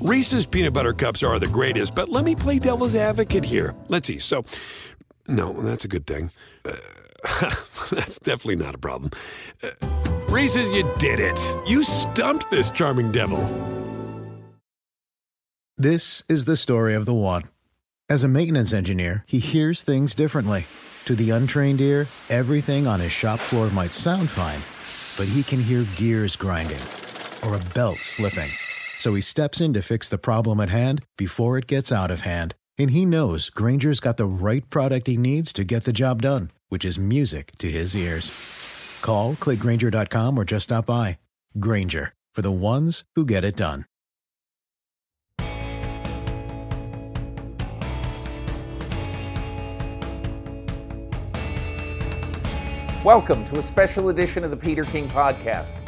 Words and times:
Reese's 0.00 0.46
peanut 0.46 0.72
butter 0.72 0.92
cups 0.92 1.24
are 1.24 1.40
the 1.40 1.48
greatest, 1.48 1.94
but 1.94 2.08
let 2.08 2.24
me 2.24 2.36
play 2.36 2.60
devil's 2.60 2.94
advocate 2.94 3.44
here. 3.44 3.74
Let's 3.88 4.06
see. 4.06 4.20
So, 4.20 4.44
no, 5.26 5.52
that's 5.52 5.84
a 5.84 5.88
good 5.88 6.06
thing. 6.06 6.30
Uh, 6.64 6.76
that's 7.90 8.20
definitely 8.20 8.64
not 8.64 8.76
a 8.76 8.78
problem. 8.78 9.10
Uh, 9.60 9.70
Reese's, 10.28 10.70
you 10.70 10.88
did 10.98 11.18
it. 11.18 11.38
You 11.66 11.82
stumped 11.82 12.48
this 12.48 12.70
charming 12.70 13.10
devil. 13.10 13.42
This 15.76 16.22
is 16.28 16.44
the 16.44 16.56
story 16.56 16.94
of 16.94 17.04
the 17.04 17.14
one. 17.14 17.44
As 18.08 18.22
a 18.22 18.28
maintenance 18.28 18.72
engineer, 18.72 19.24
he 19.26 19.40
hears 19.40 19.82
things 19.82 20.14
differently. 20.14 20.66
To 21.06 21.16
the 21.16 21.30
untrained 21.30 21.80
ear, 21.80 22.06
everything 22.28 22.86
on 22.86 23.00
his 23.00 23.12
shop 23.12 23.40
floor 23.40 23.68
might 23.70 23.92
sound 23.92 24.30
fine, 24.30 24.60
but 25.18 25.32
he 25.32 25.42
can 25.42 25.60
hear 25.60 25.84
gears 25.96 26.36
grinding 26.36 26.80
or 27.44 27.56
a 27.56 27.74
belt 27.74 27.98
slipping. 27.98 28.50
So 29.00 29.14
he 29.14 29.20
steps 29.20 29.60
in 29.60 29.72
to 29.74 29.80
fix 29.80 30.08
the 30.08 30.18
problem 30.18 30.58
at 30.58 30.70
hand 30.70 31.04
before 31.16 31.56
it 31.56 31.68
gets 31.68 31.92
out 31.92 32.10
of 32.10 32.22
hand. 32.22 32.56
And 32.76 32.90
he 32.90 33.06
knows 33.06 33.48
Grainger's 33.48 34.00
got 34.00 34.16
the 34.16 34.26
right 34.26 34.68
product 34.70 35.06
he 35.06 35.16
needs 35.16 35.52
to 35.52 35.62
get 35.62 35.84
the 35.84 35.92
job 35.92 36.20
done, 36.20 36.50
which 36.68 36.84
is 36.84 36.98
music 36.98 37.52
to 37.58 37.70
his 37.70 37.94
ears. 37.94 38.32
Call, 39.00 39.34
clickgranger.com, 39.34 40.36
or 40.36 40.44
just 40.44 40.64
stop 40.64 40.86
by. 40.86 41.20
Granger, 41.60 42.12
for 42.34 42.42
the 42.42 42.50
ones 42.50 43.04
who 43.14 43.24
get 43.24 43.44
it 43.44 43.54
done. 43.54 43.84
Welcome 53.04 53.44
to 53.44 53.58
a 53.58 53.62
special 53.62 54.08
edition 54.08 54.42
of 54.42 54.50
the 54.50 54.56
Peter 54.56 54.82
King 54.82 55.08
Podcast. 55.08 55.78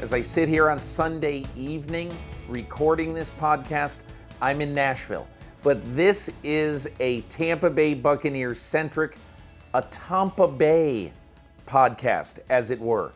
As 0.00 0.12
I 0.12 0.20
sit 0.20 0.50
here 0.50 0.68
on 0.68 0.78
Sunday 0.78 1.46
evening 1.56 2.14
recording 2.48 3.12
this 3.12 3.30
podcast, 3.32 3.98
I'm 4.40 4.62
in 4.62 4.74
Nashville. 4.74 5.26
But 5.62 5.80
this 5.94 6.30
is 6.42 6.88
a 6.98 7.20
Tampa 7.22 7.68
Bay 7.68 7.92
Buccaneers 7.92 8.58
centric, 8.58 9.18
a 9.74 9.82
Tampa 9.82 10.48
Bay 10.48 11.12
podcast, 11.66 12.38
as 12.48 12.70
it 12.70 12.80
were. 12.80 13.12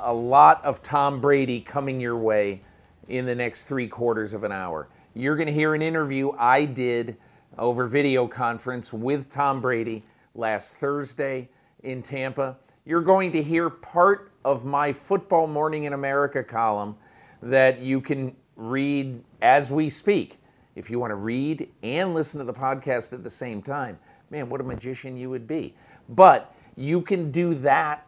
A 0.00 0.12
lot 0.12 0.64
of 0.64 0.82
Tom 0.82 1.20
Brady 1.20 1.60
coming 1.60 2.00
your 2.00 2.16
way 2.16 2.60
in 3.08 3.24
the 3.24 3.34
next 3.34 3.64
three 3.64 3.86
quarters 3.86 4.32
of 4.32 4.42
an 4.42 4.52
hour. 4.52 4.88
You're 5.14 5.36
going 5.36 5.46
to 5.46 5.52
hear 5.52 5.74
an 5.74 5.82
interview 5.82 6.32
I 6.32 6.64
did 6.64 7.16
over 7.56 7.86
video 7.86 8.26
conference 8.26 8.92
with 8.92 9.30
Tom 9.30 9.60
Brady 9.60 10.02
last 10.34 10.76
Thursday 10.78 11.48
in 11.84 12.02
Tampa. 12.02 12.56
You're 12.84 13.02
going 13.02 13.30
to 13.32 13.42
hear 13.42 13.70
part 13.70 14.32
of 14.44 14.64
my 14.64 14.92
Football 14.92 15.46
Morning 15.46 15.84
in 15.84 15.92
America 15.92 16.42
column 16.42 16.96
that 17.42 17.80
you 17.80 18.00
can 18.00 18.34
read 18.56 19.22
as 19.42 19.70
we 19.70 19.88
speak. 19.88 20.40
If 20.74 20.90
you 20.90 20.98
want 20.98 21.10
to 21.10 21.16
read 21.16 21.70
and 21.82 22.14
listen 22.14 22.38
to 22.38 22.44
the 22.44 22.52
podcast 22.52 23.12
at 23.12 23.22
the 23.22 23.30
same 23.30 23.62
time, 23.62 23.98
man, 24.30 24.48
what 24.48 24.60
a 24.60 24.64
magician 24.64 25.16
you 25.16 25.30
would 25.30 25.46
be. 25.46 25.74
But 26.08 26.54
you 26.76 27.00
can 27.00 27.30
do 27.30 27.54
that 27.54 28.06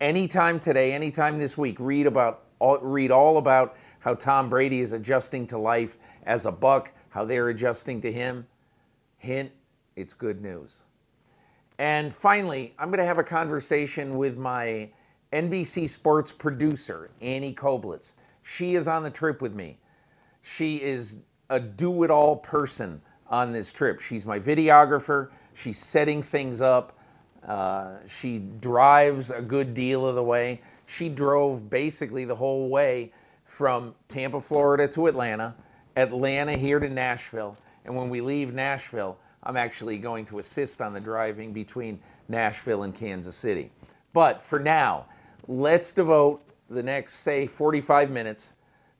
anytime 0.00 0.58
today, 0.58 0.92
anytime 0.92 1.38
this 1.38 1.56
week. 1.56 1.76
Read 1.78 2.06
about 2.06 2.44
all, 2.58 2.78
read 2.78 3.10
all 3.10 3.38
about 3.38 3.76
how 4.00 4.14
Tom 4.14 4.48
Brady 4.48 4.80
is 4.80 4.92
adjusting 4.92 5.46
to 5.48 5.58
life 5.58 5.98
as 6.24 6.46
a 6.46 6.52
buck, 6.52 6.92
how 7.10 7.24
they're 7.24 7.48
adjusting 7.48 8.00
to 8.00 8.12
him. 8.12 8.46
Hint, 9.18 9.50
it's 9.96 10.12
good 10.12 10.42
news. 10.42 10.82
And 11.78 12.12
finally, 12.12 12.74
I'm 12.78 12.88
going 12.88 12.98
to 12.98 13.04
have 13.04 13.18
a 13.18 13.24
conversation 13.24 14.16
with 14.16 14.36
my 14.36 14.90
NBC 15.32 15.88
Sports 15.88 16.32
producer, 16.32 17.10
Annie 17.20 17.54
Koeblitz. 17.54 18.14
She 18.42 18.74
is 18.74 18.88
on 18.88 19.02
the 19.02 19.10
trip 19.10 19.40
with 19.40 19.54
me. 19.54 19.78
She 20.50 20.80
is 20.80 21.18
a 21.50 21.60
do 21.60 22.04
it 22.04 22.10
all 22.10 22.34
person 22.34 23.02
on 23.28 23.52
this 23.52 23.70
trip. 23.70 24.00
She's 24.00 24.24
my 24.24 24.40
videographer, 24.40 25.28
she's 25.52 25.78
setting 25.78 26.22
things 26.22 26.62
up, 26.62 26.98
uh, 27.46 27.96
she 28.08 28.38
drives 28.38 29.30
a 29.30 29.42
good 29.42 29.74
deal 29.74 30.06
of 30.06 30.14
the 30.14 30.22
way. 30.22 30.62
She 30.86 31.10
drove 31.10 31.68
basically 31.68 32.24
the 32.24 32.34
whole 32.34 32.70
way 32.70 33.12
from 33.44 33.94
Tampa, 34.08 34.40
Florida 34.40 34.88
to 34.88 35.06
Atlanta, 35.06 35.54
Atlanta 35.96 36.52
here 36.52 36.80
to 36.80 36.88
Nashville. 36.88 37.54
And 37.84 37.94
when 37.94 38.08
we 38.08 38.22
leave 38.22 38.54
Nashville, 38.54 39.18
I'm 39.42 39.56
actually 39.58 39.98
going 39.98 40.24
to 40.26 40.38
assist 40.38 40.80
on 40.80 40.94
the 40.94 41.00
driving 41.00 41.52
between 41.52 42.00
Nashville 42.28 42.84
and 42.84 42.94
Kansas 42.94 43.36
City. 43.36 43.70
But 44.14 44.40
for 44.40 44.58
now, 44.58 45.06
let's 45.46 45.92
devote 45.92 46.42
the 46.70 46.82
next, 46.82 47.16
say, 47.16 47.46
45 47.46 48.10
minutes 48.10 48.54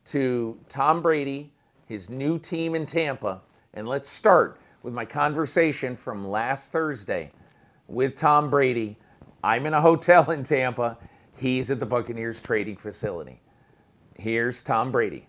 to 0.09 0.59
Tom 0.69 1.03
Brady, 1.03 1.53
his 1.87 2.09
new 2.09 2.39
team 2.39 2.75
in 2.75 2.87
Tampa, 2.87 3.43
and 3.75 3.87
let's 3.87 4.09
start 4.09 4.59
with 4.83 4.95
my 4.95 5.05
conversation 5.05 5.95
from 5.97 6.27
last 6.27 6.73
Thursday 6.73 7.31
with 7.89 8.15
Tom 8.15 8.49
Brady. 8.49 8.97
I'm 9.45 9.67
in 9.67 9.75
a 9.75 9.81
hotel 9.81 10.31
in 10.31 10.45
Tampa. 10.45 10.97
He's 11.37 11.71
at 11.71 11.79
the 11.79 11.87
Buccaneers 11.87 12.41
trading 12.41 12.77
facility. 12.77 13.43
Here's 14.17 14.63
Tom 14.63 14.91
Brady. 14.91 15.29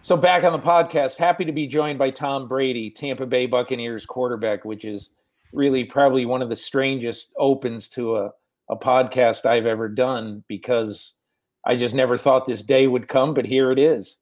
So, 0.00 0.16
back 0.16 0.44
on 0.44 0.52
the 0.52 0.58
podcast, 0.58 1.16
happy 1.16 1.44
to 1.46 1.52
be 1.52 1.66
joined 1.66 1.98
by 1.98 2.10
Tom 2.10 2.46
Brady, 2.46 2.90
Tampa 2.90 3.24
Bay 3.24 3.46
Buccaneers 3.46 4.04
quarterback, 4.04 4.64
which 4.64 4.84
is 4.84 5.10
really 5.52 5.84
probably 5.84 6.26
one 6.26 6.42
of 6.42 6.48
the 6.48 6.56
strangest 6.56 7.32
opens 7.38 7.88
to 7.90 8.16
a, 8.16 8.30
a 8.68 8.76
podcast 8.76 9.46
I've 9.46 9.64
ever 9.64 9.88
done 9.88 10.44
because 10.48 11.14
I 11.66 11.76
just 11.76 11.94
never 11.94 12.16
thought 12.16 12.46
this 12.46 12.62
day 12.62 12.86
would 12.86 13.08
come, 13.08 13.34
but 13.34 13.46
here 13.46 13.70
it 13.70 13.78
is. 13.78 14.16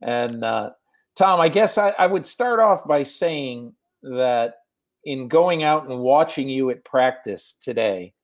And 0.00 0.42
uh, 0.42 0.70
Tom, 1.16 1.40
I 1.40 1.48
guess 1.48 1.76
I, 1.78 1.90
I 1.98 2.06
would 2.06 2.24
start 2.24 2.60
off 2.60 2.86
by 2.86 3.02
saying 3.02 3.74
that 4.02 4.54
in 5.04 5.28
going 5.28 5.62
out 5.62 5.88
and 5.88 6.00
watching 6.00 6.48
you 6.48 6.70
at 6.70 6.84
practice 6.84 7.54
today 7.60 8.14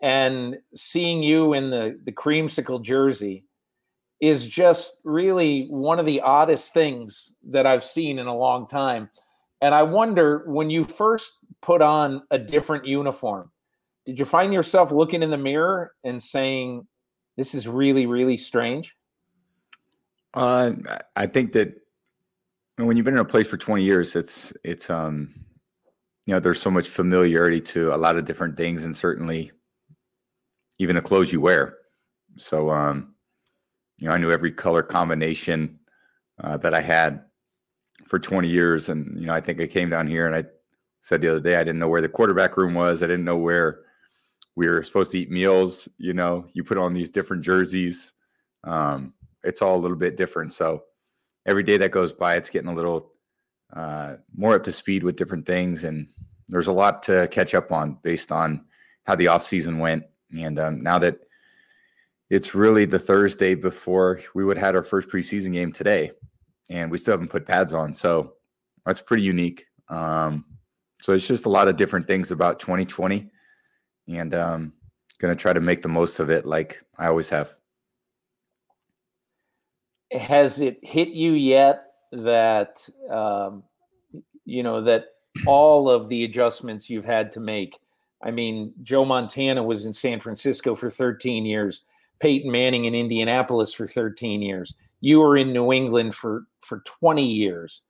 and 0.00 0.58
seeing 0.74 1.22
you 1.22 1.54
in 1.54 1.70
the, 1.70 1.98
the 2.04 2.12
creamsicle 2.12 2.82
jersey, 2.82 3.44
is 4.20 4.46
just 4.46 5.00
really 5.04 5.66
one 5.70 6.00
of 6.00 6.06
the 6.06 6.20
oddest 6.20 6.72
things 6.74 7.34
that 7.48 7.66
I've 7.66 7.84
seen 7.84 8.18
in 8.18 8.26
a 8.26 8.36
long 8.36 8.66
time. 8.66 9.10
And 9.60 9.74
I 9.74 9.84
wonder 9.84 10.44
when 10.46 10.70
you 10.70 10.84
first 10.84 11.32
put 11.62 11.82
on 11.82 12.22
a 12.30 12.38
different 12.38 12.84
uniform, 12.84 13.50
did 14.06 14.18
you 14.18 14.24
find 14.24 14.52
yourself 14.52 14.90
looking 14.90 15.22
in 15.22 15.30
the 15.30 15.36
mirror 15.36 15.92
and 16.04 16.22
saying, 16.22 16.86
This 17.38 17.54
is 17.54 17.68
really, 17.68 18.04
really 18.04 18.36
strange? 18.36 18.96
Uh, 20.34 20.72
I 21.14 21.26
think 21.26 21.52
that 21.52 21.72
when 22.74 22.96
you've 22.96 23.04
been 23.04 23.14
in 23.14 23.20
a 23.20 23.24
place 23.24 23.46
for 23.46 23.56
20 23.56 23.84
years, 23.84 24.16
it's, 24.16 24.52
it's, 24.64 24.90
um, 24.90 25.32
you 26.26 26.34
know, 26.34 26.40
there's 26.40 26.60
so 26.60 26.68
much 26.68 26.88
familiarity 26.88 27.60
to 27.60 27.94
a 27.94 27.96
lot 27.96 28.16
of 28.16 28.24
different 28.24 28.56
things 28.56 28.84
and 28.84 28.94
certainly 28.94 29.52
even 30.80 30.96
the 30.96 31.00
clothes 31.00 31.32
you 31.32 31.40
wear. 31.40 31.76
So, 32.38 32.70
um, 32.70 33.14
you 33.98 34.08
know, 34.08 34.14
I 34.14 34.18
knew 34.18 34.32
every 34.32 34.50
color 34.50 34.82
combination 34.82 35.78
uh, 36.42 36.56
that 36.56 36.74
I 36.74 36.80
had 36.80 37.22
for 38.08 38.18
20 38.18 38.48
years. 38.48 38.88
And, 38.88 39.16
you 39.16 39.26
know, 39.26 39.32
I 39.32 39.40
think 39.40 39.60
I 39.60 39.68
came 39.68 39.90
down 39.90 40.08
here 40.08 40.26
and 40.26 40.34
I 40.34 40.44
said 41.02 41.20
the 41.20 41.30
other 41.30 41.40
day, 41.40 41.54
I 41.54 41.62
didn't 41.62 41.78
know 41.78 41.88
where 41.88 42.02
the 42.02 42.08
quarterback 42.08 42.56
room 42.56 42.74
was. 42.74 43.00
I 43.00 43.06
didn't 43.06 43.24
know 43.24 43.38
where 43.38 43.82
we 44.58 44.66
were 44.68 44.82
supposed 44.82 45.12
to 45.12 45.20
eat 45.20 45.30
meals. 45.30 45.88
You 45.98 46.14
know, 46.14 46.44
you 46.52 46.64
put 46.64 46.78
on 46.78 46.92
these 46.92 47.10
different 47.10 47.44
jerseys. 47.44 48.12
Um, 48.64 49.14
it's 49.44 49.62
all 49.62 49.76
a 49.76 49.78
little 49.78 49.96
bit 49.96 50.16
different. 50.16 50.52
So 50.52 50.82
every 51.46 51.62
day 51.62 51.76
that 51.76 51.92
goes 51.92 52.12
by, 52.12 52.34
it's 52.34 52.50
getting 52.50 52.68
a 52.68 52.74
little 52.74 53.12
uh, 53.72 54.16
more 54.34 54.56
up 54.56 54.64
to 54.64 54.72
speed 54.72 55.04
with 55.04 55.14
different 55.14 55.46
things. 55.46 55.84
And 55.84 56.08
there's 56.48 56.66
a 56.66 56.72
lot 56.72 57.04
to 57.04 57.28
catch 57.30 57.54
up 57.54 57.70
on 57.70 57.98
based 58.02 58.32
on 58.32 58.64
how 59.04 59.14
the 59.14 59.28
off 59.28 59.44
season 59.44 59.78
went. 59.78 60.02
And 60.36 60.58
um, 60.58 60.82
now 60.82 60.98
that 60.98 61.20
it's 62.28 62.52
really 62.52 62.84
the 62.84 62.98
Thursday 62.98 63.54
before 63.54 64.20
we 64.34 64.44
would 64.44 64.58
have 64.58 64.66
had 64.66 64.76
our 64.76 64.82
first 64.82 65.08
preseason 65.08 65.52
game 65.52 65.70
today, 65.70 66.10
and 66.68 66.90
we 66.90 66.98
still 66.98 67.12
haven't 67.12 67.30
put 67.30 67.46
pads 67.46 67.72
on. 67.72 67.94
So 67.94 68.32
that's 68.84 69.00
pretty 69.00 69.22
unique. 69.22 69.66
Um, 69.88 70.44
so 71.00 71.12
it's 71.12 71.28
just 71.28 71.46
a 71.46 71.48
lot 71.48 71.68
of 71.68 71.76
different 71.76 72.08
things 72.08 72.32
about 72.32 72.58
2020, 72.58 73.30
and 74.08 74.34
um, 74.34 74.72
going 75.18 75.36
to 75.36 75.40
try 75.40 75.52
to 75.52 75.60
make 75.60 75.82
the 75.82 75.88
most 75.88 76.18
of 76.20 76.30
it, 76.30 76.46
like 76.46 76.82
I 76.98 77.06
always 77.06 77.28
have. 77.28 77.54
Has 80.12 80.60
it 80.60 80.78
hit 80.82 81.08
you 81.08 81.32
yet 81.32 81.84
that 82.12 82.88
um, 83.10 83.62
you 84.44 84.62
know 84.62 84.80
that 84.80 85.06
all 85.46 85.90
of 85.90 86.08
the 86.08 86.24
adjustments 86.24 86.88
you've 86.88 87.04
had 87.04 87.30
to 87.32 87.40
make? 87.40 87.78
I 88.22 88.30
mean, 88.30 88.72
Joe 88.82 89.04
Montana 89.04 89.62
was 89.62 89.86
in 89.86 89.92
San 89.92 90.18
Francisco 90.20 90.74
for 90.74 90.90
13 90.90 91.44
years. 91.44 91.82
Peyton 92.20 92.50
Manning 92.50 92.86
in 92.86 92.94
Indianapolis 92.94 93.72
for 93.72 93.86
13 93.86 94.42
years. 94.42 94.74
You 95.00 95.20
were 95.20 95.36
in 95.36 95.52
New 95.52 95.72
England 95.72 96.14
for 96.14 96.46
for 96.60 96.80
20 96.80 97.24
years. 97.24 97.82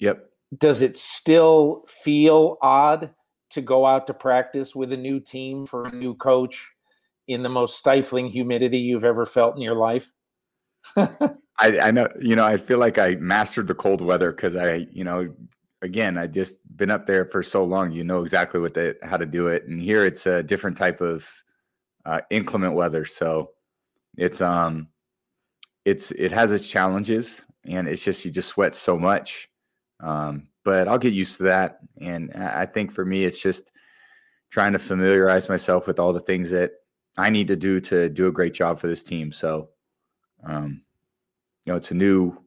Yep. 0.00 0.28
Does 0.58 0.82
it 0.82 0.96
still 0.96 1.84
feel 1.86 2.58
odd 2.60 3.10
to 3.50 3.60
go 3.60 3.86
out 3.86 4.06
to 4.06 4.14
practice 4.14 4.74
with 4.74 4.92
a 4.92 4.96
new 4.96 5.20
team 5.20 5.66
for 5.66 5.86
a 5.86 5.92
new 5.92 6.14
coach 6.14 6.68
in 7.28 7.42
the 7.42 7.48
most 7.48 7.78
stifling 7.78 8.26
humidity 8.26 8.78
you've 8.78 9.04
ever 9.04 9.26
felt 9.26 9.56
in 9.56 9.62
your 9.62 9.76
life? 9.76 10.10
I, 10.96 11.38
I 11.60 11.90
know, 11.90 12.08
you 12.20 12.36
know, 12.36 12.44
I 12.44 12.56
feel 12.56 12.78
like 12.78 12.98
I 12.98 13.16
mastered 13.16 13.66
the 13.66 13.74
cold 13.74 14.00
weather 14.00 14.32
because 14.32 14.56
I, 14.56 14.86
you 14.90 15.04
know, 15.04 15.32
again, 15.82 16.18
I 16.18 16.26
just 16.26 16.58
been 16.76 16.90
up 16.90 17.06
there 17.06 17.24
for 17.26 17.42
so 17.42 17.64
long. 17.64 17.92
You 17.92 18.04
know 18.04 18.22
exactly 18.22 18.60
what 18.60 18.76
how 19.02 19.16
to 19.16 19.26
do 19.26 19.48
it, 19.48 19.66
and 19.66 19.80
here 19.80 20.04
it's 20.04 20.26
a 20.26 20.42
different 20.42 20.76
type 20.76 21.00
of 21.00 21.28
uh, 22.04 22.20
inclement 22.30 22.74
weather. 22.74 23.04
So 23.04 23.50
it's 24.16 24.40
um, 24.40 24.88
it's 25.84 26.10
it 26.12 26.32
has 26.32 26.52
its 26.52 26.68
challenges, 26.68 27.46
and 27.64 27.88
it's 27.88 28.04
just 28.04 28.24
you 28.24 28.30
just 28.30 28.50
sweat 28.50 28.74
so 28.74 28.98
much. 28.98 29.48
Um, 30.00 30.48
but 30.70 30.86
I'll 30.86 30.98
get 30.98 31.12
used 31.12 31.38
to 31.38 31.42
that, 31.42 31.80
and 32.00 32.32
I 32.32 32.64
think 32.64 32.92
for 32.92 33.04
me, 33.04 33.24
it's 33.24 33.42
just 33.42 33.72
trying 34.50 34.72
to 34.72 34.78
familiarize 34.78 35.48
myself 35.48 35.88
with 35.88 35.98
all 35.98 36.12
the 36.12 36.20
things 36.20 36.50
that 36.50 36.70
I 37.18 37.28
need 37.28 37.48
to 37.48 37.56
do 37.56 37.80
to 37.80 38.08
do 38.08 38.28
a 38.28 38.32
great 38.32 38.54
job 38.54 38.78
for 38.78 38.86
this 38.86 39.02
team. 39.02 39.32
So, 39.32 39.70
um, 40.44 40.82
you 41.64 41.72
know, 41.72 41.76
it's 41.76 41.90
a 41.90 41.96
new 41.96 42.38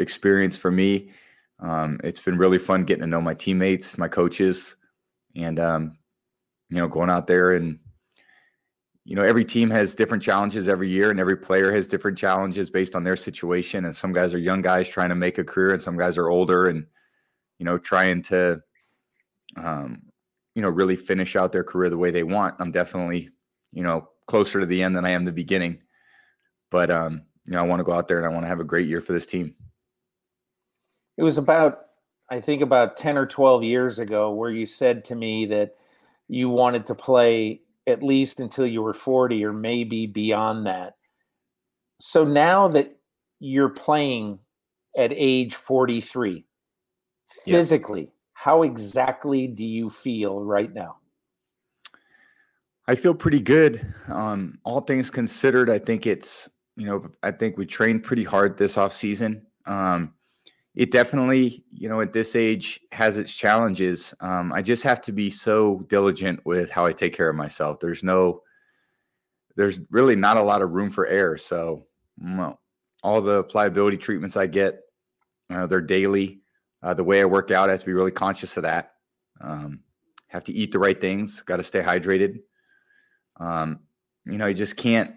experience 0.00 0.56
for 0.56 0.72
me. 0.72 1.12
Um, 1.60 2.00
it's 2.02 2.18
been 2.18 2.36
really 2.36 2.58
fun 2.58 2.82
getting 2.82 3.02
to 3.02 3.06
know 3.06 3.20
my 3.20 3.34
teammates, 3.34 3.96
my 3.96 4.08
coaches, 4.08 4.76
and 5.36 5.60
um, 5.60 5.98
you 6.70 6.78
know, 6.78 6.88
going 6.88 7.10
out 7.10 7.28
there 7.28 7.52
and 7.52 7.78
you 9.04 9.14
know, 9.14 9.22
every 9.22 9.44
team 9.44 9.70
has 9.70 9.94
different 9.94 10.24
challenges 10.24 10.68
every 10.68 10.88
year, 10.88 11.12
and 11.12 11.20
every 11.20 11.36
player 11.36 11.70
has 11.70 11.86
different 11.86 12.18
challenges 12.18 12.70
based 12.70 12.96
on 12.96 13.04
their 13.04 13.16
situation. 13.16 13.84
And 13.84 13.94
some 13.94 14.12
guys 14.12 14.34
are 14.34 14.38
young 14.38 14.62
guys 14.62 14.88
trying 14.88 15.10
to 15.10 15.14
make 15.14 15.38
a 15.38 15.44
career, 15.44 15.72
and 15.74 15.80
some 15.80 15.96
guys 15.96 16.18
are 16.18 16.28
older 16.28 16.66
and 16.66 16.84
you 17.58 17.64
know 17.64 17.78
trying 17.78 18.22
to, 18.22 18.62
um, 19.56 20.02
you 20.54 20.62
know, 20.62 20.68
really 20.68 20.96
finish 20.96 21.36
out 21.36 21.52
their 21.52 21.64
career 21.64 21.90
the 21.90 21.98
way 21.98 22.10
they 22.10 22.22
want. 22.22 22.54
I'm 22.58 22.72
definitely, 22.72 23.30
you 23.72 23.82
know, 23.82 24.08
closer 24.26 24.60
to 24.60 24.66
the 24.66 24.82
end 24.82 24.96
than 24.96 25.04
I 25.04 25.10
am 25.10 25.24
the 25.24 25.32
beginning, 25.32 25.80
but 26.70 26.90
um, 26.90 27.22
you 27.48 27.52
know, 27.52 27.60
I 27.60 27.66
want 27.66 27.80
to 27.80 27.84
go 27.84 27.92
out 27.92 28.08
there 28.08 28.18
and 28.18 28.26
I 28.26 28.30
want 28.30 28.44
to 28.44 28.48
have 28.48 28.60
a 28.60 28.64
great 28.64 28.86
year 28.86 29.00
for 29.00 29.14
this 29.14 29.26
team. 29.26 29.54
It 31.16 31.22
was 31.22 31.38
about, 31.38 31.86
I 32.30 32.40
think, 32.40 32.60
about 32.62 32.96
10 32.96 33.16
or 33.16 33.26
12 33.26 33.64
years 33.64 33.98
ago 33.98 34.30
where 34.32 34.50
you 34.50 34.66
said 34.66 35.04
to 35.06 35.14
me 35.14 35.46
that 35.46 35.74
you 36.28 36.50
wanted 36.50 36.84
to 36.86 36.94
play 36.94 37.62
at 37.86 38.02
least 38.02 38.38
until 38.38 38.66
you 38.66 38.82
were 38.82 38.92
40 38.92 39.42
or 39.44 39.52
maybe 39.52 40.06
beyond 40.06 40.66
that. 40.66 40.94
So 42.00 42.24
now 42.24 42.68
that 42.68 42.96
you're 43.40 43.70
playing 43.70 44.38
at 44.96 45.10
age 45.12 45.54
43, 45.54 46.44
physically, 47.28 48.10
how 48.32 48.62
exactly 48.62 49.46
do 49.46 49.64
you 49.64 49.90
feel 49.90 50.42
right 50.42 50.72
now? 50.72 50.96
I 52.86 52.94
feel 52.94 53.14
pretty 53.14 53.40
good. 53.40 53.94
Um, 54.08 54.58
all 54.64 54.80
things 54.80 55.10
considered, 55.10 55.68
I 55.68 55.78
think 55.78 56.06
it's, 56.06 56.48
you 56.76 56.86
know, 56.86 57.04
I 57.22 57.30
think 57.30 57.58
we 57.58 57.66
trained 57.66 58.02
pretty 58.02 58.24
hard 58.24 58.56
this 58.56 58.78
off 58.78 58.92
season. 58.92 59.44
Um, 59.66 60.14
it 60.74 60.90
definitely, 60.90 61.64
you 61.72 61.88
know, 61.88 62.00
at 62.00 62.12
this 62.12 62.36
age 62.36 62.80
has 62.92 63.16
its 63.16 63.34
challenges. 63.34 64.14
Um, 64.20 64.52
I 64.52 64.62
just 64.62 64.84
have 64.84 65.00
to 65.02 65.12
be 65.12 65.28
so 65.28 65.80
diligent 65.88 66.46
with 66.46 66.70
how 66.70 66.86
I 66.86 66.92
take 66.92 67.14
care 67.14 67.28
of 67.28 67.36
myself. 67.36 67.80
There's 67.80 68.02
no, 68.02 68.42
there's 69.56 69.80
really 69.90 70.14
not 70.14 70.36
a 70.36 70.42
lot 70.42 70.62
of 70.62 70.70
room 70.70 70.90
for 70.90 71.06
error. 71.08 71.36
So, 71.36 71.84
well, 72.16 72.60
all 73.02 73.20
the 73.20 73.42
pliability 73.44 73.96
treatments 73.96 74.36
I 74.36 74.46
get, 74.46 74.80
uh, 75.50 75.66
they're 75.66 75.80
daily. 75.80 76.40
Uh, 76.82 76.94
the 76.94 77.04
way 77.04 77.20
I 77.20 77.24
work 77.24 77.50
out, 77.50 77.68
I 77.68 77.72
have 77.72 77.80
to 77.80 77.86
be 77.86 77.92
really 77.92 78.10
conscious 78.10 78.56
of 78.56 78.62
that. 78.62 78.94
Um, 79.40 79.80
have 80.28 80.44
to 80.44 80.52
eat 80.52 80.72
the 80.72 80.78
right 80.78 81.00
things. 81.00 81.42
Got 81.42 81.56
to 81.56 81.62
stay 81.62 81.82
hydrated. 81.82 82.40
Um, 83.38 83.80
you 84.26 84.38
know, 84.38 84.46
you 84.46 84.54
just 84.54 84.76
can't. 84.76 85.14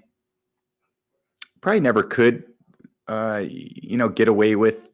Probably 1.59 1.79
never 1.79 2.03
could. 2.03 2.45
Uh, 3.07 3.43
you 3.45 3.97
know, 3.97 4.09
get 4.09 4.27
away 4.27 4.55
with 4.55 4.91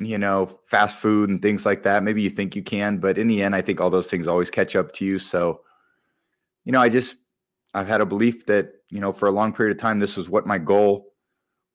you 0.00 0.16
know, 0.16 0.58
fast 0.64 0.98
food 0.98 1.28
and 1.28 1.42
things 1.42 1.66
like 1.66 1.82
that. 1.82 2.02
Maybe 2.02 2.22
you 2.22 2.30
think 2.30 2.56
you 2.56 2.62
can, 2.62 2.96
but 2.96 3.18
in 3.18 3.26
the 3.26 3.42
end, 3.42 3.54
I 3.54 3.60
think 3.60 3.80
all 3.80 3.90
those 3.90 4.06
things 4.06 4.26
always 4.26 4.50
catch 4.50 4.74
up 4.74 4.92
to 4.92 5.04
you. 5.04 5.18
So, 5.18 5.60
you 6.64 6.72
know, 6.72 6.80
I 6.80 6.88
just, 6.88 7.18
I've 7.74 7.86
had 7.86 8.00
a 8.00 8.06
belief 8.06 8.46
that, 8.46 8.72
you 8.88 8.98
know, 8.98 9.12
for 9.12 9.28
a 9.28 9.30
long 9.30 9.52
period 9.52 9.76
of 9.76 9.80
time, 9.80 9.98
this 9.98 10.16
was 10.16 10.30
what 10.30 10.46
my 10.46 10.56
goal 10.56 11.09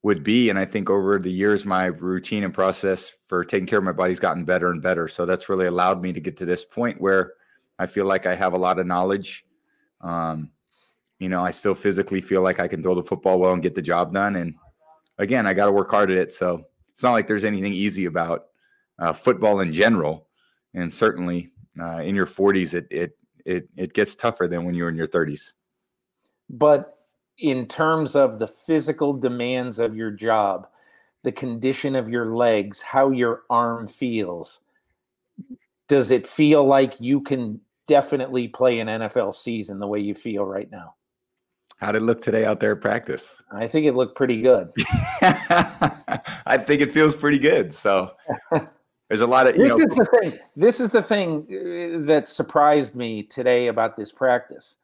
would 0.06 0.22
be. 0.22 0.50
And 0.50 0.56
I 0.56 0.64
think 0.64 0.88
over 0.88 1.18
the 1.18 1.32
years, 1.32 1.64
my 1.64 1.86
routine 1.86 2.44
and 2.44 2.54
process 2.54 3.12
for 3.26 3.44
taking 3.44 3.66
care 3.66 3.80
of 3.80 3.84
my 3.84 3.90
body's 3.90 4.20
gotten 4.20 4.44
better 4.44 4.70
and 4.70 4.80
better. 4.80 5.08
So 5.08 5.26
that's 5.26 5.48
really 5.48 5.66
allowed 5.66 6.00
me 6.00 6.12
to 6.12 6.20
get 6.20 6.36
to 6.36 6.44
this 6.46 6.64
point 6.64 7.00
where 7.00 7.32
I 7.80 7.88
feel 7.88 8.06
like 8.06 8.24
I 8.24 8.36
have 8.36 8.52
a 8.52 8.56
lot 8.56 8.78
of 8.78 8.86
knowledge. 8.86 9.44
Um, 10.00 10.52
you 11.18 11.28
know, 11.28 11.44
I 11.44 11.50
still 11.50 11.74
physically 11.74 12.20
feel 12.20 12.40
like 12.40 12.60
I 12.60 12.68
can 12.68 12.84
throw 12.84 12.94
the 12.94 13.02
football 13.02 13.40
well 13.40 13.52
and 13.52 13.60
get 13.60 13.74
the 13.74 13.82
job 13.82 14.14
done. 14.14 14.36
And 14.36 14.54
again, 15.18 15.44
I 15.44 15.54
got 15.54 15.66
to 15.66 15.72
work 15.72 15.90
hard 15.90 16.12
at 16.12 16.18
it. 16.18 16.32
So, 16.32 16.62
it's 16.92 17.02
not 17.02 17.10
like 17.10 17.26
there's 17.26 17.44
anything 17.44 17.72
easy 17.72 18.04
about 18.04 18.46
uh, 19.00 19.12
football 19.12 19.58
in 19.58 19.72
general, 19.72 20.28
and 20.72 20.90
certainly 20.90 21.50
uh, 21.78 21.98
in 21.98 22.14
your 22.14 22.26
40s, 22.26 22.72
it 22.74 22.86
it 22.90 23.18
it 23.44 23.68
it 23.76 23.92
gets 23.92 24.14
tougher 24.14 24.46
than 24.46 24.64
when 24.64 24.74
you're 24.74 24.88
in 24.88 24.96
your 24.96 25.08
30s. 25.08 25.52
But 26.48 26.95
in 27.38 27.66
terms 27.66 28.14
of 28.14 28.38
the 28.38 28.48
physical 28.48 29.12
demands 29.12 29.78
of 29.78 29.96
your 29.96 30.10
job, 30.10 30.66
the 31.22 31.32
condition 31.32 31.94
of 31.94 32.08
your 32.08 32.34
legs, 32.34 32.80
how 32.80 33.10
your 33.10 33.42
arm 33.50 33.86
feels, 33.86 34.60
does 35.88 36.10
it 36.10 36.26
feel 36.26 36.64
like 36.64 37.00
you 37.00 37.20
can 37.20 37.60
definitely 37.86 38.48
play 38.48 38.80
an 38.80 38.88
NFL 38.88 39.34
season 39.34 39.78
the 39.78 39.86
way 39.86 40.00
you 40.00 40.14
feel 40.14 40.44
right 40.44 40.70
now? 40.70 40.94
How 41.78 41.92
did 41.92 42.02
it 42.02 42.04
look 42.06 42.22
today 42.22 42.46
out 42.46 42.58
there 42.58 42.72
at 42.72 42.80
practice? 42.80 43.42
I 43.52 43.66
think 43.66 43.86
it 43.86 43.94
looked 43.94 44.16
pretty 44.16 44.40
good. 44.40 44.72
I 45.20 46.58
think 46.66 46.80
it 46.80 46.92
feels 46.92 47.14
pretty 47.14 47.38
good. 47.38 47.74
So 47.74 48.12
there's 49.08 49.20
a 49.20 49.26
lot 49.26 49.46
of. 49.46 49.56
this 49.56 49.76
know, 49.76 49.84
is 49.84 49.94
the 49.94 50.06
thing. 50.06 50.38
This 50.56 50.80
is 50.80 50.90
the 50.90 51.02
thing 51.02 51.46
uh, 51.50 52.06
that 52.06 52.28
surprised 52.28 52.96
me 52.96 53.22
today 53.22 53.66
about 53.66 53.94
this 53.94 54.10
practice. 54.10 54.78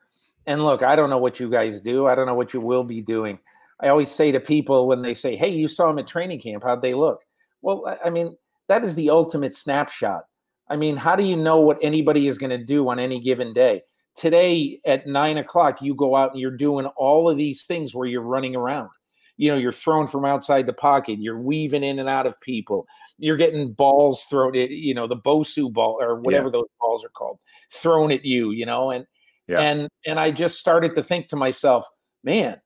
And 0.47 0.65
look, 0.65 0.83
I 0.83 0.97
don't 0.97 1.11
know 1.11 1.19
what 1.19 1.39
you 1.39 1.49
guys 1.51 1.81
do. 1.81 2.07
I 2.07 2.15
don't 2.15 2.27
know 2.27 2.35
what 2.35 2.53
you 2.53 2.61
will 2.61 2.85
be 2.85 3.01
doing. 3.01 3.39
I 3.81 3.89
always 3.89 4.11
say 4.11 4.33
to 4.33 4.41
people 4.41 4.87
when 4.87 5.03
they 5.03 5.15
say, 5.15 5.37
"Hey, 5.37 5.51
you 5.51 5.69
saw 5.69 5.91
him 5.91 5.99
at 5.99 6.07
training 6.07 6.41
camp. 6.41 6.63
How'd 6.65 6.83
they 6.83 6.95
look?" 6.95 7.21
Well, 7.63 7.97
I 8.05 8.11
mean, 8.11 8.37
that 8.69 8.85
is 8.85 8.95
the 8.95 9.11
ultimate 9.11 9.55
snapshot. 9.55 10.25
I 10.69 10.77
mean, 10.77 10.97
how 10.97 11.17
do 11.17 11.25
you 11.25 11.37
know 11.37 11.61
what 11.61 11.79
anybody 11.83 12.27
is 12.27 12.39
going 12.39 12.51
to 12.51 12.65
do 12.65 12.89
on 12.89 12.99
any 12.99 13.21
given 13.21 13.53
day? 13.53 13.83
today 14.15 14.81
at 14.85 15.07
nine 15.07 15.39
o'clock 15.39 15.81
you 15.81 15.95
go 15.95 16.17
out 16.17 16.33
and 16.33 16.41
you're 16.41 16.51
doing 16.51 16.87
all 16.97 17.31
of 17.31 17.37
these 17.37 17.65
things 17.65 17.95
where 17.95 18.07
you're 18.07 18.21
running 18.21 18.55
around 18.55 18.91
you 19.39 19.51
know 19.51 19.57
you're 19.57 19.73
thrown 19.73 20.07
from 20.07 20.25
outside 20.25 20.67
the 20.67 20.73
pocket 20.73 21.19
you're 21.19 21.41
weaving 21.41 21.83
in 21.83 21.99
and 21.99 22.09
out 22.09 22.27
of 22.27 22.39
people 22.41 22.87
you're 23.19 23.39
getting 23.39 23.73
balls 23.73 24.25
thrown 24.25 24.53
you 24.55 24.93
know 24.93 25.07
the 25.07 25.17
bosu 25.17 25.73
ball 25.73 25.99
or 26.01 26.21
whatever 26.21 26.49
yeah. 26.49 26.53
those 26.53 26.69
balls 26.79 27.05
are 27.05 27.11
called 27.11 27.39
thrown 27.71 28.13
at 28.13 28.25
you 28.25 28.51
you 28.51 28.67
know 28.67 28.91
and 28.91 29.07
yeah. 29.49 29.61
and 29.61 29.89
and 30.07 30.19
i 30.19 30.31
just 30.31 30.59
started 30.59 30.95
to 30.95 31.03
think 31.03 31.29
to 31.29 31.37
myself 31.37 31.87
man 32.25 32.61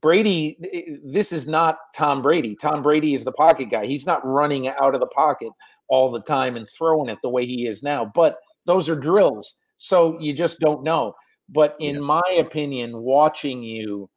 brady 0.00 0.56
this 1.04 1.32
is 1.32 1.46
not 1.46 1.78
tom 1.94 2.22
brady 2.22 2.56
tom 2.56 2.82
brady 2.82 3.12
is 3.12 3.24
the 3.24 3.32
pocket 3.32 3.70
guy 3.70 3.84
he's 3.84 4.06
not 4.06 4.24
running 4.24 4.68
out 4.68 4.94
of 4.94 5.00
the 5.00 5.06
pocket 5.08 5.50
all 5.88 6.10
the 6.10 6.22
time 6.22 6.56
and 6.56 6.66
throwing 6.68 7.10
it 7.10 7.18
the 7.22 7.28
way 7.28 7.44
he 7.44 7.66
is 7.66 7.82
now 7.82 8.10
but 8.14 8.36
those 8.64 8.88
are 8.88 8.96
drills 8.96 9.58
so 9.82 10.16
you 10.20 10.32
just 10.32 10.60
don't 10.60 10.84
know. 10.84 11.16
But 11.48 11.74
in 11.80 11.96
yeah. 11.96 12.00
my 12.02 12.36
opinion, 12.38 12.98
watching 12.98 13.64
you, 13.64 14.08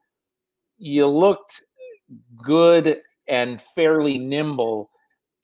you 0.78 1.08
looked 1.08 1.62
good 2.38 3.02
and 3.28 3.62
fairly 3.76 4.20
nimble. 4.20 4.92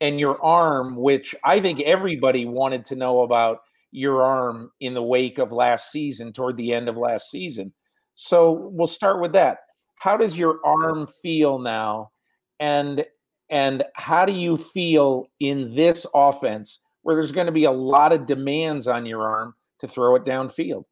And 0.00 0.18
your 0.18 0.42
arm, 0.44 0.96
which 0.96 1.32
I 1.44 1.60
think 1.60 1.80
everybody 1.80 2.44
wanted 2.44 2.84
to 2.86 2.96
know 2.96 3.22
about 3.22 3.58
your 3.92 4.22
arm 4.22 4.70
in 4.80 4.94
the 4.94 5.02
wake 5.02 5.38
of 5.38 5.52
last 5.52 5.92
season, 5.92 6.32
toward 6.32 6.56
the 6.56 6.72
end 6.72 6.88
of 6.88 6.96
last 6.96 7.30
season. 7.30 7.72
So 8.14 8.70
we'll 8.72 8.86
start 8.86 9.20
with 9.20 9.32
that. 9.32 9.58
How 10.00 10.16
does 10.16 10.36
your 10.36 10.58
arm 10.64 11.06
feel 11.22 11.58
now? 11.58 12.10
And 12.58 13.04
and 13.50 13.84
how 13.94 14.24
do 14.24 14.32
you 14.32 14.56
feel 14.56 15.26
in 15.38 15.74
this 15.74 16.06
offense 16.14 16.80
where 17.02 17.14
there's 17.14 17.32
going 17.32 17.46
to 17.46 17.52
be 17.52 17.64
a 17.64 17.70
lot 17.70 18.12
of 18.12 18.26
demands 18.26 18.88
on 18.88 19.04
your 19.04 19.22
arm 19.22 19.54
to 19.80 19.86
throw 19.86 20.16
it 20.16 20.24
downfield? 20.24 20.84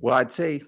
Well, 0.00 0.14
I'd 0.14 0.32
say 0.32 0.62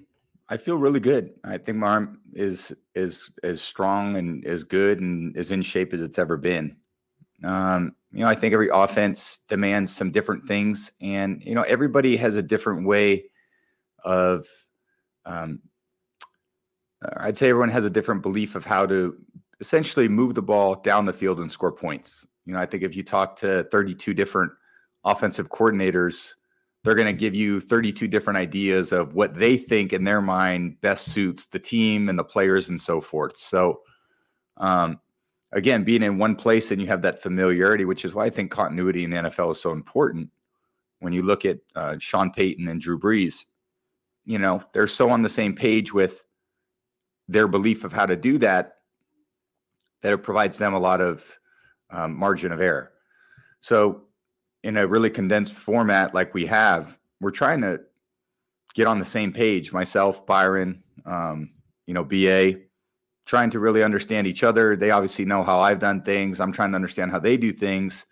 I 0.49 0.57
feel 0.57 0.77
really 0.77 1.01
good. 1.01 1.31
I 1.45 1.59
think 1.59 1.79
my 1.79 1.89
arm 1.89 2.21
is 2.35 2.75
is 2.95 3.31
as 3.43 3.61
strong 3.61 4.17
and 4.17 4.45
as 4.45 4.65
good 4.65 5.01
and 5.01 5.37
as 5.37 5.51
in 5.51 5.63
shape 5.63 5.93
as 5.93 6.01
it's 6.01 6.19
ever 6.19 6.37
been. 6.37 6.77
Um, 7.45 7.95
you 8.13 8.21
know, 8.21 8.29
I 8.29 8.35
think 8.35 8.55
every 8.55 8.71
offense 8.73 9.41
demands 9.49 9.95
some 9.95 10.11
different 10.11 10.47
things, 10.47 10.93
and 11.01 11.43
you 11.45 11.55
know, 11.55 11.63
everybody 11.63 12.17
has 12.17 12.37
a 12.37 12.43
different 12.43 12.87
way 12.87 13.25
of. 14.05 14.47
Um, 15.25 15.61
I'd 17.19 17.37
say 17.37 17.51
everyone 17.51 17.69
has 17.69 17.85
a 17.85 17.91
different 17.91 18.23
belief 18.23 18.55
of 18.55 18.65
how 18.65 18.87
to 18.87 19.17
essentially 19.61 20.09
move 20.09 20.35
the 20.35 20.43
ball 20.43 20.77
down 20.77 21.05
the 21.05 21.13
field 21.13 21.41
and 21.41 21.51
score 21.51 21.73
points. 21.73 22.27
You 22.47 22.55
know, 22.55 22.61
I 22.61 22.67
think 22.67 22.83
if 22.83 22.97
you 22.97 23.03
talk 23.03 23.37
to 23.37 23.65
32 23.65 24.15
different 24.15 24.53
offensive 25.05 25.51
coordinators, 25.51 26.35
they're 26.85 26.95
going 26.95 27.07
to 27.07 27.13
give 27.13 27.35
you 27.35 27.61
32 27.61 28.07
different 28.07 28.39
ideas 28.39 28.93
of 28.93 29.15
what 29.15 29.35
they 29.35 29.57
think 29.57 29.93
in 29.93 30.05
their 30.05 30.21
mind 30.21 30.81
best 30.81 31.13
suits 31.13 31.47
the 31.47 31.59
team 31.59 32.09
and 32.09 32.19
the 32.19 32.25
players 32.25 32.69
and 32.69 32.81
so 32.81 33.01
forth. 33.01 33.37
So, 33.37 33.81
um, 34.57 35.01
again, 35.57 35.85
being 35.85 36.03
in 36.03 36.19
one 36.19 36.37
place 36.37 36.71
and 36.71 36.81
you 36.83 36.87
have 36.87 37.01
that 37.01 37.23
familiarity, 37.23 37.87
which 37.87 38.05
is 38.05 38.15
why 38.15 38.27
I 38.27 38.31
think 38.31 38.51
continuity 38.51 39.05
in 39.05 39.11
the 39.11 39.17
NFL 39.17 39.53
is 39.53 39.61
so 39.61 39.73
important. 39.73 40.31
When 41.01 41.15
you 41.15 41.23
look 41.23 41.47
at 41.47 41.59
uh, 41.75 41.97
Sean 41.99 42.31
Payton 42.31 42.69
and 42.69 42.81
Drew 42.81 42.99
Brees, 42.99 43.47
you 44.27 44.39
know, 44.39 44.63
they're 44.73 44.87
so 44.87 45.09
on 45.09 45.23
the 45.23 45.31
same 45.31 45.55
page 45.55 45.95
with 45.95 46.25
their 47.27 47.49
belief 47.49 47.85
of 47.85 47.93
how 47.93 48.05
to 48.05 48.17
do 48.17 48.37
that 48.39 48.75
that 50.03 50.13
it 50.13 50.19
provides 50.19 50.59
them 50.59 50.75
a 50.75 50.79
lot 50.79 51.01
of 51.01 51.27
um, 51.91 52.15
margin 52.19 52.53
of 52.53 52.61
error. 52.61 52.93
So, 53.61 54.03
in 54.63 54.77
a 54.77 54.87
really 54.87 55.11
condensed 55.11 55.55
format 55.55 56.13
like 56.13 56.35
we 56.35 56.45
have, 56.47 56.99
we're 57.21 57.31
trying 57.31 57.63
to 57.63 57.81
get 58.75 58.87
on 58.87 58.99
the 58.99 59.05
same 59.05 59.33
page. 59.33 59.73
Myself, 59.73 60.27
Byron, 60.27 60.83
um, 61.07 61.53
you 61.87 61.95
know, 61.95 62.05
BA, 62.05 62.66
trying 63.27 63.51
to 63.51 63.59
really 63.59 63.83
understand 63.83 64.27
each 64.27 64.43
other. 64.45 64.77
They 64.77 64.93
obviously 64.93 65.25
know 65.25 65.43
how 65.43 65.61
I've 65.61 65.81
done 65.81 66.03
things. 66.03 66.41
I'm 66.41 66.53
trying 66.53 66.71
to 66.71 66.77
understand 66.77 67.11
how 67.11 67.19
they 67.19 67.37
do 67.37 67.53
things, 67.53 68.07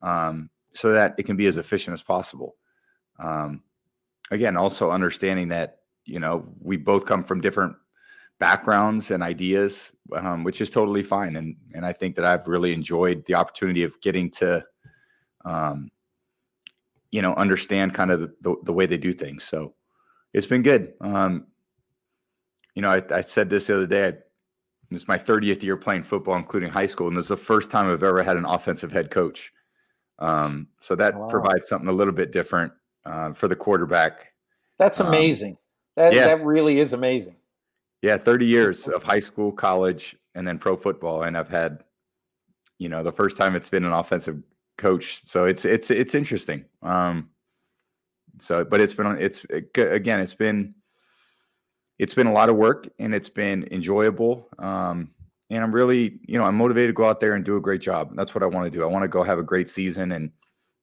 um, 0.00 0.48
so 0.72 0.92
that 0.92 1.14
it 1.18 1.24
can 1.24 1.36
be 1.36 1.46
as 1.46 1.58
efficient 1.58 1.92
as 1.92 2.02
possible. 2.02 2.56
Um, 3.18 3.62
again, 4.30 4.56
also 4.56 4.90
understanding 4.90 5.48
that 5.48 5.80
you 6.04 6.20
know 6.20 6.48
we 6.60 6.76
both 6.76 7.04
come 7.04 7.24
from 7.24 7.40
different 7.40 7.76
backgrounds 8.38 9.10
and 9.10 9.22
ideas, 9.22 9.94
um, 10.14 10.44
which 10.44 10.60
is 10.60 10.70
totally 10.70 11.02
fine. 11.02 11.36
And 11.36 11.56
and 11.74 11.84
I 11.84 11.92
think 11.92 12.16
that 12.16 12.24
I've 12.24 12.46
really 12.46 12.72
enjoyed 12.72 13.24
the 13.26 13.34
opportunity 13.34 13.82
of 13.82 14.00
getting 14.00 14.30
to, 14.32 14.64
um, 15.44 15.90
you 17.10 17.22
know, 17.22 17.34
understand 17.34 17.94
kind 17.94 18.10
of 18.10 18.20
the, 18.20 18.34
the, 18.40 18.56
the 18.64 18.72
way 18.72 18.86
they 18.86 18.98
do 18.98 19.12
things. 19.12 19.44
So 19.44 19.74
it's 20.32 20.46
been 20.46 20.62
good. 20.62 20.94
Um, 21.00 21.46
you 22.74 22.82
know, 22.82 22.90
I, 22.90 23.02
I 23.10 23.20
said 23.20 23.48
this 23.48 23.68
the 23.68 23.76
other 23.76 23.86
day. 23.86 24.14
It's 24.90 25.08
my 25.08 25.18
30th 25.18 25.62
year 25.62 25.76
playing 25.76 26.04
football, 26.04 26.36
including 26.36 26.70
high 26.70 26.86
school, 26.86 27.08
and 27.08 27.16
this 27.16 27.24
is 27.24 27.30
the 27.30 27.36
first 27.36 27.70
time 27.70 27.90
I've 27.90 28.02
ever 28.02 28.22
had 28.22 28.36
an 28.36 28.44
offensive 28.44 28.92
head 28.92 29.10
coach. 29.10 29.52
Um, 30.18 30.68
so 30.78 30.94
that 30.94 31.16
wow. 31.16 31.28
provides 31.28 31.68
something 31.68 31.88
a 31.88 31.92
little 31.92 32.12
bit 32.12 32.32
different 32.32 32.72
uh, 33.04 33.32
for 33.32 33.48
the 33.48 33.56
quarterback. 33.56 34.32
That's 34.78 35.00
um, 35.00 35.08
amazing. 35.08 35.52
Um, 35.52 35.58
that 35.96 36.14
yeah. 36.14 36.26
that 36.26 36.44
really 36.44 36.80
is 36.80 36.92
amazing. 36.92 37.36
Yeah, 38.02 38.16
30 38.18 38.46
years 38.46 38.88
of 38.88 39.02
high 39.02 39.20
school, 39.20 39.52
college, 39.52 40.16
and 40.34 40.46
then 40.46 40.58
pro 40.58 40.76
football. 40.76 41.22
And 41.22 41.38
I've 41.38 41.48
had, 41.48 41.84
you 42.78 42.88
know, 42.88 43.02
the 43.02 43.12
first 43.12 43.38
time 43.38 43.56
it's 43.56 43.70
been 43.70 43.84
an 43.84 43.92
offensive 43.92 44.42
coach. 44.76 45.22
So 45.24 45.44
it's 45.44 45.64
it's 45.64 45.90
it's 45.90 46.14
interesting. 46.14 46.64
Um 46.82 47.30
so 48.38 48.64
but 48.64 48.80
it's 48.80 48.94
been 48.94 49.06
it's 49.18 49.46
again, 49.76 50.20
it's 50.20 50.34
been 50.34 50.74
it's 51.98 52.14
been 52.14 52.26
a 52.26 52.32
lot 52.32 52.48
of 52.48 52.56
work 52.56 52.88
and 52.98 53.14
it's 53.14 53.28
been 53.28 53.68
enjoyable. 53.70 54.48
Um 54.58 55.10
and 55.50 55.62
I'm 55.62 55.72
really, 55.72 56.18
you 56.26 56.38
know, 56.38 56.44
I'm 56.44 56.56
motivated 56.56 56.88
to 56.88 56.94
go 56.94 57.04
out 57.04 57.20
there 57.20 57.34
and 57.34 57.44
do 57.44 57.56
a 57.56 57.60
great 57.60 57.80
job. 57.80 58.16
That's 58.16 58.34
what 58.34 58.42
I 58.42 58.46
want 58.46 58.64
to 58.64 58.76
do. 58.76 58.82
I 58.82 58.86
want 58.86 59.04
to 59.04 59.08
go 59.08 59.22
have 59.22 59.38
a 59.38 59.42
great 59.42 59.68
season 59.68 60.12
and 60.12 60.32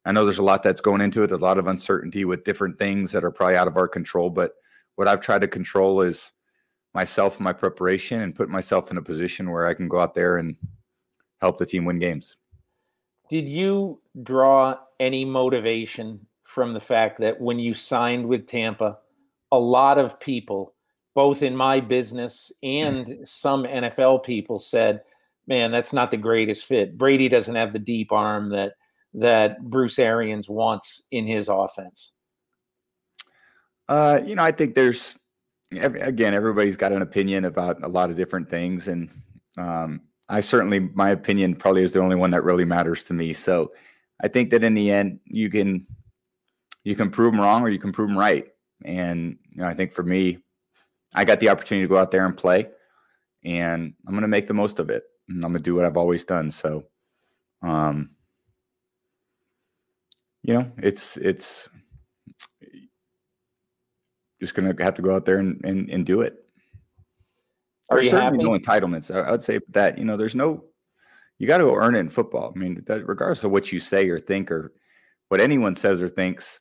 I 0.06 0.12
know 0.12 0.24
there's 0.24 0.38
a 0.38 0.44
lot 0.44 0.64
that's 0.64 0.82
going 0.82 1.02
into 1.02 1.24
it, 1.24 1.32
a 1.32 1.38
lot 1.38 1.58
of 1.58 1.68
uncertainty 1.68 2.26
with 2.26 2.44
different 2.44 2.80
things 2.80 3.12
that 3.12 3.24
are 3.24 3.32
probably 3.32 3.56
out 3.56 3.68
of 3.68 3.78
our 3.78 3.88
control, 3.88 4.30
but 4.30 4.54
what 4.96 5.08
I've 5.08 5.22
tried 5.22 5.42
to 5.42 5.48
control 5.48 6.02
is 6.02 6.32
myself 6.94 7.40
my 7.40 7.54
preparation 7.54 8.22
and 8.22 8.36
put 8.36 8.50
myself 8.50 8.92
in 8.92 8.98
a 8.98 9.02
position 9.02 9.52
where 9.52 9.68
I 9.68 9.74
can 9.74 9.88
go 9.88 10.00
out 10.00 10.14
there 10.14 10.38
and 10.38 10.56
help 11.40 11.58
the 11.58 11.66
team 11.66 11.86
win 11.86 12.00
games. 12.00 12.38
Did 13.30 13.48
you 13.48 14.02
draw 14.24 14.78
any 15.00 15.24
motivation 15.24 16.26
from 16.44 16.74
the 16.74 16.80
fact 16.80 17.20
that 17.22 17.40
when 17.40 17.60
you 17.60 17.74
signed 17.74 18.28
with 18.28 18.48
Tampa, 18.48 18.98
a 19.52 19.60
lot 19.60 19.98
of 19.98 20.20
people, 20.20 20.74
both 21.14 21.44
in 21.44 21.56
my 21.56 21.80
business 21.80 22.52
and 22.64 23.20
some 23.26 23.64
NFL 23.64 24.24
people, 24.24 24.60
said, 24.60 25.02
"Man, 25.48 25.72
that's 25.72 25.94
not 25.94 26.12
the 26.12 26.18
greatest 26.18 26.66
fit. 26.66 26.98
Brady 26.98 27.30
doesn't 27.30 27.56
have 27.56 27.74
the 27.74 27.80
deep 27.80 28.12
arm 28.12 28.50
that 28.50 28.74
that 29.14 29.62
Bruce 29.62 30.00
Arians 30.00 30.50
wants 30.50 31.02
in 31.12 31.28
his 31.28 31.50
offense." 31.50 32.14
Uh, 33.90 34.22
you 34.26 34.36
know, 34.36 34.44
I 34.44 34.52
think 34.52 34.76
there's 34.76 35.16
again, 35.74 36.34
everybody's 36.34 36.78
got 36.78 36.92
an 36.92 37.02
opinion 37.02 37.46
about 37.46 37.82
a 37.84 37.88
lot 37.88 38.10
of 38.10 38.16
different 38.16 38.50
things, 38.50 38.88
and 38.88 39.10
um, 39.58 40.02
I 40.30 40.40
certainly 40.40 40.80
my 40.80 41.10
opinion 41.10 41.56
probably 41.56 41.84
is 41.84 41.92
the 41.92 42.00
only 42.00 42.16
one 42.16 42.32
that 42.32 42.44
really 42.44 42.66
matters 42.66 43.04
to 43.06 43.14
me. 43.14 43.34
So 43.34 43.74
I 44.24 44.28
think 44.28 44.50
that 44.52 44.64
in 44.64 44.74
the 44.74 44.92
end, 44.92 45.20
you 45.26 45.50
can 45.50 45.86
you 46.84 46.96
can 46.96 47.12
prove 47.12 47.34
them 47.34 47.42
wrong 47.42 47.64
or 47.64 47.70
you 47.70 47.80
can 47.80 47.92
prove 47.92 48.10
them 48.10 48.18
right. 48.18 48.48
And 48.84 49.38
you 49.52 49.62
know, 49.62 49.68
I 49.68 49.74
think 49.74 49.94
for 49.94 50.04
me, 50.04 50.40
I 51.14 51.26
got 51.26 51.40
the 51.40 51.50
opportunity 51.50 51.86
to 51.86 51.90
go 51.90 51.98
out 51.98 52.12
there 52.12 52.26
and 52.26 52.36
play, 52.36 52.68
and 53.44 53.94
I'm 54.08 54.14
going 54.14 54.22
to 54.22 54.28
make 54.28 54.48
the 54.48 54.54
most 54.54 54.80
of 54.80 54.90
it. 54.90 55.04
And 55.28 55.44
I'm 55.44 55.52
going 55.52 55.64
to 55.64 55.70
do 55.70 55.76
what 55.76 55.86
I've 55.86 55.98
always 55.98 56.26
done. 56.26 56.52
So, 56.52 56.84
um, 57.62 58.12
you 60.44 60.54
know, 60.54 60.72
it's 60.78 61.18
it's 61.18 61.70
just 64.42 64.56
going 64.56 64.76
to 64.76 64.84
have 64.84 64.96
to 64.96 65.02
go 65.02 65.16
out 65.16 65.26
there 65.26 65.38
and, 65.38 65.62
and, 65.64 65.90
and 65.90 66.06
do 66.06 66.22
it. 66.22 66.44
Are 67.90 67.98
there's 67.98 68.10
certainly 68.10 68.44
happy? 68.44 68.50
no 68.50 68.58
entitlements. 68.58 69.14
I, 69.14 69.30
would 69.30 69.44
say 69.44 69.60
that, 69.70 70.00
you 70.00 70.04
know, 70.04 70.18
there's 70.18 70.34
no, 70.34 70.64
you 71.38 71.46
got 71.46 71.60
to 71.60 71.66
go 71.66 71.76
earn 71.76 71.96
it 71.96 72.00
in 72.00 72.10
football. 72.10 72.52
I 72.54 72.58
mean, 72.58 72.84
that, 72.88 73.08
regardless 73.08 73.44
of 73.44 73.52
what 73.52 73.72
you 73.72 73.78
say 73.78 74.10
or 74.10 74.18
think 74.18 74.50
or 74.50 74.74
what 75.28 75.42
anyone 75.42 75.76
says 75.76 76.02
or 76.02 76.10
thinks, 76.10 76.60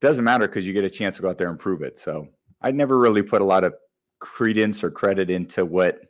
doesn't 0.00 0.22
matter 0.22 0.46
because 0.46 0.66
you 0.66 0.72
get 0.72 0.84
a 0.84 0.90
chance 0.90 1.16
to 1.16 1.22
go 1.22 1.30
out 1.30 1.38
there 1.38 1.50
and 1.50 1.58
prove 1.58 1.82
it. 1.82 1.98
So 1.98 2.28
I 2.64 2.70
never 2.70 2.98
really 2.98 3.22
put 3.22 3.42
a 3.42 3.44
lot 3.44 3.62
of 3.62 3.74
credence 4.20 4.82
or 4.82 4.90
credit 4.90 5.28
into 5.28 5.66
what, 5.66 6.00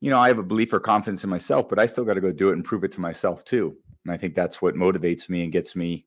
you 0.00 0.10
know, 0.10 0.18
I 0.18 0.26
have 0.26 0.38
a 0.38 0.42
belief 0.42 0.72
or 0.72 0.80
confidence 0.80 1.22
in 1.22 1.30
myself, 1.30 1.68
but 1.68 1.78
I 1.78 1.86
still 1.86 2.04
got 2.04 2.14
to 2.14 2.20
go 2.20 2.32
do 2.32 2.50
it 2.50 2.54
and 2.54 2.64
prove 2.64 2.82
it 2.82 2.90
to 2.92 3.00
myself 3.00 3.44
too. 3.44 3.76
And 4.04 4.12
I 4.12 4.16
think 4.16 4.34
that's 4.34 4.60
what 4.60 4.74
motivates 4.74 5.28
me 5.28 5.44
and 5.44 5.52
gets 5.52 5.76
me, 5.76 6.04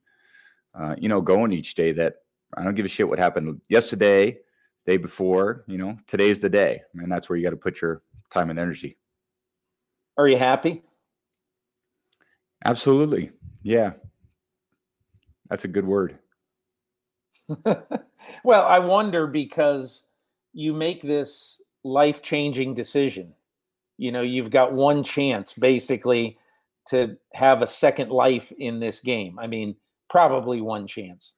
uh, 0.76 0.96
you 0.98 1.08
know, 1.08 1.22
going 1.22 1.54
each 1.54 1.74
day 1.76 1.94
that 1.94 2.16
I 2.58 2.66
don't 2.66 2.76
give 2.76 2.86
a 2.86 2.90
shit 2.90 3.08
what 3.08 3.18
happened 3.18 3.62
yesterday, 3.70 4.40
day 4.86 4.98
before. 4.98 5.64
You 5.68 5.78
know, 5.78 5.98
today's 6.06 6.42
the 6.42 6.50
day, 6.50 6.82
and 6.94 7.10
that's 7.10 7.30
where 7.30 7.38
you 7.38 7.44
got 7.44 7.52
to 7.52 7.56
put 7.56 7.82
your 7.82 8.02
time 8.30 8.50
and 8.50 8.60
energy. 8.60 8.98
Are 10.18 10.28
you 10.28 10.38
happy? 10.38 10.84
Absolutely. 12.66 13.32
Yeah. 13.62 13.94
That's 15.50 15.64
a 15.64 15.70
good 15.70 15.86
word. 15.86 16.20
well, 18.44 18.66
I 18.66 18.80
wonder 18.80 19.28
because 19.28 20.06
you 20.54 20.74
make 20.74 21.02
this 21.02 21.62
life 21.84 22.22
changing 22.22 22.74
decision. 22.74 23.34
You 23.98 24.12
know, 24.12 24.22
you've 24.22 24.52
got 24.52 24.74
one 24.74 25.04
chance 25.04 25.54
basically 25.54 26.38
to 26.88 27.18
have 27.34 27.62
a 27.62 27.68
second 27.68 28.12
life 28.12 28.52
in 28.58 28.80
this 28.80 29.00
game. 29.00 29.40
I 29.40 29.48
mean, 29.48 29.76
probably 30.10 30.62
one 30.62 30.88
chance 30.88 31.34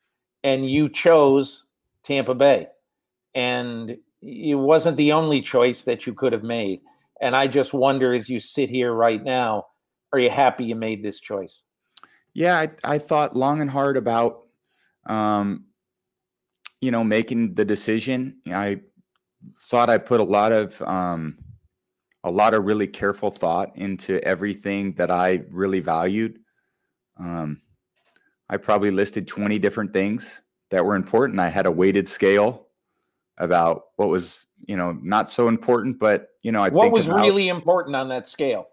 and 0.45 0.69
you 0.69 0.88
chose 0.88 1.65
Tampa 2.03 2.35
Bay. 2.35 2.67
And 3.33 3.97
it 4.21 4.55
wasn't 4.55 4.95
the 4.95 5.12
only 5.12 5.41
choice 5.41 5.83
that 5.85 6.05
you 6.05 6.13
could 6.13 6.33
have 6.33 6.43
made. 6.43 6.81
And 7.19 7.35
I 7.35 7.47
just 7.47 7.74
wonder 7.74 8.13
as 8.13 8.29
you 8.29 8.39
sit 8.39 8.69
here 8.69 8.93
right 8.93 9.24
now, 9.24 9.65
are 10.13 10.19
you 10.19 10.29
happy 10.29 10.65
you 10.65 10.75
made 10.75 11.03
this 11.03 11.19
choice? 11.19 11.63
Yeah, 12.35 12.59
I, 12.59 12.69
I 12.83 13.00
thought 13.00 13.35
long 13.35 13.59
and 13.59 13.71
hard 13.71 13.97
about, 13.97 14.43
um, 15.07 15.65
you 16.82 16.91
know, 16.91 17.03
making 17.03 17.53
the 17.55 17.65
decision. 17.65 18.38
I 18.48 18.82
thought 19.60 19.89
I 19.89 19.98
put 19.98 20.20
a 20.20 20.24
lot 20.24 20.51
of, 20.51 20.82
um, 20.82 21.38
a 22.24 22.32
lot 22.32 22.53
of 22.53 22.65
really 22.65 22.88
careful 22.88 23.29
thought 23.29 23.77
into 23.77 24.20
everything 24.24 24.94
that 24.94 25.12
I 25.12 25.44
really 25.50 25.79
valued. 25.79 26.39
Um, 27.20 27.62
I 28.50 28.58
probably 28.58 28.91
listed 28.91 29.27
20 29.27 29.60
different 29.60 29.94
things 29.94 30.41
that 30.72 30.84
were 30.84 30.96
important. 30.96 31.39
I 31.39 31.50
had 31.50 31.65
a 31.65 31.72
weighted 31.72 32.08
scale 32.08 32.67
about 33.38 33.86
what 33.98 34.10
was, 34.10 34.48
you 34.67 34.75
know, 34.75 34.98
not 35.01 35.29
so 35.29 35.48
important, 35.48 36.00
but 36.00 36.29
you 36.41 36.51
know, 36.51 36.63
I 36.63 36.70
what 36.70 36.91
was 36.91 37.08
about, 37.08 37.22
really 37.22 37.50
important 37.50 37.96
on 37.96 38.10
that 38.10 38.27
scale. 38.27 38.67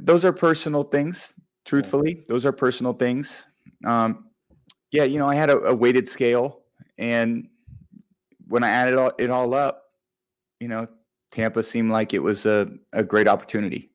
Those 0.00 0.24
are 0.24 0.32
personal 0.32 0.82
things. 0.82 1.34
Truthfully, 1.64 2.24
those 2.28 2.44
are 2.44 2.52
personal 2.52 2.92
things. 2.92 3.46
Um, 3.84 4.26
yeah, 4.94 5.02
you 5.02 5.18
know, 5.18 5.28
I 5.28 5.34
had 5.34 5.50
a, 5.50 5.58
a 5.58 5.74
weighted 5.74 6.08
scale, 6.08 6.60
and 6.98 7.48
when 8.46 8.62
I 8.62 8.68
added 8.70 8.94
all, 8.94 9.10
it 9.18 9.28
all 9.28 9.52
up, 9.52 9.82
you 10.60 10.68
know, 10.68 10.86
Tampa 11.32 11.64
seemed 11.64 11.90
like 11.90 12.14
it 12.14 12.22
was 12.22 12.46
a, 12.46 12.68
a 12.92 13.02
great 13.02 13.26
opportunity, 13.26 13.90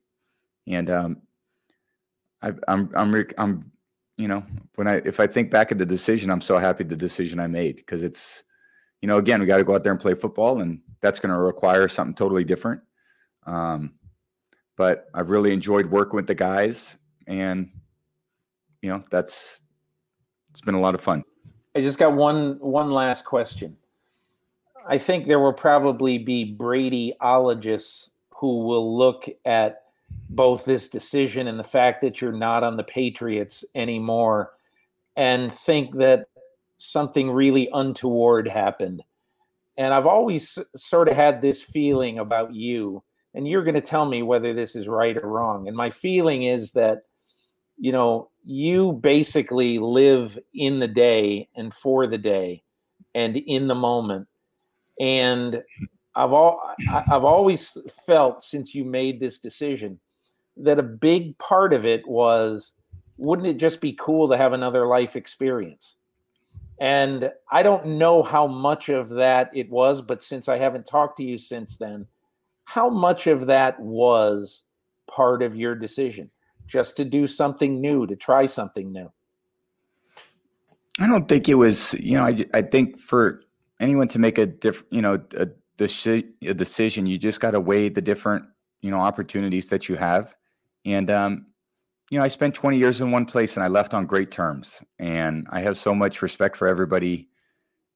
and 0.67 0.89
um, 0.89 1.21
I, 2.41 2.51
I'm 2.67 2.91
I'm 2.97 3.27
I'm 3.37 3.71
you 4.17 4.27
know, 4.27 4.43
when 4.75 4.89
I 4.89 4.95
if 5.05 5.21
I 5.21 5.27
think 5.27 5.51
back 5.51 5.71
at 5.71 5.77
the 5.77 5.85
decision, 5.85 6.29
I'm 6.29 6.41
so 6.41 6.57
happy 6.57 6.83
the 6.83 6.97
decision 6.97 7.39
I 7.39 7.47
made 7.47 7.77
because 7.77 8.03
it's, 8.03 8.43
you 9.01 9.07
know, 9.07 9.19
again, 9.19 9.39
we 9.39 9.47
got 9.47 9.55
to 9.55 9.63
go 9.63 9.75
out 9.75 9.83
there 9.85 9.93
and 9.93 10.01
play 10.01 10.15
football, 10.15 10.59
and 10.59 10.81
that's 10.99 11.21
going 11.21 11.33
to 11.33 11.39
require 11.39 11.87
something 11.87 12.13
totally 12.13 12.43
different. 12.43 12.81
Um, 13.45 13.93
but 14.75 15.07
I've 15.13 15.29
really 15.29 15.53
enjoyed 15.53 15.85
working 15.85 16.17
with 16.17 16.27
the 16.27 16.35
guys, 16.35 16.97
and 17.25 17.69
you 18.81 18.89
know, 18.89 19.01
that's 19.09 19.61
it's 20.49 20.61
been 20.61 20.75
a 20.75 20.79
lot 20.79 20.95
of 20.95 21.01
fun. 21.01 21.23
I 21.75 21.81
just 21.81 21.99
got 21.99 22.13
one 22.13 22.57
one 22.59 22.91
last 22.91 23.25
question. 23.25 23.77
I 24.87 24.97
think 24.97 25.27
there 25.27 25.39
will 25.39 25.53
probably 25.53 26.17
be 26.17 26.55
Bradyologists 26.57 28.09
who 28.31 28.63
will 28.63 28.97
look 28.97 29.29
at 29.45 29.83
both 30.29 30.65
this 30.65 30.89
decision 30.89 31.47
and 31.47 31.59
the 31.59 31.63
fact 31.63 32.01
that 32.01 32.21
you're 32.21 32.31
not 32.31 32.63
on 32.63 32.77
the 32.77 32.83
Patriots 32.83 33.63
anymore 33.75 34.51
and 35.15 35.51
think 35.51 35.95
that 35.97 36.27
something 36.77 37.29
really 37.29 37.69
untoward 37.73 38.47
happened. 38.47 39.03
And 39.77 39.93
I've 39.93 40.07
always 40.07 40.57
sort 40.75 41.09
of 41.09 41.15
had 41.15 41.41
this 41.41 41.61
feeling 41.61 42.19
about 42.19 42.53
you, 42.53 43.03
and 43.33 43.47
you're 43.47 43.63
going 43.63 43.75
to 43.75 43.81
tell 43.81 44.05
me 44.05 44.23
whether 44.23 44.53
this 44.53 44.75
is 44.75 44.87
right 44.87 45.15
or 45.17 45.27
wrong. 45.27 45.67
And 45.67 45.77
my 45.77 45.89
feeling 45.89 46.43
is 46.43 46.71
that, 46.71 47.03
you 47.79 47.91
know, 47.91 48.29
you 48.43 48.93
basically 48.93 49.79
live 49.79 50.37
in 50.53 50.79
the 50.79 50.87
day 50.87 51.47
and 51.55 51.73
for 51.73 52.07
the 52.07 52.17
day 52.17 52.63
and 53.15 53.37
in 53.37 53.67
the 53.67 53.75
moment. 53.75 54.27
And 54.99 55.63
I've 56.15 56.33
all 56.33 56.75
I've 56.89 57.23
always 57.23 57.77
felt 58.05 58.43
since 58.43 58.75
you 58.75 58.83
made 58.83 59.19
this 59.19 59.39
decision 59.39 59.99
that 60.57 60.79
a 60.79 60.83
big 60.83 61.37
part 61.37 61.73
of 61.73 61.85
it 61.85 62.05
was 62.07 62.71
wouldn't 63.17 63.47
it 63.47 63.57
just 63.57 63.81
be 63.81 63.93
cool 63.93 64.27
to 64.29 64.37
have 64.37 64.53
another 64.53 64.85
life 64.87 65.15
experience? 65.15 65.95
And 66.81 67.31
I 67.51 67.63
don't 67.63 67.85
know 67.97 68.23
how 68.23 68.47
much 68.47 68.89
of 68.89 69.09
that 69.09 69.51
it 69.53 69.69
was, 69.69 70.01
but 70.01 70.23
since 70.23 70.47
I 70.47 70.57
haven't 70.57 70.85
talked 70.85 71.17
to 71.17 71.23
you 71.23 71.37
since 71.37 71.77
then, 71.77 72.07
how 72.63 72.89
much 72.89 73.27
of 73.27 73.45
that 73.47 73.79
was 73.79 74.63
part 75.07 75.41
of 75.41 75.55
your 75.55 75.75
decision 75.75 76.29
just 76.69 76.95
to 76.97 77.05
do 77.05 77.27
something 77.27 77.81
new, 77.81 78.05
to 78.07 78.15
try 78.15 78.45
something 78.45 78.91
new? 78.91 79.11
I 80.99 81.07
don't 81.07 81.27
think 81.27 81.49
it 81.49 81.55
was, 81.55 81.93
you 81.95 82.17
know, 82.17 82.25
I, 82.25 82.45
I 82.53 82.61
think 82.61 82.99
for 82.99 83.41
anyone 83.79 84.07
to 84.09 84.19
make 84.19 84.37
a 84.37 84.45
different, 84.45 84.93
you 84.93 85.01
know, 85.01 85.21
a 85.35 85.47
a 85.81 86.53
decision, 86.53 87.05
you 87.05 87.17
just 87.17 87.39
got 87.39 87.51
to 87.51 87.59
weigh 87.59 87.87
the 87.87 88.01
different, 88.01 88.45
you 88.81 88.91
know, 88.91 88.99
opportunities 88.99 89.69
that 89.69 89.87
you 89.87 89.95
have. 89.95 90.35
And, 90.85 91.09
um, 91.09 91.45
you 92.09 92.17
know, 92.17 92.23
I 92.23 92.27
spent 92.27 92.53
20 92.53 92.77
years 92.77 92.99
in 92.99 93.11
one 93.11 93.25
place 93.25 93.55
and 93.55 93.63
I 93.63 93.67
left 93.67 93.93
on 93.93 94.05
great 94.05 94.29
terms. 94.29 94.83
And 94.97 95.47
I 95.51 95.61
have 95.61 95.77
so 95.77 95.95
much 95.95 96.21
respect 96.21 96.57
for 96.57 96.67
everybody 96.67 97.29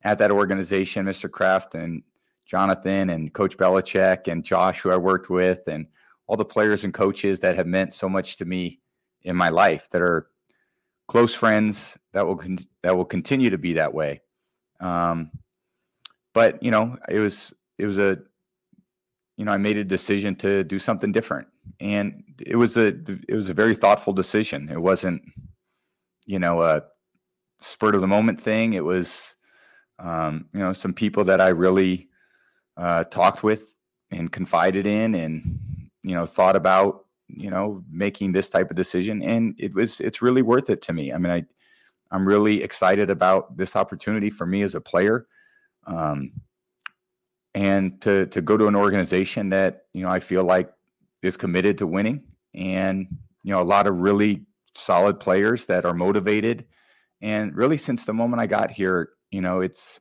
at 0.03 0.18
that 0.20 0.32
organization, 0.32 1.06
Mr. 1.06 1.30
Kraft 1.30 1.75
and 1.75 2.03
Jonathan 2.46 3.10
and 3.10 3.34
Coach 3.34 3.58
Belichick 3.58 4.32
and 4.32 4.46
Josh, 4.46 4.80
who 4.82 4.92
I 4.92 4.98
worked 4.98 5.30
with, 5.30 5.68
and 5.68 5.88
all 6.27 6.38
the 6.38 6.46
players 6.46 6.84
and 6.84 6.94
coaches 6.94 7.39
that 7.42 7.56
have 7.56 7.68
meant 7.68 7.94
so 7.94 8.08
much 8.08 8.38
to 8.38 8.46
me 8.46 8.80
in 9.24 9.36
my 9.36 9.50
life 9.50 9.89
that 9.92 10.01
are 10.01 10.27
close 11.08 11.36
friends 11.36 11.98
that 12.13 12.25
will 12.25 12.38
con- 12.38 12.60
that 12.82 12.96
will 12.96 13.06
continue 13.06 13.50
to 13.50 13.58
be 13.58 13.74
that 13.74 13.94
way. 13.94 14.22
Um, 14.80 15.32
but 16.34 16.62
you 16.63 16.72
know, 16.72 16.98
it 17.10 17.20
was 17.20 17.53
it 17.77 17.86
was 17.86 17.98
a 17.98 18.20
you 19.38 19.46
know 19.46 19.51
i 19.51 19.58
made 19.58 19.77
a 19.77 19.84
decision 19.84 20.36
to 20.36 20.63
do 20.63 20.80
something 20.80 21.12
different. 21.12 21.48
And 21.80 22.24
it 22.46 22.56
was 22.56 22.77
a 22.77 22.88
it 23.27 23.36
was 23.36 23.50
a 23.50 23.53
very 23.53 23.75
thoughtful 23.75 24.13
decision. 24.13 24.70
It 24.70 24.82
wasn't 24.82 25.22
you 26.25 26.39
know 26.39 26.62
a 26.62 26.84
spurt 27.60 27.96
of 27.96 28.01
the 28.01 28.08
moment 28.08 28.42
thing. 28.42 28.74
It 28.74 28.84
was 28.84 29.36
um, 30.00 30.46
you 30.53 30.60
know 30.60 30.74
some 30.74 30.94
people 30.94 31.24
that 31.25 31.39
i 31.39 31.50
really 31.50 32.10
uh, 32.77 33.03
talked 33.06 33.44
with 33.44 33.75
and 34.12 34.32
confided 34.32 34.88
in 34.88 35.15
and 35.15 35.60
you 36.04 36.14
know 36.14 36.26
thought 36.26 36.56
about 36.56 37.06
you 37.28 37.50
know 37.50 37.84
making 37.90 38.32
this 38.32 38.50
type 38.50 38.70
of 38.70 38.76
decision 38.76 39.24
and 39.24 39.56
it 39.58 39.74
was 39.74 40.00
it's 40.00 40.22
really 40.22 40.42
worth 40.42 40.70
it 40.70 40.82
to 40.82 40.94
me 40.94 41.12
i 41.14 41.18
mean 41.18 41.32
i 41.32 41.44
i'm 42.12 42.28
really 42.28 42.62
excited 42.62 43.10
about 43.10 43.56
this 43.58 43.76
opportunity 43.76 44.30
for 44.30 44.46
me 44.46 44.62
as 44.62 44.76
a 44.76 44.82
player 44.82 45.26
um, 45.86 46.32
and 47.56 48.02
to 48.02 48.26
to 48.28 48.42
go 48.42 48.58
to 48.58 48.68
an 48.68 48.76
organization 48.76 49.50
that 49.50 49.86
you 49.94 50.04
know 50.04 50.10
I 50.10 50.20
feel 50.20 50.44
like 50.44 50.72
is 51.22 51.38
committed 51.38 51.78
to 51.78 51.88
winning, 51.88 52.24
and 52.54 53.08
you 53.44 53.52
know 53.54 53.62
a 53.62 53.64
lot 53.64 53.88
of 53.88 53.98
really 53.98 54.46
solid 54.76 55.20
players 55.20 55.66
that 55.68 55.86
are 55.86 55.94
motivated, 55.94 56.66
and 57.22 57.56
really 57.56 57.78
since 57.78 58.06
the 58.06 58.13
moment 58.13 58.42
I 58.42 58.48
got 58.48 58.72
here, 58.72 59.10
you 59.32 59.42
know 59.42 59.62
it's 59.62 60.00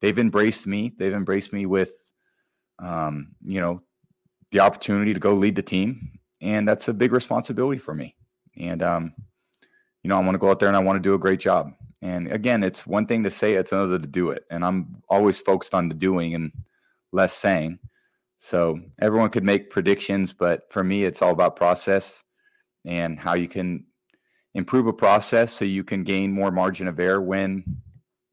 they've 0.00 0.18
embraced 0.18 0.66
me. 0.66 0.92
They've 0.96 1.12
embraced 1.12 1.52
me 1.52 1.66
with, 1.66 1.92
um, 2.78 3.32
you 3.44 3.60
know, 3.60 3.82
the 4.50 4.60
opportunity 4.60 5.14
to 5.14 5.20
go 5.20 5.34
lead 5.34 5.56
the 5.56 5.62
team, 5.62 6.18
and 6.40 6.66
that's 6.66 6.88
a 6.88 6.94
big 6.94 7.12
responsibility 7.12 7.78
for 7.78 7.94
me. 7.94 8.14
And 8.56 8.82
um, 8.82 9.14
you 10.02 10.08
know, 10.08 10.16
I 10.16 10.20
want 10.20 10.34
to 10.34 10.38
go 10.38 10.50
out 10.50 10.58
there 10.58 10.68
and 10.68 10.76
I 10.76 10.80
want 10.80 10.96
to 10.96 11.08
do 11.08 11.14
a 11.14 11.18
great 11.18 11.40
job. 11.40 11.72
And 12.00 12.30
again, 12.30 12.62
it's 12.62 12.86
one 12.86 13.06
thing 13.06 13.24
to 13.24 13.30
say, 13.30 13.54
it's 13.54 13.72
another 13.72 13.98
to 13.98 14.06
do 14.06 14.30
it. 14.30 14.44
And 14.50 14.64
I'm 14.64 15.02
always 15.08 15.40
focused 15.40 15.74
on 15.74 15.88
the 15.88 15.94
doing. 15.94 16.34
And 16.34 16.52
less 17.12 17.34
saying. 17.34 17.78
So 18.38 18.80
everyone 19.00 19.30
could 19.30 19.44
make 19.44 19.70
predictions, 19.70 20.32
but 20.32 20.70
for 20.70 20.84
me, 20.84 21.04
it's 21.04 21.22
all 21.22 21.32
about 21.32 21.56
process 21.56 22.22
and 22.84 23.18
how 23.18 23.34
you 23.34 23.48
can 23.48 23.84
improve 24.54 24.86
a 24.86 24.92
process 24.92 25.52
so 25.52 25.64
you 25.64 25.84
can 25.84 26.04
gain 26.04 26.32
more 26.32 26.50
margin 26.50 26.88
of 26.88 26.98
error 26.98 27.20
when 27.20 27.64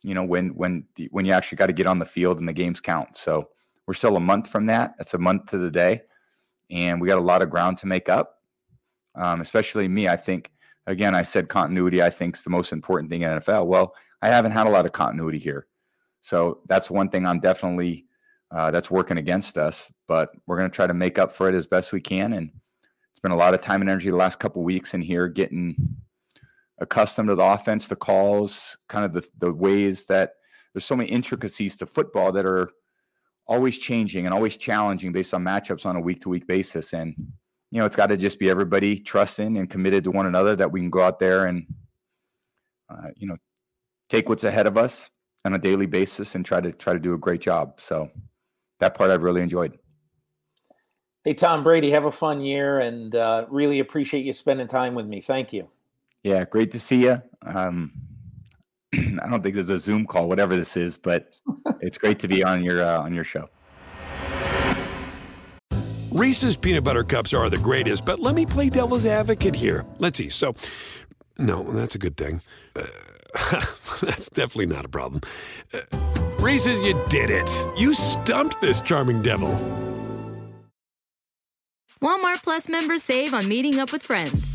you 0.02 0.14
know 0.14 0.24
when 0.24 0.50
when 0.50 0.86
when 1.10 1.26
you 1.26 1.34
actually 1.34 1.58
got 1.58 1.68
to 1.68 1.74
get 1.74 1.88
on 1.88 2.00
the 2.00 2.06
field 2.06 2.40
and 2.40 2.48
the 2.48 2.54
games 2.54 2.80
count. 2.80 3.18
So 3.18 3.50
we're 3.88 3.94
still 3.94 4.16
a 4.16 4.20
month 4.20 4.48
from 4.48 4.66
that. 4.68 4.96
That's 4.98 5.14
a 5.14 5.18
month 5.18 5.48
to 5.48 5.58
the 5.58 5.72
day, 5.72 6.02
and 6.70 7.00
we 7.00 7.08
got 7.08 7.18
a 7.18 7.22
lot 7.22 7.42
of 7.42 7.50
ground 7.50 7.78
to 7.80 7.88
make 7.88 8.10
up. 8.10 8.40
Um, 9.16 9.42
especially 9.42 9.88
me, 9.88 10.08
I 10.08 10.18
think. 10.18 10.52
Again, 10.88 11.16
I 11.16 11.24
said 11.24 11.50
continuity. 11.50 12.04
I 12.04 12.10
think 12.10 12.36
is 12.36 12.44
the 12.44 12.50
most 12.52 12.72
important 12.72 13.10
thing 13.10 13.24
in 13.24 13.32
NFL. 13.32 13.66
Well, 13.66 13.96
I 14.22 14.28
haven't 14.28 14.52
had 14.52 14.68
a 14.68 14.70
lot 14.70 14.86
of 14.86 14.92
continuity 14.92 15.40
here, 15.40 15.68
so 16.22 16.60
that's 16.68 16.92
one 16.92 17.10
thing 17.10 17.26
I'm 17.26 17.40
definitely 17.40 18.06
uh, 18.52 18.72
that's 18.72 18.92
working 18.92 19.18
against 19.18 19.58
us. 19.58 19.92
But 20.08 20.32
we're 20.46 20.58
going 20.58 20.70
to 20.70 20.76
try 20.76 20.88
to 20.88 20.94
make 20.94 21.18
up 21.18 21.32
for 21.32 21.50
it 21.50 21.56
as 21.56 21.68
best 21.68 21.92
we 21.92 22.02
can. 22.02 22.34
And 22.34 22.52
it's 23.12 23.20
been 23.20 23.32
a 23.32 23.38
lot 23.38 23.54
of 23.54 23.62
time 23.62 23.82
and 23.82 23.90
energy 23.90 24.10
the 24.10 24.16
last 24.16 24.40
couple 24.40 24.64
weeks 24.64 24.94
in 24.94 25.02
here 25.02 25.28
getting 25.28 25.76
accustomed 26.80 27.30
to 27.30 27.36
the 27.36 27.44
offense, 27.44 27.88
the 27.88 27.96
calls, 27.96 28.78
kind 28.90 29.06
of 29.06 29.14
the, 29.14 29.28
the 29.38 29.52
ways 29.52 30.06
that 30.08 30.34
there's 30.74 30.86
so 30.86 30.96
many 30.96 31.10
intricacies 31.10 31.76
to 31.78 31.86
football 31.86 32.32
that 32.34 32.46
are 32.46 32.70
always 33.48 33.78
changing 33.78 34.26
and 34.26 34.34
always 34.34 34.58
challenging 34.58 35.12
based 35.12 35.34
on 35.34 35.44
matchups 35.44 35.86
on 35.86 35.96
a 35.96 36.00
week 36.00 36.22
to 36.22 36.30
week 36.30 36.48
basis. 36.48 36.94
And, 36.94 37.16
you 37.72 37.80
know, 37.80 37.86
it's 37.86 37.96
got 37.96 38.08
to 38.08 38.18
just 38.18 38.40
be 38.40 38.50
everybody 38.50 39.00
trusting 39.00 39.58
and 39.58 39.70
committed 39.70 40.04
to 40.06 40.12
one 40.12 40.26
another 40.26 40.56
that 40.56 40.72
we 40.72 40.80
can 40.80 40.90
go 40.90 41.02
out 41.02 41.20
there 41.20 41.46
and, 41.46 41.66
uh, 42.90 43.10
you 43.16 43.28
know, 43.28 43.38
take 44.10 44.30
what's 44.30 44.44
ahead 44.44 44.68
of 44.68 44.78
us 44.78 45.10
on 45.44 45.54
a 45.54 45.60
daily 45.60 45.86
basis 45.86 46.36
and 46.36 46.46
try 46.46 46.60
to 46.60 46.72
try 46.72 46.94
to 46.94 47.00
do 47.00 47.14
a 47.14 47.18
great 47.18 47.42
job. 47.42 47.80
So 47.80 48.10
that 48.80 48.96
part 48.96 49.12
I've 49.12 49.24
really 49.24 49.42
enjoyed. 49.42 49.78
Hey, 51.24 51.34
Tom 51.34 51.64
Brady, 51.64 51.90
have 51.92 52.06
a 52.06 52.12
fun 52.12 52.42
year 52.42 52.80
and 52.80 53.16
uh, 53.16 53.46
really 53.50 53.80
appreciate 53.80 54.26
you 54.26 54.34
spending 54.34 54.68
time 54.68 54.94
with 54.94 55.08
me. 55.08 55.22
Thank 55.22 55.54
you. 55.54 55.68
Yeah, 56.24 56.46
great 56.46 56.72
to 56.72 56.80
see 56.80 57.04
you. 57.04 57.22
Um, 57.44 57.94
I 59.24 59.30
don't 59.30 59.42
think 59.42 59.56
there's 59.56 59.70
a 59.70 59.80
Zoom 59.80 60.06
call, 60.06 60.28
whatever 60.28 60.56
this 60.56 60.78
is, 60.78 60.98
but 60.98 61.40
it's 61.82 61.98
great 61.98 62.20
to 62.20 62.28
be 62.28 62.44
on 62.44 62.64
your 62.64 62.84
uh, 62.84 63.02
on 63.02 63.14
your 63.14 63.24
show. 63.24 63.50
Reese's 66.12 66.56
peanut 66.56 66.86
butter 66.86 67.04
cups 67.04 67.34
are 67.34 67.50
the 67.50 67.58
greatest, 67.58 68.06
but 68.06 68.20
let 68.20 68.36
me 68.36 68.46
play 68.46 68.70
devil's 68.70 69.06
advocate 69.06 69.54
here. 69.54 69.86
Let's 70.00 70.18
see. 70.18 70.30
So, 70.30 70.56
no, 71.38 71.64
that's 71.74 71.96
a 71.96 71.98
good 71.98 72.16
thing. 72.16 72.40
Uh, 72.74 72.86
that's 74.02 74.30
definitely 74.30 74.68
not 74.68 74.86
a 74.86 74.88
problem. 74.88 75.22
Uh, 75.74 75.80
Reese's, 76.40 76.82
you 76.84 76.98
did 77.10 77.30
it. 77.30 77.50
You 77.78 77.94
stumped 77.94 78.62
this 78.62 78.80
charming 78.80 79.24
devil. 79.24 79.50
Walmart 82.02 82.44
Plus 82.44 82.70
members 82.70 83.04
save 83.04 83.34
on 83.34 83.50
meeting 83.50 83.80
up 83.80 83.92
with 83.92 84.04
friends. 84.04 84.55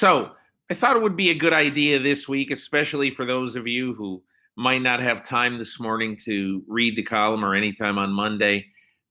So, 0.00 0.30
I 0.70 0.72
thought 0.72 0.96
it 0.96 1.02
would 1.02 1.14
be 1.14 1.28
a 1.28 1.34
good 1.34 1.52
idea 1.52 1.98
this 1.98 2.26
week, 2.26 2.50
especially 2.50 3.10
for 3.10 3.26
those 3.26 3.54
of 3.54 3.66
you 3.66 3.92
who 3.92 4.22
might 4.56 4.80
not 4.80 5.00
have 5.00 5.22
time 5.22 5.58
this 5.58 5.78
morning 5.78 6.16
to 6.24 6.62
read 6.66 6.96
the 6.96 7.02
column 7.02 7.44
or 7.44 7.54
anytime 7.54 7.98
on 7.98 8.10
Monday. 8.10 8.64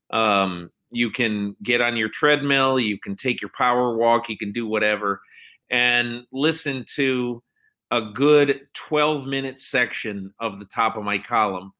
Um, 0.10 0.72
you 0.90 1.12
can 1.12 1.56
get 1.62 1.80
on 1.80 1.96
your 1.96 2.10
treadmill, 2.10 2.80
you 2.80 2.98
can 2.98 3.16
take 3.16 3.40
your 3.40 3.52
power 3.56 3.96
walk, 3.96 4.30
you 4.30 4.38
can 4.40 4.52
do 4.52 4.66
whatever, 4.66 5.22
and 5.70 6.24
listen 6.32 6.84
to 6.96 7.44
a 7.92 8.02
good 8.02 8.62
12 8.74 9.28
minute 9.28 9.60
section 9.60 10.34
of 10.40 10.58
the 10.58 10.66
top 10.66 10.98
of 10.98 11.04
my 11.04 11.20
column 11.20 11.72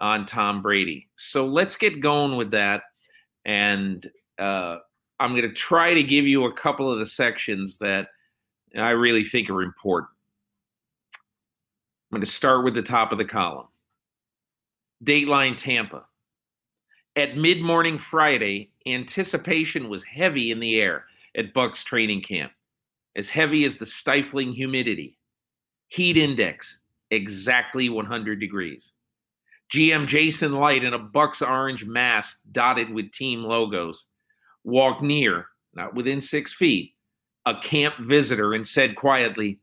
on 0.00 0.24
Tom 0.24 0.60
Brady. 0.60 1.08
So 1.14 1.46
let's 1.46 1.76
get 1.76 2.00
going 2.00 2.36
with 2.36 2.50
that. 2.50 2.82
And 3.44 4.10
uh, 4.40 4.78
I'm 5.20 5.36
going 5.36 5.42
to 5.42 5.52
try 5.52 5.94
to 5.94 6.02
give 6.02 6.26
you 6.26 6.46
a 6.46 6.52
couple 6.52 6.92
of 6.92 6.98
the 6.98 7.06
sections 7.06 7.78
that 7.78 8.08
I 8.78 8.90
really 8.90 9.24
think 9.24 9.50
are 9.50 9.62
important. 9.62 10.10
I'm 12.10 12.16
going 12.16 12.24
to 12.24 12.30
start 12.30 12.64
with 12.64 12.74
the 12.74 12.82
top 12.82 13.12
of 13.12 13.18
the 13.18 13.24
column. 13.24 13.68
Dateline 15.04 15.56
Tampa. 15.56 16.04
At 17.16 17.36
mid 17.36 17.62
morning 17.62 17.98
Friday, 17.98 18.70
anticipation 18.86 19.88
was 19.88 20.04
heavy 20.04 20.50
in 20.50 20.60
the 20.60 20.80
air 20.80 21.04
at 21.36 21.54
Buck's 21.54 21.82
training 21.82 22.22
camp, 22.22 22.52
as 23.16 23.28
heavy 23.28 23.64
as 23.64 23.76
the 23.76 23.86
stifling 23.86 24.52
humidity. 24.52 25.16
Heat 25.88 26.16
index 26.16 26.82
exactly 27.10 27.88
100 27.88 28.38
degrees. 28.38 28.92
GM 29.72 30.06
Jason 30.06 30.58
Licht 30.58 30.84
in 30.84 30.94
a 30.94 30.98
Bucks 30.98 31.42
orange 31.42 31.84
mask 31.84 32.40
dotted 32.50 32.90
with 32.90 33.12
team 33.12 33.44
logos 33.44 34.06
walked 34.64 35.02
near, 35.02 35.46
not 35.74 35.94
within 35.94 36.20
six 36.20 36.52
feet, 36.52 36.94
a 37.46 37.54
camp 37.60 37.96
visitor 37.98 38.54
and 38.54 38.66
said 38.66 38.96
quietly, 38.96 39.58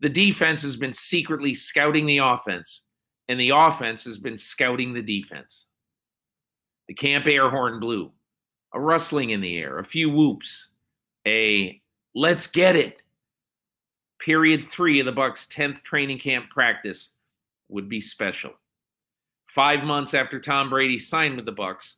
The 0.00 0.08
defense 0.08 0.62
has 0.62 0.76
been 0.76 0.92
secretly 0.92 1.54
scouting 1.54 2.06
the 2.06 2.18
offense, 2.18 2.86
and 3.28 3.40
the 3.40 3.50
offense 3.50 4.04
has 4.04 4.18
been 4.18 4.36
scouting 4.36 4.92
the 4.92 5.02
defense. 5.02 5.66
The 6.88 6.94
camp 6.94 7.26
air 7.26 7.48
horn 7.50 7.80
blew, 7.80 8.10
a 8.74 8.80
rustling 8.80 9.30
in 9.30 9.40
the 9.40 9.58
air, 9.58 9.78
a 9.78 9.84
few 9.84 10.10
whoops, 10.10 10.70
a 11.26 11.80
let's 12.14 12.46
get 12.46 12.76
it. 12.76 13.02
Period 14.18 14.64
three 14.64 15.00
of 15.00 15.06
the 15.06 15.12
Bucks' 15.12 15.46
10th 15.46 15.82
training 15.82 16.18
camp 16.18 16.50
practice 16.50 17.14
would 17.68 17.88
be 17.88 18.00
special. 18.00 18.52
Five 19.46 19.84
months 19.84 20.14
after 20.14 20.38
Tom 20.38 20.68
Brady 20.70 20.98
signed 20.98 21.36
with 21.36 21.46
the 21.46 21.52
Bucks, 21.52 21.96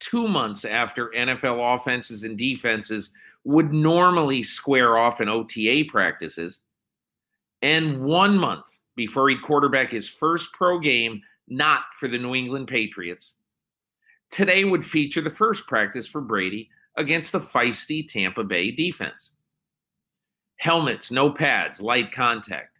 two 0.00 0.26
months 0.26 0.64
after 0.64 1.10
NFL 1.10 1.76
offenses 1.76 2.24
and 2.24 2.36
defenses 2.36 3.10
would 3.44 3.72
normally 3.72 4.42
square 4.42 4.98
off 4.98 5.20
in 5.20 5.28
OTA 5.28 5.84
practices, 5.88 6.62
and 7.62 8.00
one 8.02 8.36
month 8.36 8.64
before 8.96 9.28
he 9.28 9.36
quarterback 9.38 9.90
his 9.90 10.08
first 10.08 10.52
pro 10.52 10.78
game, 10.78 11.22
not 11.48 11.82
for 11.98 12.08
the 12.08 12.18
New 12.18 12.34
England 12.34 12.68
Patriots. 12.68 13.36
Today 14.30 14.64
would 14.64 14.84
feature 14.84 15.20
the 15.20 15.30
first 15.30 15.66
practice 15.66 16.06
for 16.06 16.20
Brady 16.20 16.68
against 16.96 17.32
the 17.32 17.40
feisty 17.40 18.06
Tampa 18.06 18.44
Bay 18.44 18.70
defense. 18.70 19.32
Helmets, 20.56 21.10
no 21.10 21.30
pads, 21.30 21.80
light 21.80 22.12
contact. 22.12 22.78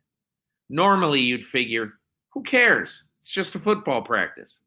Normally, 0.68 1.20
you'd 1.20 1.44
figure, 1.44 1.94
who 2.28 2.42
cares? 2.42 3.08
It's 3.20 3.32
just 3.32 3.54
a 3.54 3.58
football 3.58 4.02
practice. 4.02 4.60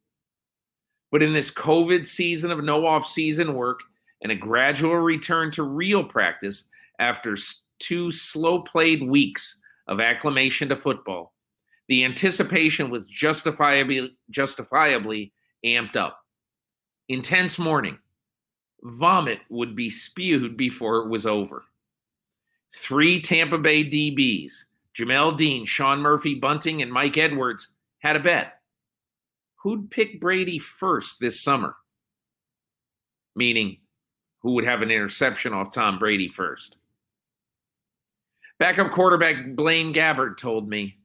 But 1.12 1.24
in 1.24 1.32
this 1.32 1.52
COVID 1.52 2.06
season 2.06 2.52
of 2.52 2.64
no 2.64 2.86
off 2.88 3.06
season 3.06 3.54
work, 3.54 3.82
and 4.24 4.32
a 4.32 4.36
gradual 4.36 4.96
return 4.96 5.52
to 5.52 5.64
real 5.64 6.04
practice 6.04 6.64
after 7.00 7.38
two 7.80 8.12
slow 8.12 8.62
played 8.62 9.04
weeks 9.04 9.62
of 9.88 10.00
acclimation 10.00 10.70
to 10.70 10.76
football, 10.76 11.34
the 11.90 12.06
anticipation 12.06 12.90
was 12.90 13.06
justifiably, 13.06 14.18
justifiably 14.32 15.34
amped 15.66 15.98
up. 15.98 16.20
Intense 17.10 17.60
morning. 17.60 18.00
Vomit 18.82 19.40
would 19.50 19.76
be 19.76 19.90
spewed 19.90 20.58
before 20.58 20.98
it 21.04 21.10
was 21.10 21.26
over. 21.26 21.64
Three 22.76 23.22
Tampa 23.22 23.58
Bay 23.58 23.84
DBs, 23.84 24.54
Jamel 24.98 25.38
Dean, 25.38 25.66
Sean 25.66 26.00
Murphy 26.00 26.36
Bunting, 26.36 26.82
and 26.82 26.92
Mike 26.92 27.18
Edwards, 27.18 27.76
had 28.00 28.16
a 28.16 28.20
bet. 28.20 28.60
Who'd 29.58 29.92
pick 29.92 30.20
Brady 30.20 30.60
first 30.60 31.20
this 31.20 31.40
summer? 31.42 31.76
Meaning, 33.36 33.78
who 34.44 34.52
would 34.52 34.66
have 34.66 34.82
an 34.82 34.92
interception 34.92 35.54
off 35.54 35.72
Tom 35.72 35.98
Brady 35.98 36.28
first. 36.28 36.78
Backup 38.60 38.92
quarterback 38.92 39.56
Blaine 39.56 39.94
Gabbert 39.94 40.38
told 40.38 40.70
me, 40.70 40.98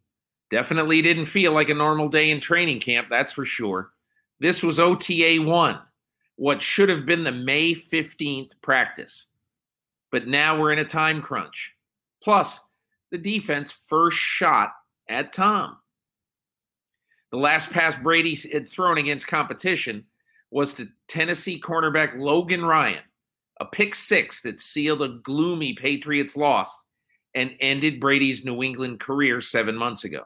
definitely 0.50 1.00
didn't 1.00 1.24
feel 1.24 1.52
like 1.52 1.70
a 1.70 1.74
normal 1.74 2.08
day 2.08 2.30
in 2.30 2.40
training 2.40 2.80
camp, 2.80 3.08
that's 3.08 3.32
for 3.32 3.44
sure. 3.44 3.92
This 4.40 4.62
was 4.62 4.78
OTA 4.78 5.38
1, 5.40 5.78
what 6.36 6.62
should 6.62 6.88
have 6.88 7.06
been 7.06 7.24
the 7.24 7.32
May 7.32 7.72
15th 7.72 8.52
practice. 8.60 9.26
But 10.10 10.26
now 10.26 10.58
we're 10.58 10.72
in 10.72 10.78
a 10.78 10.84
time 10.84 11.22
crunch. 11.22 11.72
Plus, 12.22 12.60
the 13.10 13.18
defense 13.18 13.72
first 13.86 14.18
shot 14.18 14.72
at 15.08 15.32
Tom. 15.32 15.76
The 17.30 17.38
last 17.38 17.70
pass 17.70 17.94
Brady 17.94 18.34
had 18.34 18.68
thrown 18.68 18.98
against 18.98 19.26
competition 19.26 20.04
was 20.50 20.74
to 20.74 20.88
Tennessee 21.08 21.60
cornerback 21.60 22.18
Logan 22.18 22.64
Ryan, 22.64 23.02
a 23.60 23.64
pick 23.64 23.94
six 23.94 24.42
that 24.42 24.60
sealed 24.60 25.02
a 25.02 25.08
gloomy 25.08 25.74
Patriots 25.74 26.36
loss 26.36 26.82
and 27.34 27.54
ended 27.60 28.00
Brady's 28.00 28.44
New 28.44 28.62
England 28.62 29.00
career 29.00 29.40
seven 29.40 29.76
months 29.76 30.04
ago. 30.04 30.24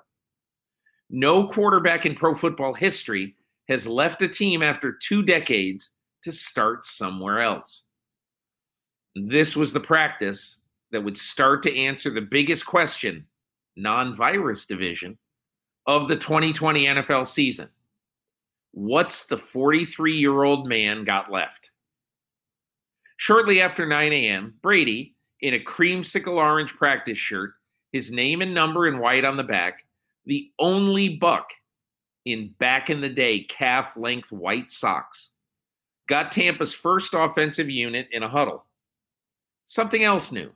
No 1.11 1.47
quarterback 1.47 2.07
in 2.07 2.15
pro 2.15 2.35
football 2.35 2.75
history 2.75 3.37
has 3.69 3.87
left 3.87 4.23
a 4.23 4.29
team 4.29 4.63
after 4.63 4.93
two 4.93 5.23
decades 5.23 5.91
to 6.23 6.33
start 6.33 6.87
somewhere 6.87 7.41
else. 7.41 7.85
This 9.15 9.55
was 9.55 9.73
the 9.73 9.81
practice 9.81 10.59
that 10.91 11.03
would 11.03 11.17
start 11.17 11.63
to 11.65 11.77
answer 11.77 12.11
the 12.11 12.21
biggest 12.21 12.65
question, 12.65 13.27
non 13.77 14.17
virus 14.17 14.67
division, 14.67 15.19
of 15.87 16.09
the 16.09 16.17
2020 16.17 16.87
NFL 16.87 17.27
season. 17.27 17.69
What's 18.73 19.27
the 19.27 19.37
43 19.37 20.17
year 20.17 20.45
old 20.45 20.67
man 20.67 21.05
got 21.05 21.31
left? 21.31 21.72
Shortly 23.23 23.61
after 23.61 23.87
9 23.87 24.13
a.m., 24.13 24.55
Brady, 24.63 25.15
in 25.43 25.55
a 25.55 25.61
creamsicle 25.61 26.33
orange 26.33 26.75
practice 26.75 27.19
shirt, 27.19 27.55
his 27.93 28.11
name 28.11 28.43
and 28.43 28.53
number 28.53 28.89
in 28.89 28.99
white 28.99 29.25
on 29.25 29.37
the 29.37 29.45
back, 29.45 29.85
the 30.27 30.51
only 30.59 31.09
buck 31.09 31.51
in 32.25 32.53
back 32.59 32.91
in 32.91 33.01
the 33.01 33.09
day 33.09 33.45
calf 33.45 33.97
length 33.97 34.33
white 34.33 34.73
socks, 34.73 35.31
got 36.09 36.33
Tampa's 36.33 36.75
first 36.75 37.15
offensive 37.15 37.71
unit 37.71 38.09
in 38.11 38.25
a 38.25 38.29
huddle. 38.29 38.65
Something 39.67 40.03
else 40.03 40.33
new. 40.33 40.51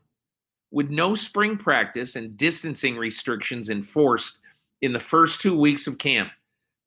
With 0.72 0.90
no 0.90 1.14
spring 1.14 1.56
practice 1.56 2.16
and 2.16 2.36
distancing 2.36 2.96
restrictions 2.96 3.70
enforced 3.70 4.40
in 4.82 4.92
the 4.92 4.98
first 4.98 5.40
two 5.40 5.56
weeks 5.56 5.86
of 5.86 5.98
camp, 5.98 6.32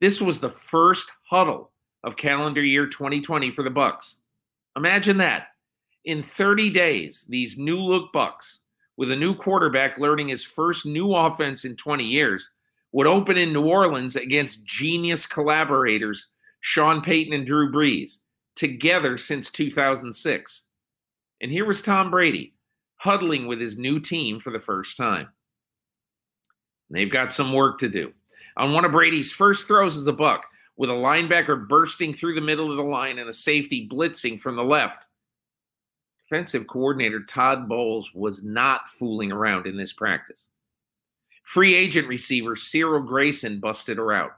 this 0.01 0.19
was 0.19 0.41
the 0.41 0.49
first 0.49 1.09
huddle 1.23 1.71
of 2.03 2.17
calendar 2.17 2.65
year 2.65 2.85
2020 2.85 3.49
for 3.51 3.63
the 3.63 3.69
Bucks. 3.69 4.17
Imagine 4.75 5.15
that 5.19 5.47
in 6.09 6.23
30 6.23 6.71
days, 6.71 7.25
these 7.29 7.57
new 7.57 7.79
look 7.79 8.11
Bucks 8.11 8.61
with 8.97 9.11
a 9.11 9.15
new 9.15 9.33
quarterback 9.33 9.97
learning 9.97 10.27
his 10.27 10.43
first 10.43 10.85
new 10.85 11.15
offense 11.15 11.63
in 11.63 11.75
20 11.75 12.03
years, 12.03 12.49
would 12.91 13.07
open 13.07 13.37
in 13.37 13.53
New 13.53 13.65
Orleans 13.65 14.15
against 14.15 14.65
genius 14.65 15.25
collaborators 15.25 16.27
Sean 16.61 17.01
Payton 17.01 17.31
and 17.31 17.45
Drew 17.45 17.71
Brees, 17.71 18.17
together 18.55 19.17
since 19.17 19.51
2006. 19.51 20.63
And 21.41 21.49
here 21.49 21.63
was 21.63 21.81
Tom 21.81 22.11
Brady, 22.11 22.55
huddling 22.97 23.47
with 23.47 23.61
his 23.61 23.77
new 23.77 24.01
team 24.01 24.39
for 24.39 24.51
the 24.51 24.59
first 24.59 24.97
time. 24.97 25.29
They've 26.89 27.09
got 27.09 27.31
some 27.31 27.53
work 27.53 27.77
to 27.79 27.87
do. 27.87 28.11
On 28.57 28.73
one 28.73 28.83
of 28.83 28.91
Brady's 28.91 29.31
first 29.31 29.67
throws 29.67 29.95
as 29.95 30.07
a 30.07 30.13
buck, 30.13 30.45
with 30.75 30.89
a 30.89 30.93
linebacker 30.93 31.67
bursting 31.67 32.13
through 32.13 32.35
the 32.35 32.41
middle 32.41 32.69
of 32.69 32.77
the 32.77 32.83
line 32.83 33.19
and 33.19 33.29
a 33.29 33.33
safety 33.33 33.87
blitzing 33.87 34.41
from 34.41 34.57
the 34.57 34.63
left, 34.63 35.05
defensive 36.29 36.67
coordinator 36.67 37.21
Todd 37.23 37.67
Bowles 37.67 38.11
was 38.13 38.43
not 38.43 38.87
fooling 38.87 39.31
around 39.31 39.65
in 39.65 39.77
this 39.77 39.93
practice. 39.93 40.47
Free 41.43 41.73
agent 41.73 42.07
receiver 42.07 42.55
Cyril 42.55 43.01
Grayson 43.01 43.59
busted 43.59 43.97
her 43.97 44.13
out. 44.13 44.31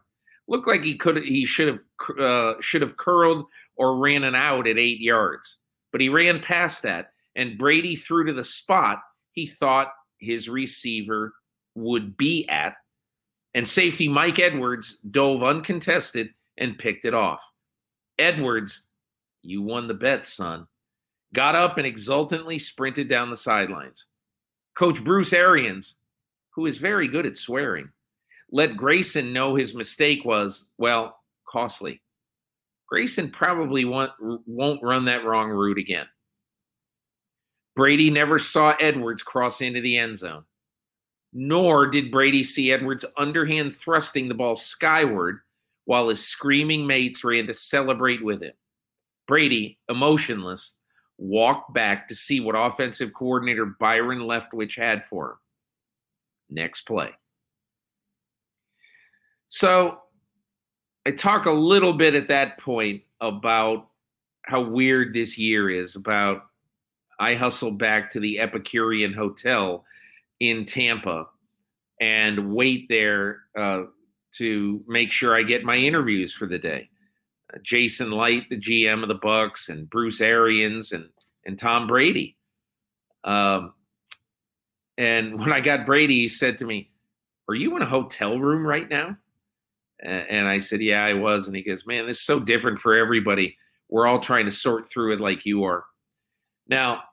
Looked 0.48 0.68
like 0.68 0.84
he 0.84 0.98
could 0.98 1.24
he 1.24 1.46
should 1.46 1.68
have 1.68 2.20
uh, 2.20 2.54
should 2.62 2.82
have 2.82 2.98
curled 2.98 3.46
or 3.76 3.98
ran 3.98 4.24
an 4.24 4.36
out 4.36 4.68
at 4.68 4.78
eight 4.78 5.00
yards, 5.00 5.58
but 5.92 6.02
he 6.02 6.10
ran 6.10 6.42
past 6.42 6.84
that, 6.84 7.12
and 7.36 7.58
Brady 7.58 7.96
threw 7.96 8.26
to 8.26 8.34
the 8.34 8.44
spot 8.44 9.00
he 9.34 9.46
thought 9.46 9.94
his 10.20 10.50
receiver 10.50 11.34
would 11.76 12.18
be 12.18 12.48
at, 12.50 12.76
and 13.54 13.68
safety 13.68 14.08
Mike 14.08 14.40
Edwards 14.40 14.98
dove 15.10 15.44
uncontested 15.44 16.30
and 16.58 16.78
picked 16.78 17.06
it 17.06 17.14
off. 17.14 17.42
Edwards, 18.20 18.88
you 19.42 19.62
won 19.62 19.88
the 19.88 19.94
bet, 19.94 20.26
son, 20.26 20.68
got 21.34 21.56
up 21.56 21.78
and 21.78 21.88
exultantly 21.88 22.60
sprinted 22.60 23.08
down 23.08 23.30
the 23.30 23.38
sidelines. 23.38 24.06
Coach 24.76 25.04
Bruce 25.04 25.34
Arians, 25.34 25.96
who 26.52 26.66
is 26.66 26.78
very 26.78 27.08
good 27.08 27.26
at 27.26 27.38
swearing, 27.38 27.90
let 28.52 28.78
Grayson 28.78 29.32
know 29.32 29.56
his 29.56 29.74
mistake 29.74 30.26
was, 30.26 30.70
well, 30.78 31.18
costly. 31.48 32.02
Grayson 32.88 33.30
probably 33.30 33.86
won't, 33.86 34.12
won't 34.20 34.84
run 34.84 35.06
that 35.06 35.24
wrong 35.24 35.50
route 35.50 35.78
again. 35.78 36.06
Brady 37.76 38.10
never 38.10 38.38
saw 38.38 38.76
Edwards 38.82 39.24
cross 39.24 39.62
into 39.62 39.80
the 39.80 39.98
end 39.98 40.18
zone, 40.18 40.44
nor 41.32 41.88
did 41.88 42.12
Brady 42.12 42.44
see 42.44 42.72
Edwards 42.72 43.06
underhand 43.18 43.74
thrusting 43.74 44.28
the 44.28 44.34
ball 44.34 44.58
skyward 44.58 45.40
while 45.86 46.10
his 46.10 46.26
screaming 46.26 46.86
mates 46.86 47.24
ran 47.24 47.48
to 47.48 47.54
celebrate 47.54 48.24
with 48.24 48.42
him. 48.42 48.54
Brady, 49.26 49.80
emotionless, 49.88 50.78
walked 51.22 51.72
back 51.72 52.08
to 52.08 52.16
see 52.16 52.40
what 52.40 52.56
offensive 52.56 53.14
coordinator 53.14 53.66
Byron 53.80 54.22
Leftwich 54.22 54.76
had 54.76 55.06
for 55.06 55.32
him. 55.32 55.38
Next 56.50 56.82
play. 56.82 57.12
So 59.50 60.00
I 61.06 61.12
talk 61.12 61.46
a 61.46 61.52
little 61.52 61.94
bit 61.94 62.16
at 62.16 62.28
that 62.28 62.58
point 62.58 63.04
about 63.22 63.88
how 64.46 64.62
weird 64.62 65.14
this 65.14 65.38
year 65.38 65.70
is, 65.70 65.96
about 65.96 66.44
I 67.20 67.36
hustle 67.36 67.72
back 67.72 68.10
to 68.12 68.20
the 68.20 68.40
Epicurean 68.40 69.14
Hotel 69.14 69.86
in 70.40 70.66
Tampa 70.66 71.28
and 72.00 72.52
wait 72.52 72.88
there 72.90 73.42
uh, 73.56 73.84
to 74.38 74.84
make 74.88 75.12
sure 75.12 75.36
I 75.36 75.44
get 75.44 75.64
my 75.64 75.76
interviews 75.76 76.34
for 76.34 76.48
the 76.48 76.58
day. 76.58 76.90
Jason 77.64 78.12
Licht, 78.12 78.50
the 78.50 78.58
GM 78.58 79.02
of 79.02 79.08
the 79.08 79.16
Bucks, 79.16 79.70
and 79.70 79.90
Bruce 79.90 80.22
Arians 80.22 80.92
and 80.92 81.10
and 81.46 81.58
Tom 81.58 81.88
Brady. 81.88 82.38
Um, 83.24 83.74
and 84.98 85.34
when 85.40 85.54
I 85.54 85.60
got 85.60 85.86
Brady, 85.86 86.22
he 86.22 86.28
said 86.28 86.58
to 86.58 86.66
me, 86.66 86.92
"Are 87.48 87.56
you 87.56 87.76
in 87.76 87.82
a 87.82 87.88
hotel 87.88 88.40
room 88.40 88.66
right 88.66 88.90
now?" 88.90 89.18
And 90.04 90.48
I 90.48 90.60
said, 90.60 90.82
"Yeah, 90.82 91.06
I 91.06 91.14
was." 91.14 91.48
And 91.48 91.56
he 91.56 91.62
goes, 91.62 91.86
"Man, 91.86 92.08
this 92.08 92.18
is 92.18 92.24
so 92.24 92.40
different 92.40 92.80
for 92.80 92.96
everybody. 92.96 93.58
We're 93.90 94.08
all 94.08 94.20
trying 94.20 94.46
to 94.46 94.52
sort 94.52 94.90
through 94.90 95.14
it 95.14 95.22
like 95.22 95.46
you 95.46 95.64
are." 95.64 95.86
Now, 96.68 97.04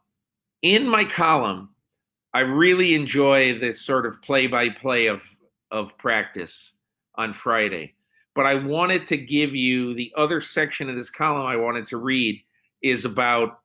in 0.62 0.88
my 0.88 1.04
column, 1.04 1.70
I 2.32 2.40
really 2.40 2.94
enjoy 2.94 3.58
this 3.58 3.80
sort 3.80 4.06
of 4.06 4.22
play-by-play 4.22 5.06
of 5.06 5.28
of 5.70 5.98
practice 5.98 6.76
on 7.16 7.32
Friday. 7.34 7.94
But 8.38 8.46
I 8.46 8.54
wanted 8.54 9.08
to 9.08 9.16
give 9.16 9.56
you 9.56 9.94
the 9.94 10.12
other 10.16 10.40
section 10.40 10.88
of 10.88 10.94
this 10.94 11.10
column 11.10 11.44
I 11.44 11.56
wanted 11.56 11.86
to 11.86 11.96
read 11.96 12.40
is 12.84 13.04
about 13.04 13.58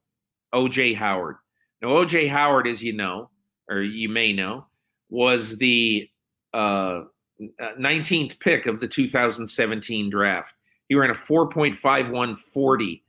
OJ 0.51 0.95
Howard. 0.95 1.35
Now, 1.79 1.89
OJ 1.89 2.27
Howard, 2.27 2.65
as 2.65 2.81
you 2.81 2.91
know, 2.91 3.29
or 3.69 3.83
you 3.83 4.09
may 4.09 4.33
know, 4.33 4.65
was 5.11 5.59
the 5.59 6.09
uh, 6.55 7.01
19th 7.79 8.39
pick 8.39 8.65
of 8.65 8.79
the 8.79 8.87
2017 8.87 10.09
draft. 10.09 10.51
He 10.89 10.95
ran 10.95 11.11
a 11.11 11.13
4.5140 11.13 13.01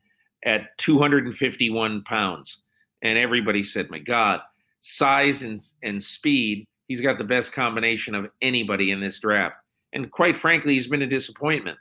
at 0.45 0.77
251 0.77 2.03
pounds. 2.03 2.63
And 3.01 3.17
everybody 3.17 3.63
said, 3.63 3.89
my 3.89 4.01
God, 4.01 4.41
size 4.83 5.41
and, 5.41 5.63
and 5.83 6.05
speed, 6.05 6.67
he's 6.89 7.01
got 7.01 7.17
the 7.17 7.25
best 7.25 7.55
combination 7.55 8.15
of 8.15 8.29
anybody 8.43 8.91
in 8.91 9.01
this 9.01 9.19
draft. 9.19 9.57
And 9.95 10.11
quite 10.11 10.37
frankly, 10.37 10.75
he's 10.75 10.89
been 10.89 11.03
a 11.03 11.07
disappointment. 11.07 11.79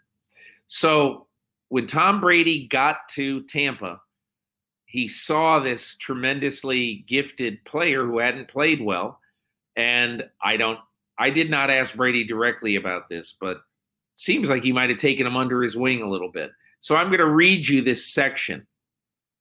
So 0.67 1.27
when 1.69 1.87
Tom 1.87 2.21
Brady 2.21 2.67
got 2.67 3.09
to 3.15 3.43
Tampa, 3.43 3.99
he 4.85 5.07
saw 5.07 5.59
this 5.59 5.97
tremendously 5.97 7.03
gifted 7.07 7.65
player 7.65 8.05
who 8.05 8.19
hadn't 8.19 8.47
played 8.47 8.79
well. 8.79 9.19
And 9.75 10.23
I 10.41 10.55
don't, 10.55 10.79
I 11.17 11.31
did 11.31 11.49
not 11.49 11.71
ask 11.71 11.95
Brady 11.95 12.23
directly 12.23 12.75
about 12.75 13.09
this, 13.09 13.35
but 13.41 13.61
seems 14.15 14.49
like 14.49 14.63
he 14.63 14.71
might 14.71 14.91
have 14.91 14.99
taken 14.99 15.25
him 15.25 15.35
under 15.35 15.63
his 15.63 15.75
wing 15.75 16.03
a 16.03 16.09
little 16.09 16.31
bit. 16.31 16.51
So 16.79 16.95
I'm 16.95 17.07
going 17.07 17.19
to 17.19 17.29
read 17.29 17.67
you 17.67 17.81
this 17.81 18.13
section 18.13 18.67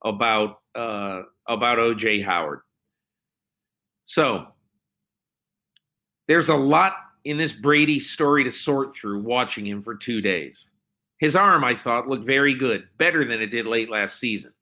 about 0.05 0.61
uh, 0.75 1.23
about 1.47 1.79
OJ 1.79 2.25
Howard. 2.25 2.61
So 4.07 4.47
there's 6.29 6.49
a 6.49 6.57
lot 6.57 6.95
in 7.25 7.37
this 7.37 7.53
Brady 7.53 8.01
story 8.01 8.45
to 8.45 8.51
sort 8.51 8.95
through 8.95 9.21
watching 9.21 9.67
him 9.67 9.83
for 9.83 9.95
two 9.95 10.21
days. 10.21 10.69
His 11.19 11.37
arm, 11.37 11.63
I 11.63 11.75
thought, 11.75 12.09
looked 12.09 12.27
very 12.27 12.55
good, 12.55 12.89
better 12.99 13.25
than 13.25 13.41
it 13.41 13.47
did 13.47 13.67
late 13.67 13.91
last 13.91 14.19
season. 14.19 14.53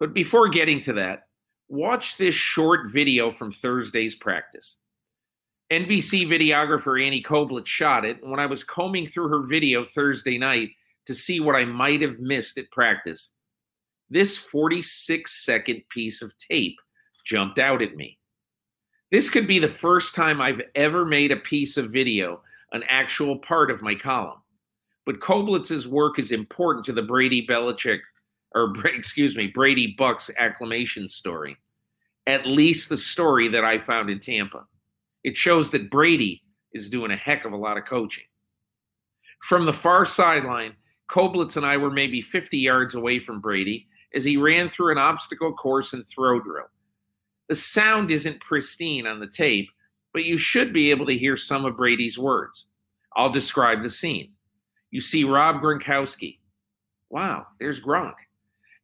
But 0.00 0.14
before 0.14 0.48
getting 0.48 0.80
to 0.80 0.94
that, 0.94 1.28
watch 1.68 2.16
this 2.16 2.34
short 2.34 2.90
video 2.90 3.30
from 3.30 3.52
Thursday's 3.52 4.14
practice. 4.14 4.78
NBC 5.70 6.26
videographer 6.26 7.04
Annie 7.04 7.22
Koeblitz 7.22 7.68
shot 7.68 8.04
it 8.04 8.18
when 8.26 8.40
I 8.40 8.46
was 8.46 8.64
combing 8.64 9.06
through 9.06 9.28
her 9.28 9.46
video 9.46 9.84
Thursday 9.84 10.36
night 10.36 10.70
to 11.06 11.14
see 11.14 11.38
what 11.38 11.54
I 11.54 11.64
might 11.64 12.02
have 12.02 12.18
missed 12.18 12.58
at 12.58 12.70
practice. 12.72 13.30
This 14.08 14.36
46 14.36 15.44
second 15.44 15.82
piece 15.88 16.22
of 16.22 16.36
tape 16.38 16.76
jumped 17.24 17.60
out 17.60 17.82
at 17.82 17.94
me. 17.94 18.18
This 19.10 19.28
could 19.28 19.48
be 19.48 19.58
the 19.58 19.68
first 19.68 20.14
time 20.14 20.40
I've 20.40 20.62
ever 20.76 21.04
made 21.04 21.32
a 21.32 21.36
piece 21.36 21.76
of 21.76 21.90
video 21.90 22.42
an 22.72 22.84
actual 22.88 23.36
part 23.36 23.68
of 23.68 23.82
my 23.82 23.96
column. 23.96 24.38
But 25.04 25.18
Koeblitz's 25.18 25.88
work 25.88 26.20
is 26.20 26.30
important 26.30 26.84
to 26.86 26.92
the 26.92 27.02
Brady 27.02 27.44
Belichick, 27.44 27.98
or 28.54 28.72
excuse 28.86 29.36
me, 29.36 29.48
Brady 29.48 29.96
Bucks 29.98 30.30
acclamation 30.38 31.08
story. 31.08 31.56
At 32.28 32.46
least 32.46 32.88
the 32.88 32.96
story 32.96 33.48
that 33.48 33.64
I 33.64 33.78
found 33.78 34.08
in 34.08 34.20
Tampa. 34.20 34.66
It 35.24 35.36
shows 35.36 35.70
that 35.70 35.90
Brady 35.90 36.44
is 36.72 36.88
doing 36.88 37.10
a 37.10 37.16
heck 37.16 37.44
of 37.44 37.52
a 37.52 37.56
lot 37.56 37.76
of 37.76 37.86
coaching. 37.86 38.24
From 39.42 39.66
the 39.66 39.72
far 39.72 40.06
sideline, 40.06 40.76
Koblitz 41.10 41.56
and 41.56 41.66
I 41.66 41.76
were 41.76 41.90
maybe 41.90 42.20
50 42.20 42.56
yards 42.58 42.94
away 42.94 43.18
from 43.18 43.40
Brady 43.40 43.88
as 44.14 44.24
he 44.24 44.36
ran 44.36 44.68
through 44.68 44.92
an 44.92 44.98
obstacle 44.98 45.52
course 45.52 45.92
and 45.92 46.06
throw 46.06 46.40
drill. 46.40 46.70
The 47.50 47.56
sound 47.56 48.12
isn't 48.12 48.40
pristine 48.40 49.08
on 49.08 49.18
the 49.18 49.26
tape, 49.26 49.68
but 50.12 50.22
you 50.22 50.38
should 50.38 50.72
be 50.72 50.92
able 50.92 51.04
to 51.06 51.18
hear 51.18 51.36
some 51.36 51.64
of 51.64 51.76
Brady's 51.76 52.16
words. 52.16 52.66
I'll 53.16 53.28
describe 53.28 53.82
the 53.82 53.90
scene. 53.90 54.34
You 54.92 55.00
see 55.00 55.24
Rob 55.24 55.60
Gronkowski. 55.60 56.38
Wow, 57.08 57.48
there's 57.58 57.80
Gronk. 57.80 58.14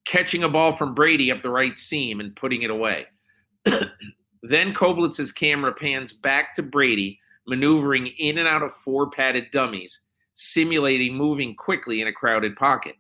Catching 0.05 0.43
a 0.43 0.49
ball 0.49 0.73
from 0.73 0.97
Brady 0.97 1.31
up 1.31 1.43
the 1.43 1.51
right 1.51 1.79
seam 1.79 2.19
and 2.19 2.35
putting 2.35 2.63
it 2.63 2.71
away. 2.73 3.07
then 4.43 4.75
Koeblitz's 4.75 5.31
camera 5.31 5.73
pans 5.73 6.13
back 6.13 6.53
to 6.57 6.63
Brady, 6.65 7.21
maneuvering 7.47 8.09
in 8.19 8.39
and 8.39 8.49
out 8.49 8.65
of 8.65 8.73
four 8.73 9.09
padded 9.09 9.45
dummies, 9.53 10.01
simulating 10.35 11.15
moving 11.15 11.55
quickly 11.55 12.01
in 12.01 12.09
a 12.09 12.13
crowded 12.13 12.57
pocket. 12.57 12.97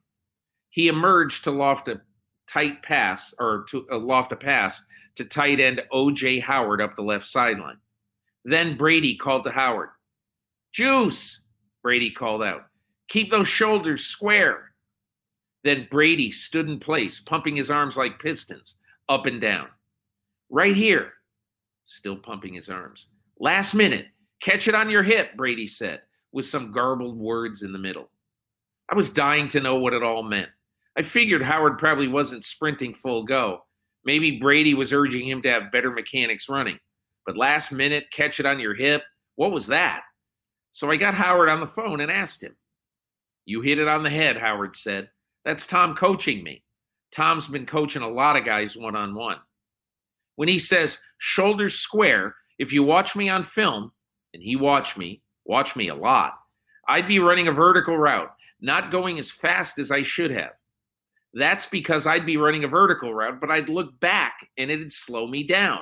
He 0.71 0.87
emerged 0.87 1.43
to 1.43 1.51
loft 1.51 1.89
a 1.89 2.03
tight 2.49 2.85
pass 2.85 3.35
or 3.41 3.65
to 3.71 3.85
uh, 3.91 3.99
loft 3.99 4.31
a 4.31 4.37
pass 4.37 4.81
to 5.17 5.25
tight 5.25 5.61
end 5.61 5.83
O.J. 5.93 6.41
Howard 6.41 6.81
up 6.81 6.95
the 6.95 7.03
left 7.03 7.27
sideline. 7.27 7.79
Then 8.45 8.77
Brady 8.77 9.17
called 9.17 9.45
to 9.45 9.51
Howard. 9.51 9.89
Juice, 10.73 11.43
Brady 11.83 12.11
called 12.11 12.43
out. 12.43 12.67
Keep 13.09 13.31
those 13.31 13.49
shoulders 13.49 14.05
square. 14.05 14.73
Then 15.65 15.89
Brady 15.91 16.31
stood 16.31 16.69
in 16.69 16.79
place, 16.79 17.19
pumping 17.19 17.57
his 17.57 17.71
arms 17.71 17.97
like 17.97 18.21
pistons, 18.21 18.77
up 19.09 19.27
and 19.27 19.41
down. 19.41 19.69
Right 20.49 20.77
here, 20.77 21.13
still 21.85 22.17
pumping 22.17 22.55
his 22.55 22.69
arms. 22.69 23.09
Last 23.41 23.75
minute, 23.75 24.07
catch 24.41 24.69
it 24.69 24.75
on 24.75 24.91
your 24.91 25.03
hip, 25.03 25.37
Brady 25.37 25.67
said, 25.67 26.03
with 26.31 26.45
some 26.45 26.71
garbled 26.71 27.19
words 27.19 27.63
in 27.63 27.73
the 27.73 27.79
middle. 27.79 28.11
I 28.89 28.95
was 28.95 29.11
dying 29.11 29.49
to 29.49 29.61
know 29.61 29.77
what 29.77 29.93
it 29.93 30.05
all 30.05 30.23
meant. 30.23 30.51
I 30.97 31.03
figured 31.03 31.43
Howard 31.43 31.79
probably 31.79 32.09
wasn't 32.09 32.45
sprinting 32.45 32.95
full 32.95 33.25
go, 33.25 33.66
Maybe 34.07 34.39
Brady 34.39 34.73
was 34.73 34.93
urging 34.93 35.29
him 35.29 35.43
to 35.43 35.51
have 35.51 35.73
better 35.73 35.91
mechanics 35.91 36.49
running. 36.49 36.79
But 37.27 37.37
last 37.37 37.73
minute, 37.73 38.05
catch 38.13 38.39
it 38.39 38.47
on 38.47 38.61
your 38.61 38.73
hip. 38.73 39.03
What 39.35 39.51
was 39.51 39.67
that? 39.67 40.03
So 40.71 40.91
I 40.91 40.97
got 40.97 41.15
Howard 41.15 41.49
on 41.49 41.59
the 41.59 41.67
phone 41.67 42.01
and 42.01 42.11
asked 42.11 42.43
him. 42.43 42.55
You 43.47 43.63
hit 43.63 43.81
it 43.81 43.89
on 43.89 44.05
the 44.05 44.11
head, 44.11 44.37
Howard 44.37 44.77
said. 44.77 45.11
That's 45.45 45.67
Tom 45.67 45.97
coaching 45.97 46.45
me. 46.45 46.63
Tom's 47.11 47.49
been 47.49 47.67
coaching 47.67 48.03
a 48.03 48.09
lot 48.09 48.37
of 48.37 48.45
guys 48.45 48.77
one 48.77 48.95
on 48.95 49.15
one. 49.15 49.39
When 50.37 50.49
he 50.49 50.61
says 50.61 51.01
shoulders 51.19 51.75
square, 51.75 52.37
if 52.61 52.73
you 52.73 52.85
watch 52.85 53.17
me 53.17 53.29
on 53.29 53.43
film, 53.43 53.91
and 54.33 54.43
he 54.43 54.55
watched 54.55 54.97
me, 54.97 55.23
watch 55.45 55.75
me 55.75 55.89
a 55.89 55.95
lot, 55.95 56.35
I'd 56.89 57.09
be 57.09 57.19
running 57.19 57.49
a 57.49 57.53
vertical 57.53 57.99
route, 57.99 58.33
not 58.61 58.93
going 58.93 59.19
as 59.19 59.31
fast 59.33 59.79
as 59.79 59.91
I 59.91 60.03
should 60.03 60.31
have. 60.31 60.53
That's 61.37 61.67
because 61.67 62.07
I'd 62.07 62.25
be 62.25 62.39
running 62.39 62.65
a 62.65 62.69
vertical 62.69 63.15
route, 63.15 63.41
but 63.43 63.51
I'd 63.51 63.69
look 63.69 64.01
back 64.01 64.49
and 64.57 64.71
it'd 64.71 64.91
slow 64.91 65.27
me 65.27 65.43
down. 65.45 65.81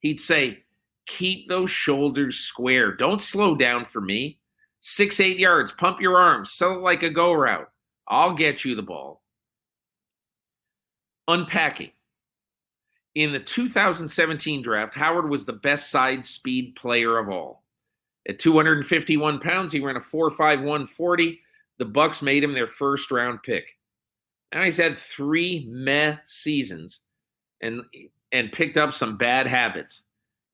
He'd 0.00 0.18
say, 0.20 0.64
Keep 1.06 1.48
those 1.48 1.70
shoulders 1.70 2.36
square. 2.38 2.92
Don't 2.96 3.20
slow 3.22 3.54
down 3.54 3.84
for 3.84 4.00
me. 4.00 4.40
Six, 4.80 5.20
eight 5.20 5.38
yards, 5.38 5.70
pump 5.70 6.00
your 6.00 6.18
arms, 6.18 6.52
sell 6.52 6.72
it 6.72 6.80
like 6.80 7.04
a 7.04 7.10
go 7.10 7.32
route. 7.32 7.70
I'll 8.08 8.34
get 8.34 8.64
you 8.64 8.74
the 8.74 8.82
ball. 8.82 9.22
unpacking. 11.28 11.92
In 13.14 13.32
the 13.32 13.40
2017 13.40 14.62
draft, 14.62 14.96
Howard 14.96 15.30
was 15.30 15.44
the 15.44 15.52
best 15.52 15.90
side 15.90 16.24
speed 16.24 16.74
player 16.74 17.18
of 17.18 17.28
all. 17.28 17.64
At 18.28 18.38
251 18.40 19.38
pounds, 19.40 19.72
he 19.72 19.80
ran 19.80 19.96
a 19.96 20.00
4.51 20.00 20.88
40. 20.88 21.40
The 21.78 21.84
Bucks 21.84 22.20
made 22.20 22.42
him 22.42 22.52
their 22.54 22.66
first 22.66 23.10
round 23.12 23.42
pick. 23.44 23.77
Now 24.52 24.64
he's 24.64 24.76
had 24.76 24.96
three 24.96 25.66
meh 25.70 26.16
seasons 26.24 27.02
and 27.60 27.82
and 28.32 28.52
picked 28.52 28.76
up 28.76 28.92
some 28.92 29.16
bad 29.16 29.46
habits. 29.46 30.02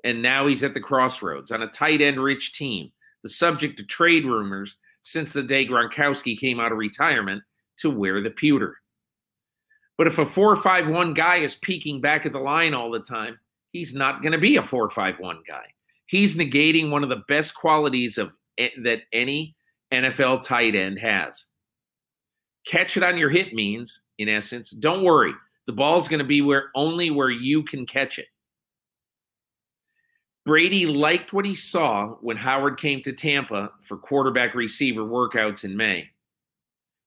And 0.04 0.22
now 0.22 0.46
he's 0.46 0.62
at 0.62 0.74
the 0.74 0.80
crossroads 0.80 1.50
on 1.50 1.62
a 1.62 1.68
tight 1.68 2.00
end 2.00 2.22
rich 2.22 2.52
team, 2.52 2.92
the 3.22 3.28
subject 3.28 3.80
of 3.80 3.88
trade 3.88 4.24
rumors 4.24 4.76
since 5.02 5.33
the 5.33 5.42
day 5.42 5.66
Gronkowski 5.66 6.38
came 6.38 6.61
out 6.61 6.72
of 6.72 6.78
retirement 6.78 7.42
to 7.78 7.90
wear 7.90 8.20
the 8.20 8.30
pewter. 8.30 8.76
But 9.96 10.07
if 10.07 10.18
a 10.18 10.26
451 10.26 11.14
guy 11.14 11.37
is 11.37 11.54
peeking 11.54 12.00
back 12.00 12.26
at 12.26 12.33
the 12.33 12.38
line 12.38 12.74
all 12.74 12.90
the 12.90 13.00
time, 13.00 13.38
he's 13.70 13.94
not 13.94 14.22
going 14.22 14.33
to 14.33 14.38
be 14.38 14.57
a 14.57 14.62
451 14.62 15.42
guy. 15.46 15.64
He's 16.07 16.37
negating 16.37 16.90
one 16.90 17.02
of 17.02 17.09
the 17.09 17.22
best 17.28 17.54
qualities 17.54 18.18
of 18.18 18.33
that 18.59 19.02
any 19.12 19.57
NFL 19.92 20.42
tight 20.42 20.74
end 20.74 20.98
has. 20.98 21.46
Catch 22.66 22.96
it 22.96 23.03
on 23.03 23.18
your 23.18 23.31
hit 23.31 23.53
means, 23.53 24.03
in 24.18 24.29
essence, 24.29 24.70
don't 24.70 25.05
worry. 25.05 25.33
The 25.66 25.72
ball's 25.72 26.09
going 26.09 26.18
to 26.18 26.24
be 26.24 26.40
where 26.40 26.70
only 26.74 27.11
where 27.11 27.31
you 27.31 27.62
can 27.62 27.87
catch 27.87 28.18
it. 28.18 28.27
Brady 30.44 30.87
liked 30.87 31.33
what 31.33 31.46
he 31.46 31.55
saw 31.55 32.09
when 32.20 32.37
Howard 32.37 32.79
came 32.79 33.03
to 33.03 33.12
Tampa 33.12 33.70
for 33.83 33.96
quarterback 33.96 34.55
receiver 34.55 35.03
workouts 35.03 35.64
in 35.64 35.77
May. 35.77 36.11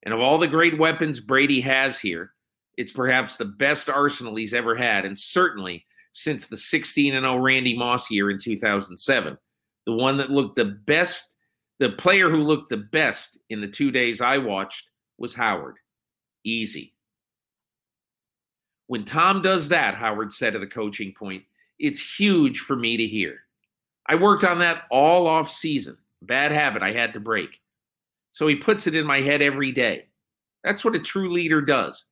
And 0.04 0.12
of 0.12 0.20
all 0.20 0.38
the 0.38 0.48
great 0.48 0.78
weapons 0.78 1.20
Brady 1.20 1.60
has 1.60 2.00
here, 2.00 2.32
it's 2.76 2.92
perhaps 2.92 3.36
the 3.36 3.44
best 3.44 3.88
arsenal 3.88 4.36
he's 4.36 4.54
ever 4.54 4.74
had, 4.74 5.04
and 5.04 5.16
certainly 5.16 5.84
since 6.12 6.48
the 6.48 6.56
16 6.56 7.14
and 7.14 7.24
0 7.24 7.38
Randy 7.38 7.76
Moss 7.76 8.10
year 8.10 8.30
in 8.30 8.38
2007. 8.38 9.38
The 9.86 9.92
one 9.92 10.16
that 10.18 10.30
looked 10.30 10.56
the 10.56 10.64
best, 10.64 11.36
the 11.78 11.90
player 11.90 12.30
who 12.30 12.42
looked 12.42 12.70
the 12.70 12.76
best 12.76 13.38
in 13.50 13.60
the 13.60 13.68
two 13.68 13.90
days 13.90 14.20
I 14.20 14.38
watched 14.38 14.87
was 15.18 15.34
Howard. 15.34 15.76
Easy. 16.44 16.94
When 18.86 19.04
Tom 19.04 19.42
does 19.42 19.68
that, 19.68 19.94
Howard 19.94 20.32
said 20.32 20.54
at 20.54 20.60
the 20.60 20.66
coaching 20.66 21.12
point, 21.16 21.44
it's 21.78 22.18
huge 22.18 22.60
for 22.60 22.74
me 22.74 22.96
to 22.96 23.06
hear. 23.06 23.40
I 24.08 24.14
worked 24.14 24.44
on 24.44 24.60
that 24.60 24.84
all 24.90 25.26
off 25.26 25.52
season. 25.52 25.98
Bad 26.22 26.52
habit 26.52 26.82
I 26.82 26.92
had 26.92 27.12
to 27.12 27.20
break. 27.20 27.50
So 28.32 28.46
he 28.46 28.56
puts 28.56 28.86
it 28.86 28.94
in 28.94 29.06
my 29.06 29.20
head 29.20 29.42
every 29.42 29.72
day. 29.72 30.06
That's 30.64 30.84
what 30.84 30.94
a 30.94 31.00
true 31.00 31.30
leader 31.30 31.60
does. 31.60 32.06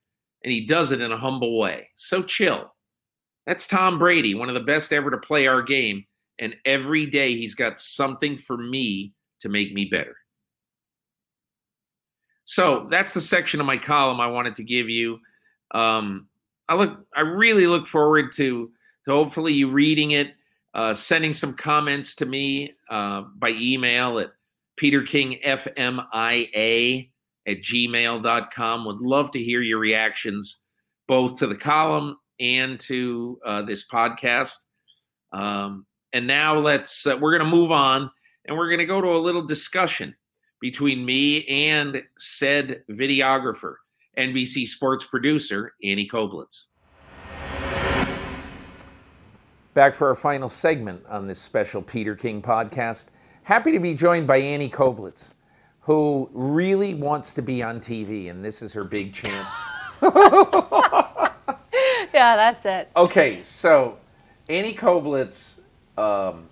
And 0.45 0.53
he 0.53 0.67
does 0.67 0.93
it 0.93 1.01
in 1.01 1.13
a 1.13 1.19
humble 1.19 1.59
way. 1.59 1.89
So 1.95 2.23
chill. 2.23 2.73
That's 3.47 3.67
Tom 3.67 3.99
Brady, 3.99 4.35
one 4.35 4.49
of 4.49 4.55
the 4.55 4.61
best 4.61 4.93
ever 4.93 5.11
to 5.11 5.19
play 5.19 5.47
our 5.47 5.63
game. 5.63 6.05
And 6.39 6.55
every 6.65 7.07
day 7.07 7.35
he's 7.35 7.55
got 7.55 7.81
something 7.81 8.37
for 8.37 8.57
me 8.57 9.15
to 9.41 9.49
make 9.49 9.73
me 9.73 9.87
better. 9.87 10.17
So 12.47 12.87
that's 12.91 13.13
the 13.13 13.21
section 13.21 13.61
of 13.61 13.67
my 13.67 13.77
column 13.77 14.19
I 14.21 14.29
wanted 14.29 14.55
to 14.55 14.63
give 14.63 14.89
you. 14.89 15.19
Um, 15.73 16.29
I 16.69 16.77
look, 16.77 17.05
I 17.15 17.21
really 17.23 17.67
look 17.67 17.89
forward 17.89 18.31
to, 18.37 18.71
to 19.05 19.11
hopefully 19.11 19.53
you 19.53 19.69
reading 19.69 20.13
it, 20.13 20.33
uh, 20.73 20.95
sending 20.95 21.35
some 21.35 21.55
comments 21.55 22.15
to 22.17 22.25
me 22.25 22.75
uh, 22.89 23.23
by 23.37 23.49
email 23.51 24.21
at 24.21 24.31
peterkingfmia 24.81 27.09
at 27.49 27.63
gmail.com. 27.63 28.85
Would 28.85 29.01
love 29.01 29.33
to 29.33 29.43
hear 29.43 29.61
your 29.61 29.79
reactions 29.79 30.61
both 31.09 31.41
to 31.41 31.49
the 31.49 31.57
column 31.57 32.17
and 32.39 32.79
to 32.81 33.41
uh, 33.45 33.63
this 33.63 33.89
podcast. 33.89 34.67
Um, 35.33 35.85
and 36.13 36.29
now 36.29 36.61
let's, 36.61 37.09
uh, 37.09 37.19
we're 37.21 37.37
going 37.37 37.51
to 37.51 37.57
move 37.57 37.73
on 37.73 38.09
and 38.45 38.57
we're 38.57 38.69
going 38.69 38.79
to 38.79 38.87
go 38.87 39.01
to 39.01 39.09
a 39.09 39.19
little 39.19 39.45
discussion 39.45 40.15
between 40.61 41.05
me 41.05 41.45
and 41.47 42.03
said 42.19 42.83
videographer. 42.91 43.75
NBC 44.19 44.67
sports 44.67 45.05
producer 45.05 45.75
Annie 45.85 46.09
Koeblitz. 46.09 46.67
Back 49.75 49.95
for 49.95 50.09
our 50.09 50.15
final 50.15 50.49
segment 50.49 51.05
on 51.07 51.27
this 51.27 51.39
special 51.39 51.83
Peter 51.83 52.17
King 52.17 52.41
podcast. 52.41 53.07
Happy 53.43 53.73
to 53.73 53.79
be 53.79 53.93
joined 53.93 54.27
by 54.27 54.39
Annie 54.39 54.71
Koeblitz, 54.71 55.33
who 55.81 56.31
really 56.33 56.95
wants 56.95 57.35
to 57.35 57.43
be 57.43 57.63
on 57.63 57.79
TV, 57.79 58.31
and 58.31 58.43
this 58.43 58.63
is 58.63 58.73
her 58.73 58.85
big 58.85 59.13
chance. 59.13 59.53
yeah, 60.03 61.29
that's 62.13 62.65
it. 62.65 62.91
Okay, 62.97 63.43
so 63.43 63.99
Annie 64.49 64.75
Koeblitz 64.75 65.61
um, 65.99 66.49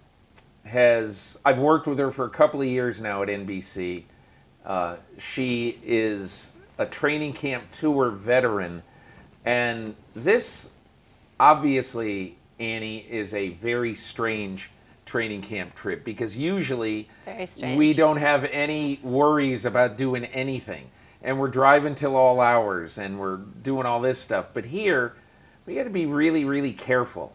has, 0.65 1.39
I've 1.45 1.59
worked 1.59 1.87
with 1.87 1.99
her 1.99 2.11
for 2.11 2.25
a 2.25 2.31
couple 2.31 2.61
of 2.61 2.67
years 2.67 3.01
now 3.01 3.23
at 3.23 3.29
NBC. 3.29 4.05
Uh, 4.65 4.97
she 5.19 5.79
is 5.85 6.51
a 6.79 6.87
training 6.87 7.33
camp 7.35 7.65
tour 7.71 8.11
veteran. 8.11 8.83
And 9.45 9.95
this, 10.15 10.71
obviously, 11.39 12.37
Annie, 12.59 13.07
is 13.11 13.35
a 13.35 13.51
very 13.51 13.95
strange 13.95 14.71
training 15.05 15.43
camp 15.43 15.75
trip 15.75 16.03
because 16.03 16.37
usually 16.37 17.09
we 17.77 17.93
don't 17.93 18.17
have 18.17 18.45
any 18.45 18.99
worries 19.03 19.67
about 19.67 19.97
doing 19.97 20.25
anything. 20.27 20.91
And 21.23 21.39
we're 21.39 21.49
driving 21.49 21.95
till 21.95 22.17
all 22.17 22.41
hours 22.41 22.99
and 22.99 23.19
we're 23.19 23.37
doing 23.37 23.87
all 23.87 24.01
this 24.01 24.19
stuff. 24.19 24.49
But 24.55 24.65
here, 24.67 25.15
we 25.67 25.75
got 25.75 25.85
to 25.85 25.91
be 25.91 26.07
really, 26.07 26.45
really 26.45 26.73
careful. 26.73 27.35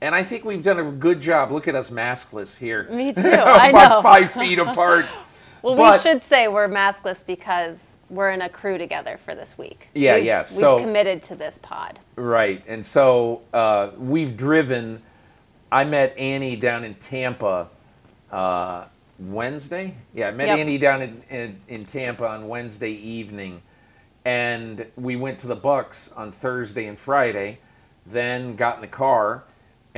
And 0.00 0.14
I 0.14 0.22
think 0.22 0.44
we've 0.44 0.62
done 0.62 0.78
a 0.78 0.90
good 0.92 1.20
job. 1.20 1.50
Look 1.50 1.66
at 1.66 1.74
us 1.74 1.90
maskless 1.90 2.56
here. 2.56 2.88
Me 2.90 3.12
too. 3.14 3.22
I 3.22 3.70
know. 3.70 3.78
About 3.78 4.02
five 4.02 4.30
feet 4.32 4.58
apart. 4.58 5.06
Well, 5.60 5.74
but, 5.74 5.94
we 5.94 5.98
should 6.08 6.22
say 6.22 6.46
we're 6.46 6.68
maskless 6.68 7.26
because 7.26 7.98
we're 8.10 8.30
in 8.30 8.42
a 8.42 8.48
crew 8.48 8.78
together 8.78 9.18
for 9.24 9.34
this 9.34 9.58
week. 9.58 9.88
Yeah, 9.92 10.14
we've, 10.14 10.24
yeah. 10.24 10.42
So, 10.42 10.76
we've 10.76 10.84
committed 10.84 11.20
to 11.22 11.34
this 11.34 11.58
pod. 11.58 11.98
Right. 12.14 12.62
And 12.68 12.86
so 12.86 13.42
uh, 13.52 13.90
we've 13.98 14.36
driven. 14.36 15.02
I 15.72 15.82
met 15.82 16.16
Annie 16.16 16.54
down 16.54 16.84
in 16.84 16.94
Tampa 16.94 17.68
uh, 18.30 18.84
Wednesday. 19.18 19.96
Yeah, 20.14 20.28
I 20.28 20.30
met 20.30 20.46
yep. 20.46 20.58
Annie 20.58 20.78
down 20.78 21.02
in, 21.02 21.22
in, 21.28 21.60
in 21.66 21.84
Tampa 21.84 22.28
on 22.28 22.46
Wednesday 22.46 22.92
evening. 22.92 23.60
And 24.24 24.86
we 24.94 25.16
went 25.16 25.40
to 25.40 25.48
the 25.48 25.56
Bucs 25.56 26.16
on 26.16 26.30
Thursday 26.30 26.86
and 26.86 26.96
Friday, 26.96 27.58
then 28.06 28.54
got 28.54 28.76
in 28.76 28.80
the 28.80 28.86
car 28.86 29.42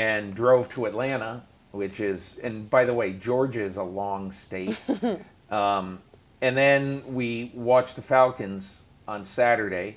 and 0.01 0.35
drove 0.35 0.67
to 0.71 0.87
Atlanta, 0.87 1.43
which 1.73 2.01
is, 2.01 2.41
and 2.43 2.71
by 2.71 2.87
the 2.87 2.95
way, 2.95 3.13
Georgia 3.13 3.63
is 3.63 3.77
a 3.77 3.83
long 3.83 4.33
state. 4.33 4.79
Um, 5.51 5.99
and 6.41 6.57
then 6.57 7.03
we 7.13 7.51
watched 7.57 7.97
the 7.97 8.03
Falcons 8.03 8.85
on 9.09 9.25
Saturday, 9.25 9.97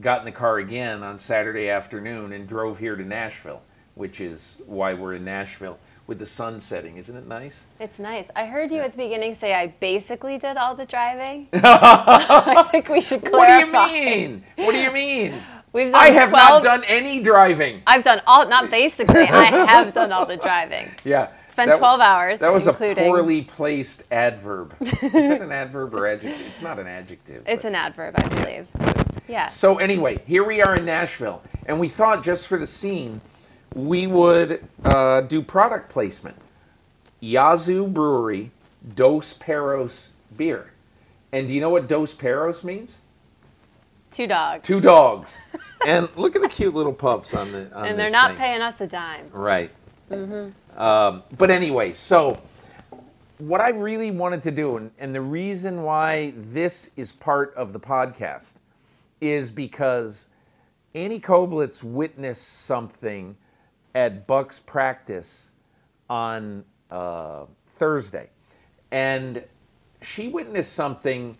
got 0.00 0.18
in 0.18 0.24
the 0.24 0.32
car 0.32 0.58
again 0.58 1.04
on 1.04 1.20
Saturday 1.20 1.70
afternoon, 1.70 2.32
and 2.32 2.48
drove 2.48 2.80
here 2.80 2.96
to 2.96 3.04
Nashville, 3.04 3.62
which 3.94 4.20
is 4.20 4.60
why 4.66 4.94
we're 4.94 5.14
in 5.14 5.24
Nashville 5.24 5.78
with 6.08 6.18
the 6.18 6.26
sun 6.26 6.58
setting. 6.58 6.96
Isn't 6.96 7.16
it 7.16 7.28
nice? 7.28 7.64
It's 7.78 8.00
nice. 8.00 8.28
I 8.34 8.46
heard 8.46 8.72
you 8.72 8.80
at 8.80 8.90
the 8.90 8.98
beginning 8.98 9.34
say 9.34 9.54
I 9.54 9.68
basically 9.68 10.36
did 10.36 10.56
all 10.56 10.74
the 10.74 10.84
driving. 10.84 11.46
I 11.52 12.66
think 12.72 12.88
we 12.88 13.00
should 13.00 13.24
clarify. 13.24 13.70
What 13.70 13.88
do 13.88 13.94
you 13.94 14.04
mean? 14.04 14.44
What 14.56 14.72
do 14.72 14.78
you 14.78 14.90
mean? 14.90 15.40
We've 15.72 15.92
done 15.92 16.00
I 16.00 16.08
have 16.08 16.30
12, 16.30 16.30
not 16.30 16.62
done 16.62 16.84
any 16.86 17.22
driving. 17.22 17.82
I've 17.86 18.02
done 18.02 18.22
all, 18.26 18.48
not 18.48 18.70
basically, 18.70 19.22
I 19.22 19.44
have 19.44 19.92
done 19.92 20.12
all 20.12 20.26
the 20.26 20.36
driving. 20.48 20.90
Yeah 21.04 21.30
spent 21.58 21.72
that, 21.72 21.78
12 21.78 22.00
hours. 22.00 22.40
That 22.40 22.52
was 22.52 22.68
including... 22.68 23.04
a 23.04 23.06
poorly 23.08 23.42
placed 23.42 24.04
adverb. 24.12 24.76
Is 24.80 25.00
that 25.00 25.42
an 25.42 25.50
adverb 25.50 25.92
or 25.92 26.06
adjective? 26.06 26.46
It's 26.46 26.62
not 26.62 26.78
an 26.78 26.86
adjective. 26.86 27.42
It's 27.46 27.64
but... 27.64 27.70
an 27.70 27.74
adverb, 27.74 28.14
I 28.16 28.28
believe. 28.28 28.68
Yeah. 29.26 29.46
So 29.46 29.78
anyway, 29.78 30.20
here 30.26 30.44
we 30.44 30.62
are 30.62 30.76
in 30.76 30.84
Nashville, 30.84 31.42
and 31.66 31.80
we 31.80 31.88
thought 31.88 32.22
just 32.22 32.46
for 32.46 32.58
the 32.58 32.66
scene, 32.66 33.20
we 33.74 34.06
would 34.06 34.64
uh, 34.84 35.22
do 35.22 35.42
product 35.42 35.90
placement. 35.90 36.36
Yazoo 37.20 37.88
Brewery 37.88 38.52
Dos 38.94 39.34
Perros 39.34 40.12
beer. 40.36 40.70
And 41.32 41.48
do 41.48 41.54
you 41.54 41.60
know 41.60 41.70
what 41.70 41.88
Dos 41.88 42.14
Perros 42.14 42.62
means? 42.62 42.98
Two 44.10 44.26
dogs. 44.26 44.66
Two 44.66 44.80
dogs. 44.80 45.36
and 45.86 46.08
look 46.16 46.36
at 46.36 46.42
the 46.42 46.48
cute 46.48 46.74
little 46.74 46.92
pups 46.92 47.34
on 47.34 47.52
the. 47.52 47.70
On 47.76 47.86
and 47.86 47.98
they're 47.98 48.10
not 48.10 48.30
thing. 48.30 48.38
paying 48.38 48.62
us 48.62 48.80
a 48.80 48.86
dime. 48.86 49.28
Right. 49.32 49.70
Mm-hmm. 50.10 50.80
Um, 50.80 51.22
but 51.36 51.50
anyway, 51.50 51.92
so 51.92 52.40
what 53.38 53.60
I 53.60 53.70
really 53.70 54.10
wanted 54.10 54.42
to 54.42 54.50
do, 54.50 54.76
and, 54.76 54.90
and 54.98 55.14
the 55.14 55.20
reason 55.20 55.82
why 55.82 56.32
this 56.36 56.90
is 56.96 57.12
part 57.12 57.54
of 57.54 57.72
the 57.72 57.80
podcast, 57.80 58.54
is 59.20 59.50
because 59.50 60.28
Annie 60.94 61.20
Koeblitz 61.20 61.82
witnessed 61.82 62.64
something 62.64 63.36
at 63.94 64.26
Bucs 64.26 64.64
practice 64.64 65.52
on 66.08 66.64
uh, 66.90 67.44
Thursday. 67.66 68.28
And 68.90 69.42
she 70.02 70.28
witnessed 70.28 70.72
something 70.72 71.36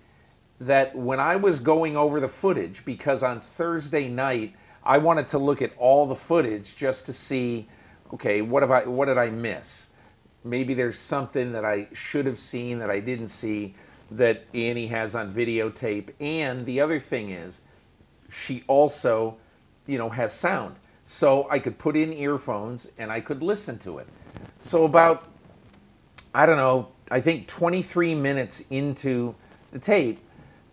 that 0.61 0.95
when 0.97 1.21
I 1.21 1.37
was 1.37 1.61
going 1.61 1.97
over 1.97 2.21
the 2.21 2.29
footage, 2.29 2.85
because 2.85 3.23
on 3.23 3.41
Thursday 3.41 4.09
night 4.09 4.55
I 4.85 4.99
wanted 4.99 5.29
to 5.29 5.39
look 5.39 5.63
at 5.63 5.73
all 5.77 6.07
the 6.07 6.15
footage 6.15 6.75
just 6.75 7.07
to 7.07 7.13
see, 7.13 7.69
okay, 8.15 8.43
what 8.43 8.63
have 8.63 8.71
I, 8.71 8.85
what 8.85 9.07
did 9.07 9.19
I 9.19 9.31
miss? 9.31 9.91
Maybe 10.45 10.75
there's 10.75 10.99
something 10.99 11.53
that 11.53 11.65
I 11.65 11.89
should 11.93 12.27
have 12.27 12.39
seen 12.39 12.79
that 12.79 12.91
I 12.91 13.01
didn't 13.01 13.29
see 13.29 13.75
that 14.11 14.45
Annie 14.55 14.87
has 14.87 15.15
on 15.15 15.33
videotape. 15.33 16.11
And 16.21 16.65
the 16.65 16.81
other 16.81 16.99
thing 16.99 17.31
is, 17.31 17.61
she 18.31 18.65
also, 18.67 19.37
you 19.87 19.99
know, 19.99 20.09
has 20.09 20.33
sound. 20.33 20.77
So 21.05 21.49
I 21.51 21.59
could 21.59 21.79
put 21.79 21.97
in 21.97 22.13
earphones 22.13 22.89
and 22.99 23.11
I 23.11 23.21
could 23.21 23.43
listen 23.43 23.79
to 23.81 23.99
it. 23.99 24.07
So 24.61 24.85
about, 24.85 25.29
I 26.35 26.47
don't 26.47 26.57
know, 26.57 26.89
I 27.11 27.21
think 27.21 27.47
23 27.47 28.15
minutes 28.15 28.63
into 28.71 29.35
the 29.71 29.79
tape, 29.79 30.21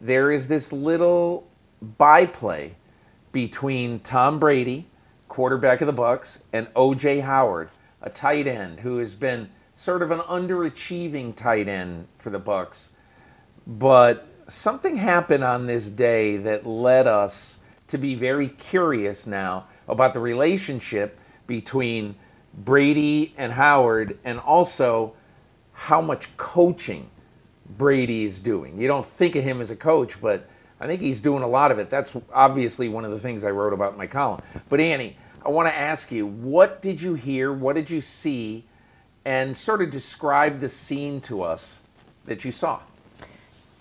there 0.05 0.31
is 0.31 0.47
this 0.47 0.71
little 0.71 1.47
byplay 1.81 2.75
between 3.31 3.99
Tom 3.99 4.39
Brady, 4.39 4.87
quarterback 5.27 5.81
of 5.81 5.87
the 5.87 6.01
Bucs, 6.01 6.41
and 6.53 6.71
OJ 6.73 7.23
Howard, 7.23 7.69
a 8.01 8.09
tight 8.09 8.45
end 8.45 8.81
who 8.81 8.99
has 8.99 9.15
been 9.15 9.49
sort 9.73 10.01
of 10.01 10.11
an 10.11 10.19
underachieving 10.19 11.35
tight 11.35 11.67
end 11.67 12.07
for 12.19 12.29
the 12.29 12.39
Bucs. 12.39 12.89
But 13.65 14.27
something 14.47 14.95
happened 14.95 15.43
on 15.43 15.65
this 15.65 15.89
day 15.89 16.37
that 16.37 16.67
led 16.67 17.07
us 17.07 17.59
to 17.87 17.97
be 17.97 18.13
very 18.13 18.47
curious 18.47 19.25
now 19.25 19.65
about 19.87 20.13
the 20.13 20.19
relationship 20.19 21.19
between 21.47 22.15
Brady 22.53 23.33
and 23.37 23.51
Howard 23.53 24.19
and 24.23 24.39
also 24.39 25.13
how 25.73 25.99
much 25.99 26.35
coaching 26.37 27.09
Brady 27.77 28.25
is 28.25 28.39
doing. 28.39 28.79
You 28.79 28.87
don't 28.87 29.05
think 29.05 29.35
of 29.35 29.43
him 29.43 29.61
as 29.61 29.71
a 29.71 29.75
coach, 29.75 30.21
but 30.21 30.47
I 30.79 30.87
think 30.87 31.01
he's 31.01 31.21
doing 31.21 31.43
a 31.43 31.47
lot 31.47 31.71
of 31.71 31.79
it. 31.79 31.89
That's 31.89 32.15
obviously 32.33 32.89
one 32.89 33.05
of 33.05 33.11
the 33.11 33.19
things 33.19 33.43
I 33.43 33.51
wrote 33.51 33.73
about 33.73 33.93
in 33.93 33.97
my 33.97 34.07
column. 34.07 34.41
But 34.69 34.79
Annie, 34.79 35.17
I 35.43 35.49
want 35.49 35.67
to 35.67 35.75
ask 35.75 36.11
you, 36.11 36.25
what 36.27 36.81
did 36.81 37.01
you 37.01 37.13
hear? 37.13 37.53
What 37.53 37.75
did 37.75 37.89
you 37.89 38.01
see? 38.01 38.65
And 39.25 39.55
sort 39.55 39.81
of 39.81 39.89
describe 39.89 40.59
the 40.59 40.69
scene 40.69 41.19
to 41.21 41.41
us 41.41 41.81
that 42.25 42.45
you 42.45 42.51
saw. 42.51 42.79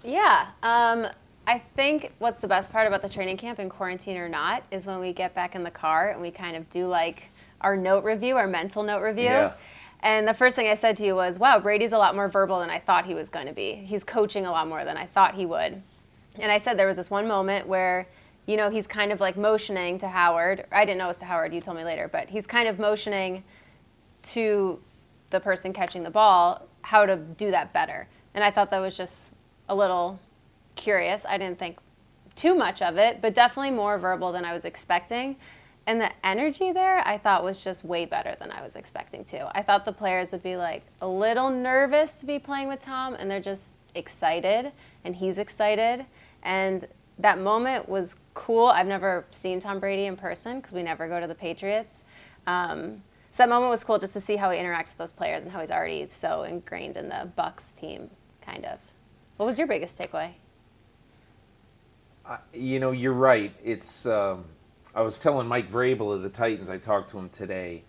Yeah. 0.02 0.46
Um, 0.62 1.06
I 1.46 1.58
think 1.76 2.12
what's 2.18 2.38
the 2.38 2.48
best 2.48 2.72
part 2.72 2.86
about 2.86 3.02
the 3.02 3.08
training 3.08 3.36
camp 3.36 3.58
in 3.58 3.68
quarantine 3.68 4.16
or 4.16 4.28
not 4.28 4.64
is 4.70 4.86
when 4.86 4.98
we 5.00 5.12
get 5.12 5.34
back 5.34 5.54
in 5.54 5.62
the 5.62 5.70
car 5.70 6.10
and 6.10 6.20
we 6.20 6.30
kind 6.30 6.56
of 6.56 6.68
do 6.70 6.86
like 6.86 7.28
our 7.60 7.76
note 7.76 8.04
review, 8.04 8.36
our 8.36 8.46
mental 8.46 8.82
note 8.82 9.02
review. 9.02 9.24
Yeah. 9.24 9.52
And 10.04 10.28
the 10.28 10.34
first 10.34 10.54
thing 10.54 10.68
I 10.68 10.74
said 10.74 10.98
to 10.98 11.06
you 11.06 11.16
was, 11.16 11.38
wow, 11.38 11.58
Brady's 11.58 11.92
a 11.92 11.98
lot 11.98 12.14
more 12.14 12.28
verbal 12.28 12.60
than 12.60 12.68
I 12.68 12.78
thought 12.78 13.06
he 13.06 13.14
was 13.14 13.30
going 13.30 13.46
to 13.46 13.54
be. 13.54 13.76
He's 13.76 14.04
coaching 14.04 14.44
a 14.44 14.50
lot 14.50 14.68
more 14.68 14.84
than 14.84 14.98
I 14.98 15.06
thought 15.06 15.34
he 15.34 15.46
would. 15.46 15.82
And 16.38 16.52
I 16.52 16.58
said 16.58 16.78
there 16.78 16.86
was 16.86 16.98
this 16.98 17.10
one 17.10 17.26
moment 17.26 17.66
where, 17.66 18.06
you 18.44 18.58
know, 18.58 18.68
he's 18.68 18.86
kind 18.86 19.12
of 19.12 19.20
like 19.20 19.38
motioning 19.38 19.96
to 19.98 20.08
Howard. 20.08 20.66
I 20.70 20.84
didn't 20.84 20.98
know 20.98 21.06
it 21.06 21.08
was 21.08 21.18
to 21.18 21.24
Howard, 21.24 21.54
you 21.54 21.62
told 21.62 21.78
me 21.78 21.84
later, 21.84 22.06
but 22.06 22.28
he's 22.28 22.46
kind 22.46 22.68
of 22.68 22.78
motioning 22.78 23.44
to 24.24 24.78
the 25.30 25.40
person 25.40 25.72
catching 25.72 26.02
the 26.02 26.10
ball 26.10 26.68
how 26.82 27.06
to 27.06 27.16
do 27.16 27.50
that 27.50 27.72
better. 27.72 28.06
And 28.34 28.44
I 28.44 28.50
thought 28.50 28.70
that 28.72 28.80
was 28.80 28.98
just 28.98 29.32
a 29.70 29.74
little 29.74 30.20
curious. 30.76 31.24
I 31.26 31.38
didn't 31.38 31.58
think 31.58 31.78
too 32.34 32.54
much 32.54 32.82
of 32.82 32.98
it, 32.98 33.22
but 33.22 33.32
definitely 33.32 33.70
more 33.70 33.98
verbal 33.98 34.32
than 34.32 34.44
I 34.44 34.52
was 34.52 34.66
expecting. 34.66 35.36
And 35.86 36.00
the 36.00 36.10
energy 36.24 36.72
there, 36.72 37.06
I 37.06 37.18
thought 37.18 37.44
was 37.44 37.62
just 37.62 37.84
way 37.84 38.06
better 38.06 38.34
than 38.38 38.50
I 38.50 38.62
was 38.62 38.74
expecting 38.74 39.22
to. 39.26 39.50
I 39.56 39.62
thought 39.62 39.84
the 39.84 39.92
players 39.92 40.32
would 40.32 40.42
be 40.42 40.56
like 40.56 40.82
a 41.02 41.06
little 41.06 41.50
nervous 41.50 42.12
to 42.20 42.26
be 42.26 42.38
playing 42.38 42.68
with 42.68 42.80
Tom, 42.80 43.14
and 43.14 43.30
they're 43.30 43.40
just 43.40 43.76
excited, 43.94 44.72
and 45.04 45.14
he's 45.14 45.36
excited. 45.36 46.06
And 46.42 46.86
that 47.18 47.38
moment 47.38 47.86
was 47.88 48.16
cool. 48.32 48.68
I've 48.68 48.86
never 48.86 49.26
seen 49.30 49.60
Tom 49.60 49.78
Brady 49.78 50.06
in 50.06 50.16
person 50.16 50.56
because 50.56 50.72
we 50.72 50.82
never 50.82 51.06
go 51.06 51.20
to 51.20 51.26
the 51.26 51.34
Patriots. 51.34 52.02
Um, 52.46 53.02
so 53.30 53.42
that 53.42 53.48
moment 53.50 53.70
was 53.70 53.84
cool 53.84 53.98
just 53.98 54.14
to 54.14 54.20
see 54.20 54.36
how 54.36 54.50
he 54.50 54.58
interacts 54.58 54.90
with 54.90 54.98
those 54.98 55.12
players 55.12 55.42
and 55.42 55.52
how 55.52 55.60
he's 55.60 55.70
already 55.70 56.06
so 56.06 56.44
ingrained 56.44 56.96
in 56.96 57.10
the 57.10 57.28
Bucs 57.36 57.74
team, 57.74 58.08
kind 58.40 58.64
of. 58.64 58.78
What 59.36 59.46
was 59.46 59.58
your 59.58 59.66
biggest 59.66 59.98
takeaway? 59.98 60.30
Uh, 62.24 62.38
you 62.54 62.80
know, 62.80 62.92
you're 62.92 63.12
right. 63.12 63.52
It's. 63.62 64.06
Um, 64.06 64.46
I 64.94 65.02
was 65.02 65.18
telling 65.18 65.46
Mike 65.48 65.70
Vrabel 65.70 66.12
of 66.14 66.22
the 66.22 66.28
Titans. 66.28 66.70
I 66.70 66.78
talked 66.78 67.10
to 67.10 67.18
him 67.18 67.28
today, 67.28 67.82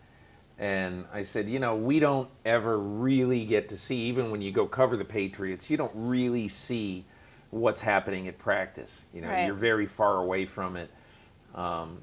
and 0.57 1.05
I 1.13 1.21
said, 1.21 1.47
you 1.47 1.59
know, 1.59 1.75
we 1.75 1.99
don't 1.99 2.29
ever 2.45 2.79
really 2.79 3.45
get 3.45 3.69
to 3.69 3.77
see, 3.77 3.97
even 4.05 4.31
when 4.31 4.41
you 4.41 4.51
go 4.51 4.65
cover 4.65 4.97
the 4.97 5.05
Patriots, 5.05 5.69
you 5.69 5.77
don't 5.77 5.91
really 5.93 6.47
see 6.47 7.05
what's 7.51 7.79
happening 7.81 8.27
at 8.27 8.37
practice. 8.37 9.05
You 9.13 9.21
know, 9.21 9.29
Right. 9.29 9.45
you're 9.45 9.55
very 9.55 9.85
far 9.85 10.17
away 10.17 10.45
from 10.45 10.75
it. 10.75 10.89
Um, 11.53 12.01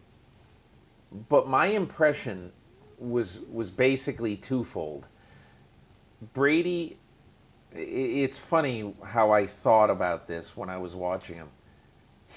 but 1.29 1.49
my 1.49 1.67
impression 1.67 2.53
was 2.99 3.41
was 3.53 3.71
basically 3.71 4.37
twofold. 4.37 5.09
Brady, 6.33 6.97
it's 7.73 8.39
funny 8.39 8.95
how 9.05 9.31
I 9.33 9.47
thought 9.47 9.91
about 9.91 10.29
this 10.29 10.57
when 10.57 10.71
I 10.71 10.79
was 10.79 10.95
watching 10.95 11.37
him. 11.37 11.49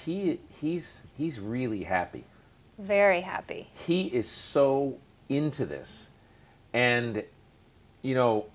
He 0.04 0.40
he's 0.48 1.02
he's 1.16 1.38
really 1.40 1.84
happy. 1.84 2.24
Very 2.78 3.22
happy. 3.22 3.68
He 3.86 4.06
is 4.06 4.28
so 4.28 4.98
into 5.28 5.64
this, 5.64 6.10
and 6.72 7.24
you 8.02 8.14
know, 8.14 8.46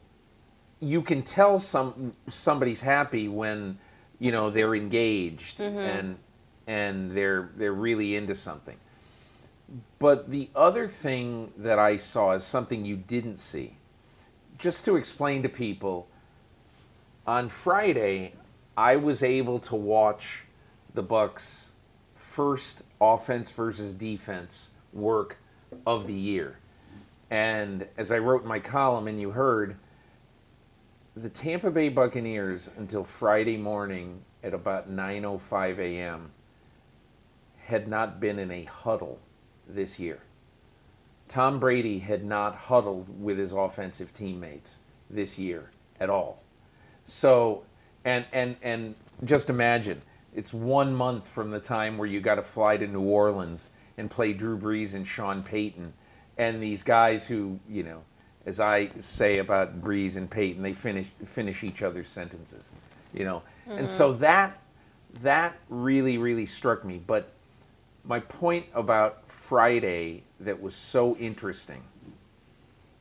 you 0.80 1.02
can 1.02 1.24
tell 1.24 1.58
some 1.58 2.14
somebody's 2.28 2.82
happy 2.82 3.28
when 3.28 3.80
you 4.20 4.32
know 4.32 4.50
they're 4.50 4.76
engaged 4.76 5.58
mm-hmm. 5.58 5.78
and 5.78 6.18
and 6.68 7.12
they're 7.12 7.50
they're 7.58 7.74
really 7.74 8.16
into 8.16 8.36
something. 8.36 8.78
But 10.00 10.30
the 10.30 10.50
other 10.56 10.88
thing 10.88 11.52
that 11.58 11.80
I 11.80 11.96
saw 11.96 12.32
is 12.34 12.44
something 12.44 12.86
you 12.86 12.98
didn't 12.98 13.38
see. 13.38 13.76
Just 14.58 14.86
to 14.86 14.96
explain 14.96 15.42
to 15.44 15.50
people, 15.50 16.08
on 17.26 17.50
Friday, 17.50 18.34
I 18.78 18.96
was 18.98 19.24
able 19.24 19.60
to 19.60 19.76
watch 19.76 20.44
the 20.94 21.04
Bucs' 21.04 21.71
first 22.32 22.84
offense 23.02 23.50
versus 23.50 23.94
defense 23.94 24.72
work 24.94 25.38
of 25.86 26.08
the 26.08 26.14
year. 26.14 26.58
And 27.30 27.86
as 27.98 28.12
I 28.12 28.20
wrote 28.20 28.44
in 28.44 28.48
my 28.48 28.60
column 28.60 29.08
and 29.08 29.20
you 29.20 29.32
heard, 29.32 29.76
the 31.18 31.30
Tampa 31.30 31.70
Bay 31.70 31.90
Buccaneers 31.90 32.70
until 32.78 33.04
Friday 33.04 33.58
morning 33.58 34.22
at 34.44 34.54
about 34.54 34.90
9:05 34.90 35.80
a.m. 35.80 36.32
had 37.58 37.90
not 37.90 38.22
been 38.22 38.40
in 38.40 38.50
a 38.50 38.64
huddle 38.64 39.20
this 39.68 40.00
year. 40.00 40.20
Tom 41.28 41.60
Brady 41.60 42.00
had 42.00 42.24
not 42.24 42.56
huddled 42.56 43.08
with 43.22 43.38
his 43.38 43.52
offensive 43.52 44.14
teammates 44.14 44.80
this 45.10 45.38
year 45.38 45.70
at 46.00 46.10
all. 46.10 46.42
So, 47.04 47.64
and 48.06 48.26
and 48.32 48.56
and 48.62 48.96
just 49.26 49.50
imagine, 49.50 50.02
it's 50.34 50.54
one 50.54 50.96
month 50.96 51.28
from 51.28 51.52
the 51.52 51.60
time 51.60 51.98
where 51.98 52.08
you 52.08 52.22
got 52.22 52.36
to 52.36 52.42
fly 52.42 52.78
to 52.78 52.88
New 52.88 53.02
Orleans 53.02 53.68
and 53.98 54.10
play 54.10 54.34
Drew 54.34 54.58
Brees 54.58 54.94
and 54.94 55.06
Sean 55.06 55.44
Payton, 55.44 55.94
and 56.38 56.62
these 56.62 56.84
guys 56.84 57.28
who, 57.28 57.60
you 57.70 57.84
know, 57.84 58.02
as 58.46 58.60
I 58.60 58.90
say 58.98 59.40
about 59.40 59.82
Brees 59.82 60.18
and 60.18 60.30
Payton, 60.30 60.62
they 60.62 60.74
finish 60.74 61.08
finish 61.26 61.64
each 61.64 61.84
other's 61.84 62.08
sentences, 62.08 62.72
you 63.14 63.26
know, 63.26 63.44
and 63.68 63.90
so 63.90 64.12
mm-hmm. 64.12 64.22
that 64.22 64.60
that 65.22 65.58
really 65.70 66.18
really 66.18 66.46
struck 66.46 66.84
me. 66.86 67.02
But 67.06 67.32
my 68.06 68.20
point 68.20 68.66
about 68.74 69.30
Friday 69.30 70.24
that 70.40 70.60
was 70.60 70.74
so 70.74 71.16
interesting 71.18 71.84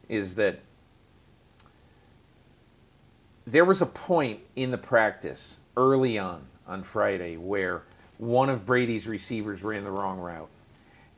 is 0.08 0.34
that 0.34 0.60
there 3.46 3.64
was 3.64 3.80
a 3.80 3.86
point 3.86 4.40
in 4.56 4.70
the 4.70 4.78
practice 4.78 5.58
early 5.76 6.18
on 6.18 6.44
on 6.70 6.82
Friday 6.82 7.36
where 7.36 7.82
one 8.18 8.48
of 8.48 8.64
Brady's 8.64 9.06
receivers 9.06 9.62
ran 9.62 9.84
the 9.84 9.90
wrong 9.90 10.18
route 10.18 10.48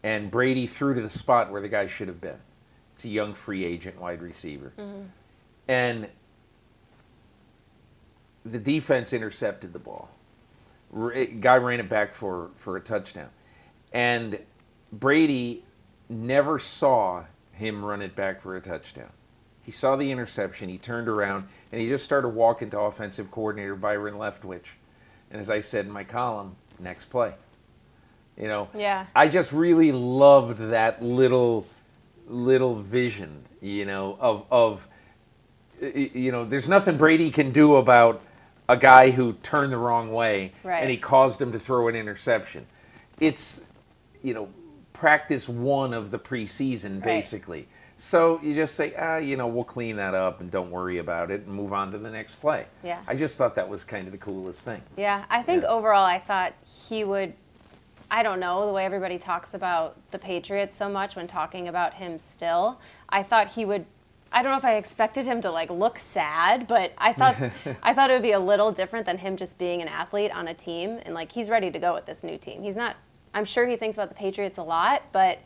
and 0.03 0.31
Brady 0.31 0.67
threw 0.67 0.95
to 0.95 1.01
the 1.01 1.11
spot 1.11 1.53
where 1.53 1.61
the 1.61 1.69
guy 1.69 1.87
should 1.87 2.09
have 2.09 2.21
been. 2.21 2.39
It's 2.95 3.05
a 3.05 3.09
young 3.09 3.35
free 3.35 3.65
agent 3.65 4.01
wide 4.01 4.23
receiver. 4.23 4.73
Mm-hmm. 4.79 5.03
And 5.69 6.09
the 8.45 8.59
defense 8.59 9.13
intercepted 9.13 9.73
the 9.73 9.79
ball. 9.79 10.09
R- 10.95 11.25
Guy 11.25 11.57
ran 11.57 11.81
it 11.81 11.89
back 11.89 12.15
for, 12.15 12.51
for 12.57 12.77
a 12.77 12.81
touchdown. 12.81 13.29
And 13.93 14.39
Brady 14.93 15.65
never 16.09 16.59
saw 16.59 17.25
him 17.53 17.85
run 17.85 18.03
it 18.03 18.17
back 18.17 18.41
for 18.41 18.57
a 18.57 18.61
touchdown. 18.61 19.11
He 19.63 19.71
saw 19.71 19.95
the 19.95 20.11
interception, 20.11 20.69
he 20.69 20.79
turned 20.79 21.09
around, 21.09 21.47
and 21.71 21.81
he 21.81 21.87
just 21.87 22.05
started 22.05 22.31
walking 22.31 22.69
to 22.71 22.81
offensive 22.81 23.31
coordinator 23.31 23.77
Byron 23.77 24.15
Leftwich. 24.15 24.71
And 25.33 25.41
as 25.41 25.51
I 25.51 25.61
said 25.61 25.87
in 25.87 25.91
my 25.91 26.05
column, 26.05 26.55
next 26.79 27.07
play. 27.07 27.33
You 28.37 28.49
know, 28.49 28.69
Yeah. 28.75 29.07
I 29.17 29.29
just 29.29 29.51
really 29.53 29.91
loved 29.93 30.59
that 30.59 31.03
little 31.03 31.67
little 32.29 32.77
vision, 32.77 33.43
you 33.61 33.85
know, 33.85 34.17
of 34.21 34.45
of 34.51 34.87
you 35.81 36.31
know, 36.31 36.45
there's 36.45 36.69
nothing 36.69 36.97
Brady 36.97 37.31
can 37.31 37.51
do 37.51 37.75
about 37.77 38.23
a 38.69 38.77
guy 38.77 39.11
who 39.11 39.33
turned 39.43 39.73
the 39.73 39.77
wrong 39.77 40.13
way 40.13 40.53
Right. 40.63 40.81
and 40.81 40.91
he 40.91 40.97
caused 40.97 41.43
him 41.43 41.51
to 41.53 41.59
throw 41.59 41.89
an 41.89 41.97
interception. 41.97 42.67
It's 43.19 43.65
you 44.23 44.35
know, 44.35 44.49
practice 44.93 45.49
one 45.49 45.93
of 45.93 46.11
the 46.13 46.19
preseason, 46.19 47.03
basically. 47.03 47.67
So 48.05 48.41
you 48.43 48.53
just 48.53 48.75
say, 48.75 48.95
ah, 48.99 49.19
you 49.19 49.37
know, 49.37 49.47
we'll 49.47 49.63
clean 49.63 49.95
that 49.95 50.13
up 50.13 50.41
and 50.41 50.51
don't 50.51 50.73
worry 50.73 50.99
about 50.99 51.31
it 51.31 51.47
and 51.47 51.55
move 51.55 51.73
on 51.73 51.93
to 51.93 51.99
the 51.99 52.11
next 52.11 52.35
play. 52.41 52.67
Yeah. 52.83 53.01
I 53.07 53.15
just 53.15 53.39
thought 53.39 53.55
that 53.55 53.69
was 53.69 53.85
kind 53.85 54.07
of 54.09 54.13
the 54.13 54.19
coolest 54.19 54.65
thing. 54.65 54.83
Yeah, 54.97 55.25
I 55.31 55.41
think 55.45 55.63
Yeah. 55.63 55.69
overall, 55.69 56.05
I 56.05 56.19
thought 56.19 56.53
he 56.89 57.05
would. 57.05 57.33
I 58.11 58.25
don't 58.25 58.41
know 58.41 58.67
the 58.67 58.73
way 58.73 58.85
everybody 58.85 59.19
talks 59.19 59.55
about 59.55 59.97
the 60.11 60.19
Patriots 60.19 60.75
so 60.75 60.89
much 60.89 61.15
when 61.15 61.29
talking 61.29 61.69
about 61.69 61.95
him 61.95 62.19
still. 62.19 62.81
I 63.09 63.23
thought 63.23 63.53
he 63.53 63.65
would. 63.65 63.87
I 64.33 64.43
don't 64.43 64.51
know 64.51 64.59
if 64.59 64.65
I 64.65 64.75
expected 64.75 65.25
him 65.25 65.41
to 65.41 65.53
like 65.53 65.71
look 65.71 65.97
sad, 65.97 66.67
but 66.67 66.93
I 66.99 67.13
thought 67.13 67.37
I 67.85 67.95
thought 67.95 68.11
it 68.11 68.15
would 68.15 68.23
be 68.23 68.33
a 68.33 68.41
little 68.41 68.73
different 68.73 69.07
than 69.07 69.19
him 69.19 69.37
just 69.37 69.61
being 69.61 69.81
an 69.81 69.87
athlete 69.87 70.33
on 70.33 70.49
a 70.49 70.55
team 70.55 70.99
and 71.05 71.15
like 71.15 71.31
he's 71.31 71.49
ready 71.49 71.71
to 71.71 71.79
go 71.79 71.95
with 71.95 72.07
this 72.07 72.25
new 72.25 72.37
team. 72.37 72.65
He's 72.65 72.77
not. 72.77 72.97
I'm 73.33 73.45
sure 73.45 73.65
he 73.69 73.77
thinks 73.77 73.97
about 73.97 74.09
the 74.09 74.17
Patriots 74.17 74.59
a 74.59 74.63
lot, 74.65 75.05
but 75.13 75.39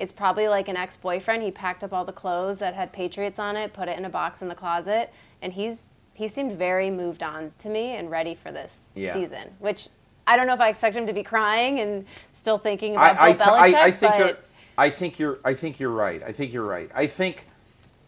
it's 0.00 0.12
probably 0.12 0.48
like 0.48 0.68
an 0.68 0.76
ex-boyfriend. 0.76 1.42
He 1.42 1.50
packed 1.50 1.84
up 1.84 1.92
all 1.92 2.06
the 2.06 2.12
clothes 2.12 2.58
that 2.60 2.74
had 2.74 2.90
Patriots 2.92 3.38
on 3.38 3.54
it, 3.56 3.74
put 3.74 3.86
it 3.86 3.98
in 3.98 4.06
a 4.06 4.08
box 4.08 4.40
in 4.40 4.48
the 4.48 4.54
closet, 4.54 5.12
and 5.42 5.52
he's 5.52 5.84
he 6.14 6.26
seemed 6.26 6.52
very 6.52 6.90
moved 6.90 7.22
on 7.22 7.52
to 7.58 7.68
me 7.68 7.96
and 7.96 8.10
ready 8.10 8.34
for 8.34 8.50
this 8.50 8.92
Yeah. 8.94 9.12
season. 9.14 9.50
Which 9.58 9.88
I 10.26 10.36
don't 10.36 10.46
know 10.46 10.54
if 10.54 10.60
I 10.60 10.68
expect 10.68 10.96
him 10.96 11.06
to 11.06 11.12
be 11.12 11.22
crying 11.22 11.80
and 11.80 12.04
still 12.32 12.58
thinking 12.58 12.94
about 12.94 13.18
I, 13.18 13.28
I, 13.28 13.32
Bill 13.32 13.46
Belichick, 13.46 13.74
I, 13.74 13.84
I 13.84 13.90
think 13.90 14.12
but 14.18 14.44
I 14.76 14.90
think 14.90 15.18
you're 15.18 15.38
I 15.44 15.54
think 15.54 15.78
you're 15.78 15.90
right. 15.90 16.22
I 16.22 16.32
think 16.32 16.52
you're 16.52 16.64
right. 16.64 16.90
I 16.94 17.06
think 17.06 17.46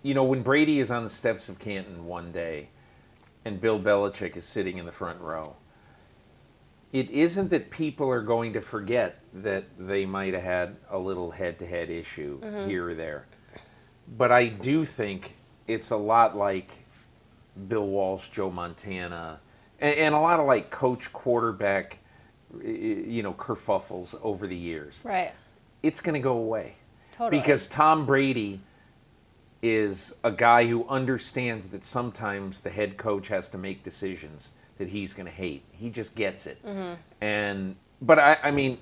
you 0.02 0.14
know 0.14 0.24
when 0.24 0.42
Brady 0.42 0.78
is 0.78 0.90
on 0.90 1.04
the 1.04 1.10
steps 1.10 1.48
of 1.48 1.58
Canton 1.58 2.06
one 2.06 2.32
day 2.32 2.68
and 3.44 3.60
Bill 3.60 3.78
Belichick 3.78 4.36
is 4.36 4.44
sitting 4.46 4.78
in 4.78 4.86
the 4.86 4.92
front 4.92 5.20
row. 5.20 5.56
It 6.92 7.10
isn't 7.10 7.48
that 7.50 7.70
people 7.70 8.08
are 8.10 8.20
going 8.22 8.52
to 8.52 8.60
forget 8.60 9.20
that 9.32 9.64
they 9.78 10.04
might 10.04 10.34
have 10.34 10.42
had 10.42 10.76
a 10.90 10.98
little 10.98 11.30
head-to-head 11.30 11.88
issue 11.88 12.38
Mm-hmm. 12.40 12.68
here 12.68 12.88
or 12.90 12.94
there. 12.94 13.26
But 14.16 14.30
I 14.30 14.48
do 14.48 14.84
think 14.84 15.36
it's 15.66 15.90
a 15.90 15.96
lot 15.96 16.36
like 16.36 16.84
Bill 17.68 17.86
Walsh, 17.86 18.28
Joe 18.28 18.50
Montana, 18.50 19.40
and, 19.80 19.94
and 19.96 20.14
a 20.14 20.18
lot 20.18 20.38
of 20.40 20.46
like 20.46 20.70
coach 20.70 21.12
quarterback, 21.12 21.98
you 22.62 23.22
know, 23.22 23.32
kerfuffles 23.32 24.14
over 24.22 24.46
the 24.46 24.56
years 24.56 25.00
right. 25.04 25.32
it's 25.82 26.00
going 26.00 26.14
to 26.14 26.20
go 26.20 26.36
away. 26.36 26.74
Totally. 27.12 27.40
Because 27.40 27.66
Tom 27.66 28.04
Brady 28.04 28.60
is 29.62 30.12
a 30.24 30.32
guy 30.32 30.66
who 30.66 30.86
understands 30.88 31.68
that 31.68 31.84
sometimes 31.84 32.60
the 32.60 32.70
head 32.70 32.96
coach 32.96 33.28
has 33.28 33.48
to 33.50 33.58
make 33.58 33.82
decisions 33.82 34.52
that 34.82 34.90
he's 34.90 35.14
going 35.14 35.26
to 35.26 35.32
hate. 35.32 35.62
He 35.70 35.90
just 35.90 36.16
gets 36.16 36.48
it. 36.48 36.60
Mm-hmm. 36.66 36.94
And 37.20 37.76
but 38.00 38.18
I, 38.18 38.36
I 38.42 38.50
mean, 38.50 38.78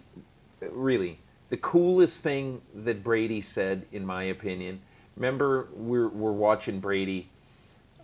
really, 0.71 1.19
the 1.51 1.59
coolest 1.59 2.23
thing 2.23 2.63
that 2.75 3.05
Brady 3.05 3.43
said, 3.43 3.87
in 3.93 4.07
my 4.07 4.25
opinion. 4.25 4.81
Remember, 5.17 5.69
we're 5.75 6.09
we're 6.09 6.33
watching 6.33 6.81
Brady, 6.81 7.29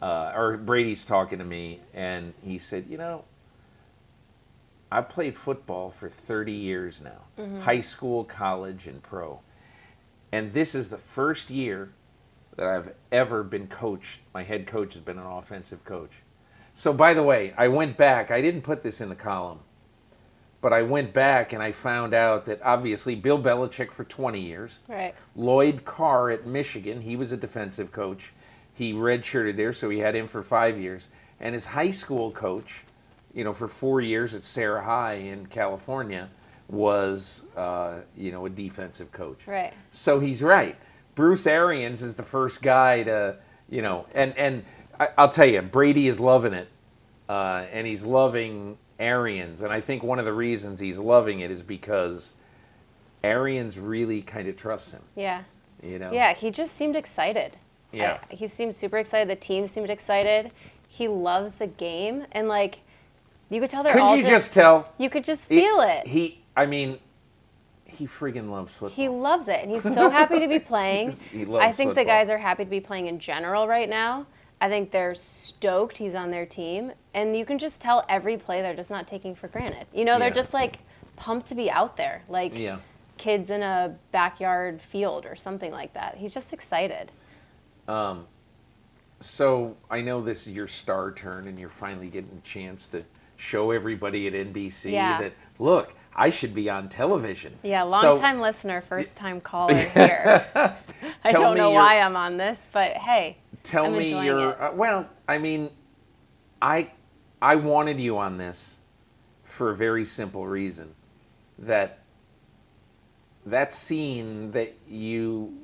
uh, 0.02 0.32
or 0.36 0.58
Brady's 0.58 1.06
talking 1.06 1.38
to 1.38 1.44
me, 1.44 1.80
and 1.94 2.34
he 2.44 2.58
said, 2.58 2.84
you 2.86 2.98
know, 2.98 3.24
I 4.92 5.00
played 5.00 5.34
football 5.34 5.90
for 5.90 6.10
30 6.10 6.52
years 6.52 7.00
now, 7.00 7.60
high 7.60 7.80
school, 7.80 8.24
college, 8.24 8.86
and 8.86 9.02
pro. 9.02 9.40
And 10.32 10.52
this 10.52 10.74
is 10.74 10.90
the 10.90 10.98
first 10.98 11.48
year 11.48 11.92
that 12.56 12.66
I've 12.66 12.92
ever 13.10 13.42
been 13.42 13.68
coached. 13.68 14.20
My 14.34 14.42
head 14.42 14.66
coach 14.66 14.92
has 14.92 15.02
been 15.02 15.18
an 15.18 15.24
offensive 15.24 15.82
coach. 15.86 16.20
So, 16.78 16.92
by 16.92 17.14
the 17.14 17.22
way, 17.22 17.54
I 17.56 17.68
went 17.68 17.96
back. 17.96 18.30
I 18.30 18.42
didn't 18.42 18.60
put 18.60 18.82
this 18.82 19.00
in 19.00 19.08
the 19.08 19.14
column, 19.14 19.60
but 20.60 20.74
I 20.74 20.82
went 20.82 21.14
back 21.14 21.54
and 21.54 21.62
I 21.62 21.72
found 21.72 22.12
out 22.12 22.44
that 22.44 22.60
obviously 22.62 23.14
Bill 23.14 23.38
Belichick 23.38 23.90
for 23.92 24.04
20 24.04 24.38
years, 24.38 24.80
Right. 24.86 25.14
Lloyd 25.34 25.86
Carr 25.86 26.28
at 26.28 26.46
Michigan, 26.46 27.00
he 27.00 27.16
was 27.16 27.32
a 27.32 27.36
defensive 27.38 27.92
coach. 27.92 28.34
He 28.74 28.92
redshirted 28.92 29.56
there, 29.56 29.72
so 29.72 29.88
he 29.88 30.00
had 30.00 30.14
him 30.14 30.26
for 30.28 30.42
five 30.42 30.78
years. 30.78 31.08
And 31.40 31.54
his 31.54 31.64
high 31.64 31.92
school 31.92 32.30
coach, 32.30 32.82
you 33.32 33.42
know, 33.42 33.54
for 33.54 33.68
four 33.68 34.02
years 34.02 34.34
at 34.34 34.42
Serra 34.42 34.84
High 34.84 35.14
in 35.14 35.46
California, 35.46 36.28
was, 36.68 37.44
uh, 37.56 38.00
you 38.14 38.32
know, 38.32 38.44
a 38.44 38.50
defensive 38.50 39.10
coach. 39.12 39.46
Right. 39.46 39.72
So 39.88 40.20
he's 40.20 40.42
right. 40.42 40.76
Bruce 41.14 41.46
Arians 41.46 42.02
is 42.02 42.16
the 42.16 42.22
first 42.22 42.60
guy 42.60 43.02
to, 43.04 43.36
you 43.70 43.80
know, 43.80 44.04
and 44.14 44.36
and 44.36 44.62
I, 44.98 45.08
I'll 45.18 45.28
tell 45.28 45.46
you, 45.46 45.62
Brady 45.62 46.06
is 46.08 46.20
loving 46.20 46.52
it, 46.52 46.68
uh, 47.28 47.64
and 47.72 47.86
he's 47.86 48.04
loving 48.04 48.78
Arians, 48.98 49.60
and 49.62 49.72
I 49.72 49.80
think 49.80 50.02
one 50.02 50.18
of 50.18 50.24
the 50.24 50.32
reasons 50.32 50.80
he's 50.80 50.98
loving 50.98 51.40
it 51.40 51.50
is 51.50 51.62
because 51.62 52.32
Arians 53.22 53.78
really 53.78 54.22
kind 54.22 54.48
of 54.48 54.56
trusts 54.56 54.92
him. 54.92 55.02
Yeah. 55.14 55.42
You 55.82 55.98
know. 55.98 56.12
Yeah, 56.12 56.32
he 56.32 56.50
just 56.50 56.74
seemed 56.74 56.96
excited. 56.96 57.56
Yeah. 57.92 58.18
I- 58.30 58.34
he 58.34 58.48
seemed 58.48 58.74
super 58.74 58.98
excited. 58.98 59.28
The 59.28 59.36
team 59.36 59.68
seemed 59.68 59.90
excited. 59.90 60.50
He 60.88 61.08
loves 61.08 61.56
the 61.56 61.66
game, 61.66 62.24
and 62.32 62.48
like, 62.48 62.80
you 63.50 63.60
could 63.60 63.70
tell 63.70 63.82
they're 63.82 63.92
Couldn't 63.92 64.16
you 64.18 64.24
just 64.26 64.54
tell? 64.54 64.92
You 64.98 65.10
could 65.10 65.24
just 65.24 65.46
feel 65.48 65.80
it. 65.80 66.06
He, 66.06 66.40
I 66.56 66.66
mean, 66.66 66.98
he 67.84 68.06
friggin' 68.06 68.50
loves 68.50 68.72
football. 68.72 68.88
He 68.90 69.08
loves 69.08 69.48
it, 69.48 69.62
and 69.62 69.70
he's 69.70 69.82
so 69.82 70.08
happy 70.10 70.40
to 70.40 70.48
be 70.48 70.58
playing. 70.72 71.12
He 71.30 71.44
loves 71.44 71.64
I 71.64 71.70
think 71.72 71.94
the 71.94 72.04
guys 72.04 72.30
are 72.30 72.38
happy 72.38 72.64
to 72.64 72.70
be 72.70 72.80
playing 72.80 73.06
in 73.06 73.18
general 73.18 73.68
right 73.68 73.88
now. 73.88 74.26
I 74.60 74.68
think 74.68 74.90
they're 74.90 75.14
stoked 75.14 75.98
he's 75.98 76.14
on 76.14 76.30
their 76.30 76.46
team, 76.46 76.92
and 77.14 77.36
you 77.36 77.44
can 77.44 77.58
just 77.58 77.80
tell 77.80 78.04
every 78.08 78.36
play 78.36 78.62
they're 78.62 78.74
just 78.74 78.90
not 78.90 79.06
taking 79.06 79.34
for 79.34 79.48
granted. 79.48 79.86
You 79.92 80.04
know, 80.04 80.18
they're 80.18 80.30
just 80.30 80.54
like 80.54 80.78
pumped 81.16 81.46
to 81.48 81.54
be 81.54 81.70
out 81.70 81.96
there, 81.96 82.22
like 82.28 82.56
Yeah. 82.56 82.78
kids 83.18 83.50
in 83.50 83.62
a 83.62 83.94
backyard 84.12 84.80
field 84.80 85.26
or 85.26 85.36
something 85.36 85.72
like 85.72 85.92
that. 85.94 86.16
He's 86.16 86.32
just 86.32 86.52
excited. 86.52 87.12
Um, 87.88 88.26
So 89.18 89.76
I 89.90 90.02
know 90.02 90.20
this 90.20 90.46
is 90.46 90.52
your 90.54 90.66
star 90.68 91.10
turn, 91.10 91.48
and 91.48 91.58
you're 91.58 91.70
finally 91.70 92.08
getting 92.08 92.36
a 92.36 92.46
chance 92.46 92.86
to 92.88 93.02
show 93.36 93.70
everybody 93.70 94.26
at 94.26 94.34
NBC 94.34 94.92
Yeah. 94.92 95.18
that 95.22 95.32
look, 95.58 95.94
I 96.14 96.28
should 96.28 96.54
be 96.54 96.68
on 96.68 96.88
television. 96.90 97.58
Yeah, 97.62 97.82
long 97.84 98.00
So- 98.02 98.18
time 98.20 98.40
listener, 98.42 98.80
first 98.82 99.16
time 99.16 99.40
caller 99.40 99.74
here. 99.74 100.46
I 101.24 101.32
don't 101.32 101.56
know 101.56 101.70
your- 101.72 101.80
why 101.80 102.00
I'm 102.00 102.14
on 102.16 102.36
this, 102.36 102.68
but 102.72 102.92
hey, 102.92 103.38
Tell 103.66 103.90
me 103.90 104.24
your 104.24 104.62
uh, 104.62 104.72
well. 104.72 105.08
I 105.28 105.38
mean, 105.38 105.70
I 106.62 106.92
I 107.42 107.56
wanted 107.56 108.00
you 108.00 108.16
on 108.18 108.38
this 108.38 108.78
for 109.44 109.70
a 109.70 109.76
very 109.76 110.04
simple 110.04 110.46
reason 110.46 110.94
that 111.58 111.98
that 113.44 113.72
scene 113.72 114.50
that 114.52 114.76
you 114.88 115.56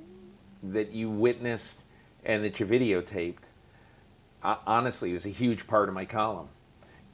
that 0.63 0.93
you 0.93 1.11
witnessed 1.11 1.85
and 2.25 2.43
that 2.45 2.59
you 2.61 2.67
videotaped 2.67 3.45
uh, 4.43 4.57
honestly 4.67 5.13
was 5.13 5.27
a 5.27 5.31
huge 5.31 5.67
part 5.67 5.89
of 5.89 5.95
my 5.95 6.05
column 6.05 6.49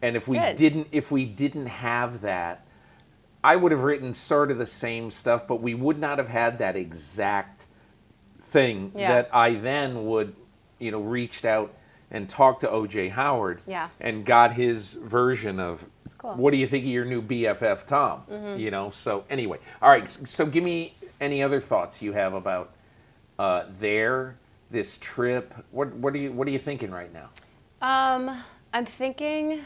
and 0.03 0.14
if 0.16 0.28
we 0.28 0.39
Good. 0.39 0.57
didn't 0.57 0.89
if 0.93 1.11
we 1.11 1.24
didn't 1.24 1.66
have 1.66 2.20
that 2.20 2.66
i 3.43 3.57
would 3.57 3.72
have 3.72 3.82
written 3.82 4.12
sort 4.12 4.51
of 4.51 4.59
the 4.59 4.66
same 4.66 5.11
stuff 5.11 5.49
but 5.49 5.62
we 5.62 5.74
would 5.74 5.99
not 5.99 6.18
have 6.18 6.28
had 6.28 6.59
that 6.59 6.76
exact 6.76 7.64
thing 8.39 8.93
Yeah. 8.95 9.14
that 9.14 9.30
i 9.32 9.55
then 9.55 10.05
would 10.07 10.36
you 10.79 10.91
know 10.91 11.01
reached 11.01 11.45
out 11.45 11.72
and 12.11 12.29
talked 12.29 12.61
to 12.62 12.68
oj 12.68 13.11
howard 13.11 13.62
Yeah. 13.66 13.89
and 14.01 14.24
got 14.24 14.53
his 14.53 14.95
version 14.95 15.61
of 15.61 15.85
cool. 16.18 16.35
what 16.35 16.51
do 16.53 16.57
you 16.57 16.66
think 16.66 16.85
of 16.85 16.91
your 16.91 17.05
new 17.05 17.20
bff 17.22 17.87
tom 17.87 18.22
you 18.59 18.70
know 18.70 18.91
so 18.91 19.24
anyway 19.31 19.59
all 19.83 19.91
right 19.91 20.09
so 20.09 20.47
give 20.47 20.64
me 20.64 20.95
any 21.20 21.43
other 21.43 21.61
thoughts 21.61 22.01
you 22.03 22.12
have 22.12 22.33
about 22.35 22.70
uh, 23.39 23.64
there 23.79 24.37
this 24.70 24.99
trip 24.99 25.55
what 25.70 25.93
what 25.95 26.14
are 26.14 26.18
you 26.18 26.33
what 26.33 26.47
are 26.49 26.51
you 26.51 26.59
thinking 26.59 26.91
right 26.91 27.12
now 27.12 27.29
Um, 27.81 28.43
I'm 28.72 28.85
thinking, 28.87 29.61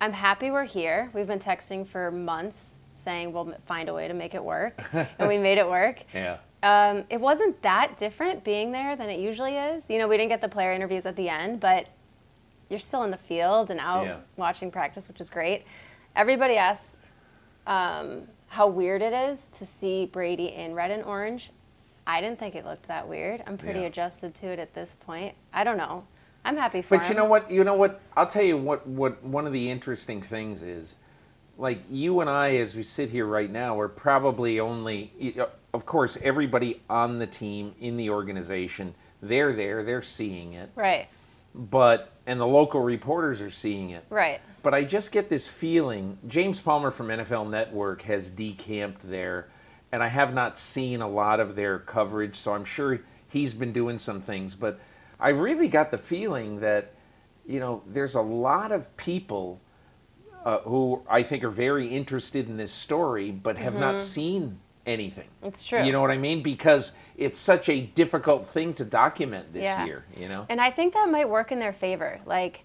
I'm 0.00 0.12
happy 0.12 0.50
we're 0.50 0.64
here. 0.64 1.10
We've 1.14 1.26
been 1.26 1.40
texting 1.40 1.86
for 1.86 2.10
months 2.10 2.74
saying 2.94 3.32
we'll 3.32 3.54
find 3.66 3.88
a 3.88 3.94
way 3.94 4.06
to 4.06 4.14
make 4.14 4.34
it 4.34 4.44
work, 4.44 4.80
and 5.18 5.28
we 5.28 5.38
made 5.38 5.58
it 5.58 5.66
work. 5.68 6.02
yeah 6.14 6.36
Um, 6.62 7.04
it 7.08 7.20
wasn't 7.20 7.60
that 7.62 7.98
different 7.98 8.42
being 8.44 8.72
there 8.72 8.96
than 8.96 9.08
it 9.08 9.20
usually 9.20 9.56
is. 9.56 9.88
You 9.88 9.98
know, 9.98 10.08
we 10.08 10.16
didn't 10.16 10.30
get 10.30 10.40
the 10.40 10.48
player 10.48 10.72
interviews 10.72 11.06
at 11.06 11.14
the 11.16 11.28
end, 11.28 11.60
but 11.60 11.86
you're 12.68 12.80
still 12.80 13.04
in 13.04 13.10
the 13.10 13.16
field 13.16 13.70
and 13.70 13.78
out 13.80 14.04
Yeah. 14.04 14.16
watching 14.36 14.70
practice, 14.70 15.08
which 15.08 15.20
is 15.20 15.30
great. 15.30 15.64
Everybody 16.16 16.56
asks 16.56 16.98
um, 17.66 18.22
how 18.48 18.66
weird 18.66 19.02
it 19.02 19.12
is 19.12 19.44
to 19.58 19.66
see 19.66 20.06
Brady 20.06 20.54
in 20.54 20.74
red 20.74 20.90
and 20.90 21.04
orange. 21.04 21.50
I 22.06 22.20
didn't 22.22 22.38
think 22.38 22.54
it 22.54 22.64
looked 22.64 22.88
that 22.88 23.06
weird. 23.06 23.42
I'm 23.46 23.58
pretty 23.58 23.80
Yeah. 23.80 23.86
adjusted 23.86 24.34
to 24.36 24.46
it 24.46 24.58
at 24.58 24.72
this 24.74 24.94
point. 24.94 25.34
I 25.52 25.64
don't 25.64 25.76
know. 25.76 26.00
I'm 26.44 26.56
happy 26.56 26.80
for 26.80 26.96
But 26.96 27.08
you 27.10 27.14
know 27.14 27.26
what? 27.26 27.50
You 27.50 27.62
know 27.64 27.74
what? 27.74 28.00
I'll 28.16 28.26
tell 28.26 28.42
you 28.42 28.56
what. 28.56 28.86
What 28.86 29.22
one 29.22 29.46
of 29.46 29.52
the 29.52 29.70
interesting 29.70 30.22
things 30.22 30.62
is, 30.62 30.96
like 31.58 31.80
you 31.90 32.20
and 32.20 32.30
I, 32.30 32.56
as 32.56 32.74
we 32.74 32.82
sit 32.82 33.10
here 33.10 33.26
right 33.26 33.50
now, 33.50 33.78
are 33.78 33.88
probably 33.88 34.58
only. 34.58 35.12
Of 35.78 35.86
course, 35.86 36.18
everybody 36.24 36.80
on 36.90 37.20
the 37.20 37.26
team 37.28 37.72
in 37.78 37.96
the 37.96 38.10
organization, 38.10 38.96
they're 39.22 39.52
there, 39.52 39.84
they're 39.84 40.02
seeing 40.02 40.54
it. 40.54 40.72
Right, 40.74 41.06
But 41.54 42.10
and 42.26 42.40
the 42.40 42.48
local 42.48 42.80
reporters 42.82 43.40
are 43.40 43.48
seeing 43.48 43.90
it. 43.90 44.04
right. 44.10 44.40
But 44.64 44.74
I 44.74 44.82
just 44.82 45.12
get 45.12 45.28
this 45.28 45.46
feeling. 45.46 46.18
James 46.26 46.58
Palmer 46.58 46.90
from 46.90 47.06
NFL 47.06 47.48
Network 47.48 48.02
has 48.02 48.28
decamped 48.28 49.02
there, 49.02 49.50
and 49.92 50.02
I 50.02 50.08
have 50.08 50.34
not 50.34 50.58
seen 50.58 51.00
a 51.00 51.08
lot 51.08 51.38
of 51.38 51.54
their 51.54 51.78
coverage, 51.78 52.34
so 52.34 52.54
I'm 52.54 52.64
sure 52.64 52.98
he's 53.28 53.54
been 53.54 53.72
doing 53.72 53.98
some 53.98 54.20
things. 54.20 54.56
But 54.56 54.80
I 55.20 55.28
really 55.28 55.68
got 55.68 55.92
the 55.92 55.98
feeling 55.98 56.58
that, 56.58 56.92
you 57.46 57.60
know, 57.60 57.84
there's 57.86 58.16
a 58.16 58.20
lot 58.20 58.72
of 58.72 58.96
people 58.96 59.60
uh, 60.44 60.58
who 60.62 61.02
I 61.08 61.22
think 61.22 61.44
are 61.44 61.50
very 61.50 61.86
interested 61.86 62.48
in 62.48 62.56
this 62.56 62.72
story, 62.72 63.30
but 63.30 63.56
have 63.58 63.78
not 63.78 64.00
seen 64.00 64.58
anything. 64.88 65.28
It's 65.42 65.62
true. 65.62 65.84
You 65.84 65.92
know 65.92 66.00
what 66.00 66.10
I 66.10 66.16
mean? 66.18 66.42
Because 66.42 66.92
it's 67.16 67.38
such 67.38 67.68
a 67.68 67.80
difficult 67.80 68.46
thing 68.46 68.74
to 68.74 68.84
document 68.84 69.52
this 69.52 69.64
Yeah. 69.64 69.84
year. 69.84 70.04
You 70.16 70.28
know. 70.28 70.46
And 70.48 70.60
I 70.60 70.70
think 70.70 70.94
that 70.94 71.08
might 71.10 71.28
work 71.28 71.52
in 71.52 71.58
their 71.58 71.72
favor. 71.72 72.20
Like 72.26 72.64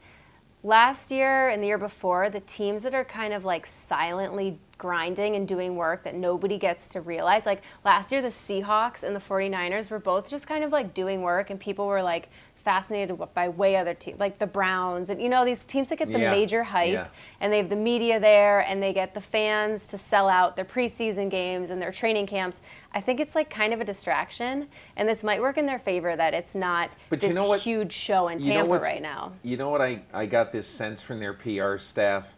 last 0.64 1.12
year 1.12 1.50
and 1.50 1.62
the 1.62 1.68
year 1.68 1.78
before, 1.78 2.30
the 2.30 2.40
teams 2.40 2.84
that 2.84 2.96
are 2.96 3.04
kind 3.04 3.34
of 3.34 3.44
like 3.46 3.66
silently 3.66 4.60
grinding 4.78 5.36
and 5.36 5.48
doing 5.48 5.76
work 5.76 6.04
that 6.04 6.16
nobody 6.16 6.58
gets 6.58 6.90
to 6.90 7.02
realize. 7.02 7.46
Like 7.46 7.62
last 7.84 8.12
year, 8.12 8.22
the 8.22 8.30
Seahawks 8.30 9.04
and 9.04 9.16
the 9.16 9.20
49ers 9.20 9.90
were 9.90 10.00
both 10.00 10.30
just 10.30 10.48
kind 10.48 10.64
of 10.64 10.72
like 10.72 10.94
doing 10.94 11.22
work, 11.22 11.50
and 11.50 11.60
people 11.60 11.86
were 11.88 12.02
like 12.02 12.30
fascinated 12.64 13.20
by 13.34 13.50
way 13.50 13.76
other 13.76 13.94
teams, 13.94 14.20
like 14.20 14.38
the 14.38 14.48
Browns. 14.48 15.10
And 15.10 15.22
you 15.22 15.28
know, 15.30 15.44
these 15.44 15.64
teams 15.66 15.90
that 15.90 16.00
get 16.00 16.12
the 16.12 16.20
Yeah. 16.20 16.32
major 16.32 16.64
hype 16.64 16.92
Yeah. 16.94 17.08
and 17.42 17.52
they 17.52 17.58
have 17.58 17.70
the 17.70 17.76
media 17.76 18.20
there 18.20 18.62
and 18.62 18.82
they 18.82 18.94
get 18.94 19.14
the 19.14 19.22
fans 19.22 19.88
to 19.88 19.98
sell 19.98 20.30
out 20.30 20.56
their 20.56 20.66
preseason 20.66 21.30
games 21.30 21.70
and 21.70 21.82
their 21.82 21.92
training 21.92 22.26
camps. 22.28 22.62
I 22.94 23.02
think 23.02 23.20
it's 23.20 23.36
like 23.36 23.50
kind 23.50 23.74
of 23.74 23.82
a 23.82 23.84
distraction, 23.84 24.70
and 24.96 25.10
this 25.10 25.24
might 25.24 25.42
work 25.42 25.58
in 25.58 25.66
their 25.66 25.80
favor 25.80 26.16
that 26.16 26.34
it's 26.34 26.56
not 26.56 26.90
But 27.10 27.22
you 27.22 27.30
this 27.30 27.36
know 27.36 27.48
what- 27.48 27.60
huge 27.62 27.92
show 27.92 28.28
in 28.30 28.40
You 28.40 28.54
know 28.54 28.66
right 28.66 29.02
now. 29.02 29.34
You 29.42 29.58
know 29.58 29.70
what 29.70 29.82
I, 29.82 30.02
I 30.14 30.26
got 30.26 30.52
this 30.52 30.68
sense 30.68 31.02
from 31.02 31.20
their 31.20 31.34
PR 31.34 31.78
staff 31.78 32.36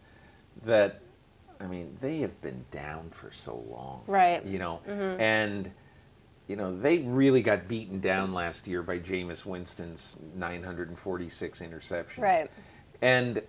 that 0.64 1.02
I 1.60 1.68
mean, 1.68 1.98
they 2.02 2.18
have 2.20 2.42
been 2.42 2.66
down 2.70 3.12
for 3.12 3.32
so 3.32 3.64
long. 3.70 4.02
Right. 4.08 4.44
You 4.44 4.60
know, 4.60 4.82
mm-hmm. 4.86 5.22
and 5.22 5.72
you 6.48 6.56
know, 6.56 6.78
they 6.78 7.00
really 7.00 7.42
got 7.42 7.68
beaten 7.68 8.00
down 8.00 8.34
last 8.34 8.68
year 8.68 8.84
by 8.84 9.00
Jameis 9.00 9.46
Winston's 9.46 10.16
946 10.36 11.62
interceptions. 11.62 12.22
Right. 12.22 12.52
And 13.02 13.42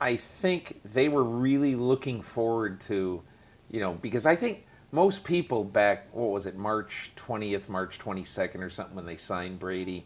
I 0.00 0.16
think 0.16 0.80
they 0.84 1.08
were 1.08 1.22
really 1.22 1.76
looking 1.76 2.20
forward 2.20 2.80
to, 2.82 3.22
you 3.70 3.80
know, 3.80 3.92
because 3.94 4.26
I 4.26 4.34
think 4.34 4.66
most 4.90 5.22
people 5.22 5.62
back, 5.62 6.08
what 6.12 6.30
was 6.30 6.46
it, 6.46 6.56
March 6.56 7.12
20th, 7.16 7.68
March 7.68 7.98
22nd 7.98 8.60
or 8.60 8.68
something 8.68 8.96
when 8.96 9.06
they 9.06 9.16
signed 9.16 9.58
Brady, 9.58 10.04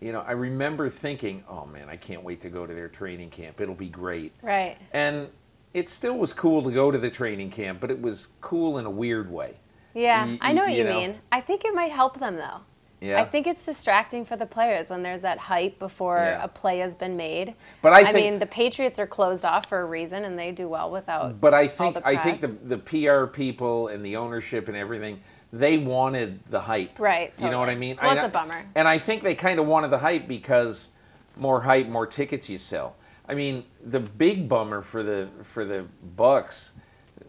you 0.00 0.12
know, 0.12 0.20
I 0.20 0.32
remember 0.32 0.88
thinking, 0.88 1.44
oh 1.48 1.66
man, 1.66 1.90
I 1.90 1.96
can't 1.96 2.22
wait 2.22 2.40
to 2.40 2.48
go 2.48 2.66
to 2.66 2.72
their 2.72 2.88
training 2.88 3.28
camp. 3.28 3.60
It'll 3.60 3.74
be 3.74 3.90
great. 3.90 4.32
Right. 4.40 4.78
And 4.92 5.28
it 5.74 5.88
still 5.88 6.18
was 6.18 6.32
cool 6.32 6.62
to 6.62 6.70
go 6.72 6.90
to 6.90 6.98
the 6.98 7.10
training 7.10 7.50
camp, 7.50 7.80
but 7.80 7.90
it 7.90 8.00
was 8.00 8.28
cool 8.40 8.78
in 8.78 8.86
a 8.86 8.90
weird 8.90 9.30
way. 9.30 9.56
Yeah, 9.94 10.24
Y- 10.26 10.38
I 10.40 10.52
know 10.52 10.64
what 10.64 10.72
you 10.72 10.84
know. 10.84 10.96
mean. 10.98 11.18
I 11.32 11.40
think 11.40 11.64
it 11.64 11.74
might 11.74 11.92
help 11.92 12.18
them 12.18 12.36
though. 12.36 12.60
Yeah. 13.00 13.18
I 13.20 13.24
think 13.24 13.46
it's 13.46 13.64
distracting 13.64 14.26
for 14.26 14.36
the 14.36 14.44
players 14.44 14.90
when 14.90 15.02
there's 15.02 15.22
that 15.22 15.38
hype 15.38 15.78
before 15.78 16.18
Yeah. 16.18 16.44
a 16.44 16.48
play 16.48 16.80
has 16.80 16.94
been 16.94 17.16
made. 17.16 17.54
But 17.80 17.94
I 17.94 18.00
I 18.00 18.04
think- 18.12 18.16
mean, 18.16 18.38
the 18.38 18.46
Patriots 18.46 18.98
are 18.98 19.06
closed 19.06 19.42
off 19.44 19.66
for 19.66 19.80
a 19.80 19.86
reason, 19.86 20.24
and 20.24 20.38
they 20.38 20.52
do 20.52 20.68
well 20.68 20.90
without. 20.90 21.40
But 21.40 21.54
I 21.54 21.66
think 21.66 21.96
I 22.04 22.16
think 22.16 22.40
the 22.40 22.48
the 22.48 22.76
PR 22.78 23.26
people 23.26 23.88
and 23.88 24.04
the 24.04 24.16
ownership 24.16 24.68
and 24.68 24.76
everything, 24.76 25.20
they 25.52 25.78
wanted 25.78 26.40
the 26.50 26.60
hype. 26.60 26.98
Right, 26.98 27.32
You 27.40 27.48
know 27.50 27.58
what 27.58 27.70
I 27.70 27.74
mean? 27.74 27.98
Well, 28.02 28.12
it's 28.12 28.22
a 28.22 28.28
bummer. 28.28 28.66
And 28.74 28.86
I 28.86 28.98
think 28.98 29.22
they 29.22 29.34
kind 29.34 29.58
of 29.58 29.66
wanted 29.66 29.88
the 29.90 29.98
hype 29.98 30.28
because 30.28 30.90
more 31.36 31.62
hype, 31.62 31.86
more 31.88 32.06
tickets 32.06 32.48
you 32.50 32.58
sell. 32.58 32.96
I 33.26 33.34
mean, 33.34 33.64
the 33.82 34.00
big 34.00 34.46
bummer 34.48 34.82
for 34.82 35.02
the 35.02 35.28
for 35.42 35.64
the 35.64 35.86
Bucs, 36.16 36.72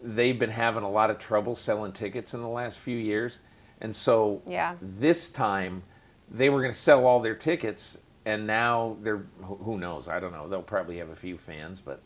they've 0.02 0.38
been 0.38 0.50
having 0.50 0.82
a 0.82 0.90
lot 0.90 1.10
of 1.10 1.18
trouble 1.18 1.54
selling 1.54 1.92
tickets 1.92 2.34
in 2.34 2.42
the 2.42 2.48
last 2.48 2.78
few 2.78 2.96
years, 2.96 3.40
and 3.80 3.94
so 3.94 4.42
Yeah. 4.46 4.74
this 4.80 5.28
time 5.28 5.82
they 6.30 6.48
were 6.50 6.60
going 6.60 6.72
to 6.72 6.78
sell 6.78 7.04
all 7.06 7.20
their 7.20 7.34
tickets, 7.34 7.98
and 8.24 8.46
now 8.46 8.96
they're 9.02 9.24
who 9.42 9.78
knows? 9.78 10.08
I 10.08 10.18
don't 10.20 10.32
know. 10.32 10.48
They'll 10.48 10.62
probably 10.62 10.98
have 10.98 11.10
a 11.10 11.16
few 11.16 11.36
fans, 11.38 11.80
but. 11.80 12.00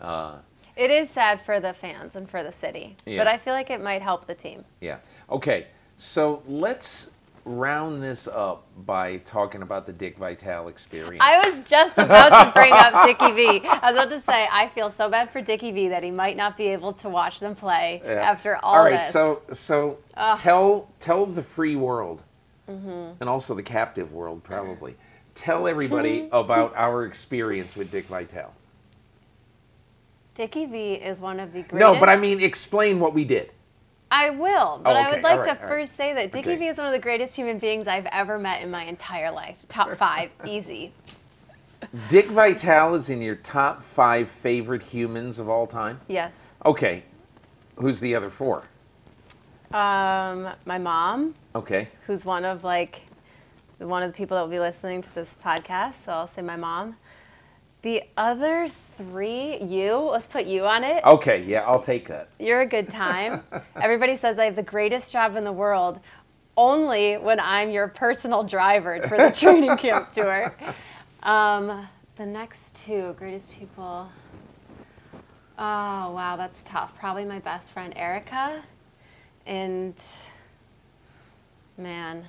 Uh, 0.00 0.38
it 0.76 0.90
is 0.90 1.08
sad 1.08 1.40
for 1.40 1.58
the 1.58 1.72
fans 1.72 2.16
and 2.16 2.28
for 2.28 2.42
the 2.42 2.52
city, 2.52 2.96
Yeah. 3.06 3.18
but 3.18 3.26
I 3.26 3.38
feel 3.38 3.54
like 3.54 3.70
it 3.70 3.80
might 3.82 4.02
help 4.02 4.26
the 4.26 4.34
team. 4.34 4.66
Yeah. 4.80 4.98
Okay. 5.30 5.68
So 5.96 6.42
let's 6.46 7.10
round 7.46 8.02
this 8.02 8.26
up 8.26 8.66
by 8.84 9.18
talking 9.18 9.62
about 9.62 9.86
the 9.86 9.92
Dick 9.92 10.18
Vitale 10.18 10.66
experience. 10.68 11.22
I 11.24 11.48
was 11.48 11.60
just 11.60 11.96
about 11.96 12.44
to 12.44 12.52
bring 12.52 12.72
up 12.72 13.06
Dickie 13.06 13.32
V. 13.32 13.66
I 13.66 13.92
was 13.92 13.92
about 13.92 14.10
to 14.10 14.20
say 14.20 14.48
I 14.52 14.66
feel 14.66 14.90
so 14.90 15.08
bad 15.08 15.30
for 15.30 15.40
Dickie 15.40 15.70
V 15.70 15.88
that 15.88 16.02
he 16.02 16.10
might 16.10 16.36
not 16.36 16.56
be 16.56 16.66
able 16.66 16.92
to 16.94 17.08
watch 17.08 17.38
them 17.38 17.54
play 17.54 18.02
Yeah. 18.04 18.14
after 18.14 18.56
all, 18.56 18.74
All 18.74 18.84
right. 18.84 19.00
this. 19.00 19.10
So 19.10 19.42
so 19.52 19.98
tell 20.36 20.90
tell 20.98 21.24
the 21.24 21.42
free 21.42 21.76
world, 21.76 22.24
mm-hmm. 22.68 23.12
and 23.20 23.30
also 23.30 23.54
the 23.54 23.62
captive 23.62 24.12
world 24.12 24.42
probably. 24.42 24.96
Tell 25.34 25.68
everybody 25.68 26.28
about 26.32 26.72
our 26.74 27.04
experience 27.04 27.76
with 27.76 27.92
Dick 27.92 28.06
Vitale. 28.06 28.52
Dickie 30.34 30.66
V 30.66 30.92
is 30.94 31.20
one 31.20 31.38
of 31.38 31.52
the 31.52 31.62
greatest. 31.62 31.78
No, 31.80 31.98
but 31.98 32.08
I 32.08 32.16
mean 32.16 32.42
explain 32.42 32.98
what 32.98 33.14
we 33.14 33.24
did. 33.24 33.52
I 34.10 34.30
will, 34.30 34.80
but 34.82 34.94
Oh, 34.94 34.98
I 34.98 35.10
would 35.10 35.22
like 35.22 35.38
All 35.38 35.44
to 35.44 35.50
right, 35.50 35.68
first 35.68 35.96
say 35.96 36.14
that 36.14 36.30
Dickie 36.32 36.50
Okay. 36.50 36.58
V 36.58 36.66
is 36.68 36.78
one 36.78 36.86
of 36.86 36.92
the 36.92 36.98
greatest 36.98 37.34
human 37.34 37.58
beings 37.58 37.88
I've 37.88 38.06
ever 38.06 38.38
met 38.38 38.62
in 38.62 38.70
my 38.70 38.84
entire 38.84 39.30
life. 39.32 39.56
Top 39.68 39.90
five, 39.96 40.30
easy. 40.46 40.92
Dick 42.08 42.28
Vitale 42.28 42.94
is 42.94 43.10
in 43.10 43.20
your 43.20 43.34
top 43.36 43.82
five 43.82 44.28
favorite 44.28 44.82
humans 44.82 45.38
of 45.38 45.48
all 45.48 45.66
time. 45.66 46.00
Yes. 46.08 46.46
Okay. 46.64 47.02
Who's 47.76 48.00
the 48.00 48.14
other 48.14 48.30
four? 48.30 48.64
Um, 49.72 50.48
my 50.64 50.78
mom, 50.78 51.34
Okay. 51.54 51.88
who's 52.06 52.24
one 52.24 52.44
of 52.44 52.62
like 52.64 53.02
one 53.78 54.02
of 54.02 54.10
the 54.10 54.16
people 54.16 54.36
that 54.36 54.42
will 54.42 54.48
be 54.50 54.60
listening 54.60 55.02
to 55.02 55.14
this 55.14 55.34
podcast, 55.44 56.04
so 56.04 56.12
I'll 56.12 56.28
say 56.28 56.40
my 56.42 56.56
mom. 56.56 56.96
The 57.86 58.02
other 58.16 58.66
three, 58.96 59.58
you. 59.58 59.96
Let's 59.96 60.26
put 60.26 60.44
you 60.46 60.66
on 60.66 60.82
it. 60.82 61.04
Okay. 61.04 61.44
Yeah, 61.44 61.60
I'll 61.60 61.80
take 61.80 62.08
that. 62.08 62.30
You're 62.40 62.62
a 62.62 62.66
good 62.66 62.88
time. 62.88 63.44
Everybody 63.80 64.16
says 64.16 64.40
I 64.40 64.46
have 64.46 64.56
the 64.56 64.64
greatest 64.64 65.12
job 65.12 65.36
in 65.36 65.44
the 65.44 65.52
world, 65.52 66.00
only 66.56 67.14
when 67.14 67.38
I'm 67.38 67.70
your 67.70 67.86
personal 67.86 68.42
driver 68.42 69.06
for 69.06 69.16
the 69.16 69.30
training 69.30 69.76
camp 69.76 70.10
tour. 70.10 70.56
Um, 71.22 71.86
the 72.16 72.26
next 72.26 72.74
two 72.74 73.14
greatest 73.16 73.52
people. 73.52 74.08
Oh 75.56 76.10
wow, 76.10 76.34
that's 76.36 76.64
tough. 76.64 76.92
Probably 76.98 77.24
my 77.24 77.38
best 77.38 77.70
friend 77.70 77.92
Erica, 77.94 78.64
and 79.46 79.94
man, 81.78 82.24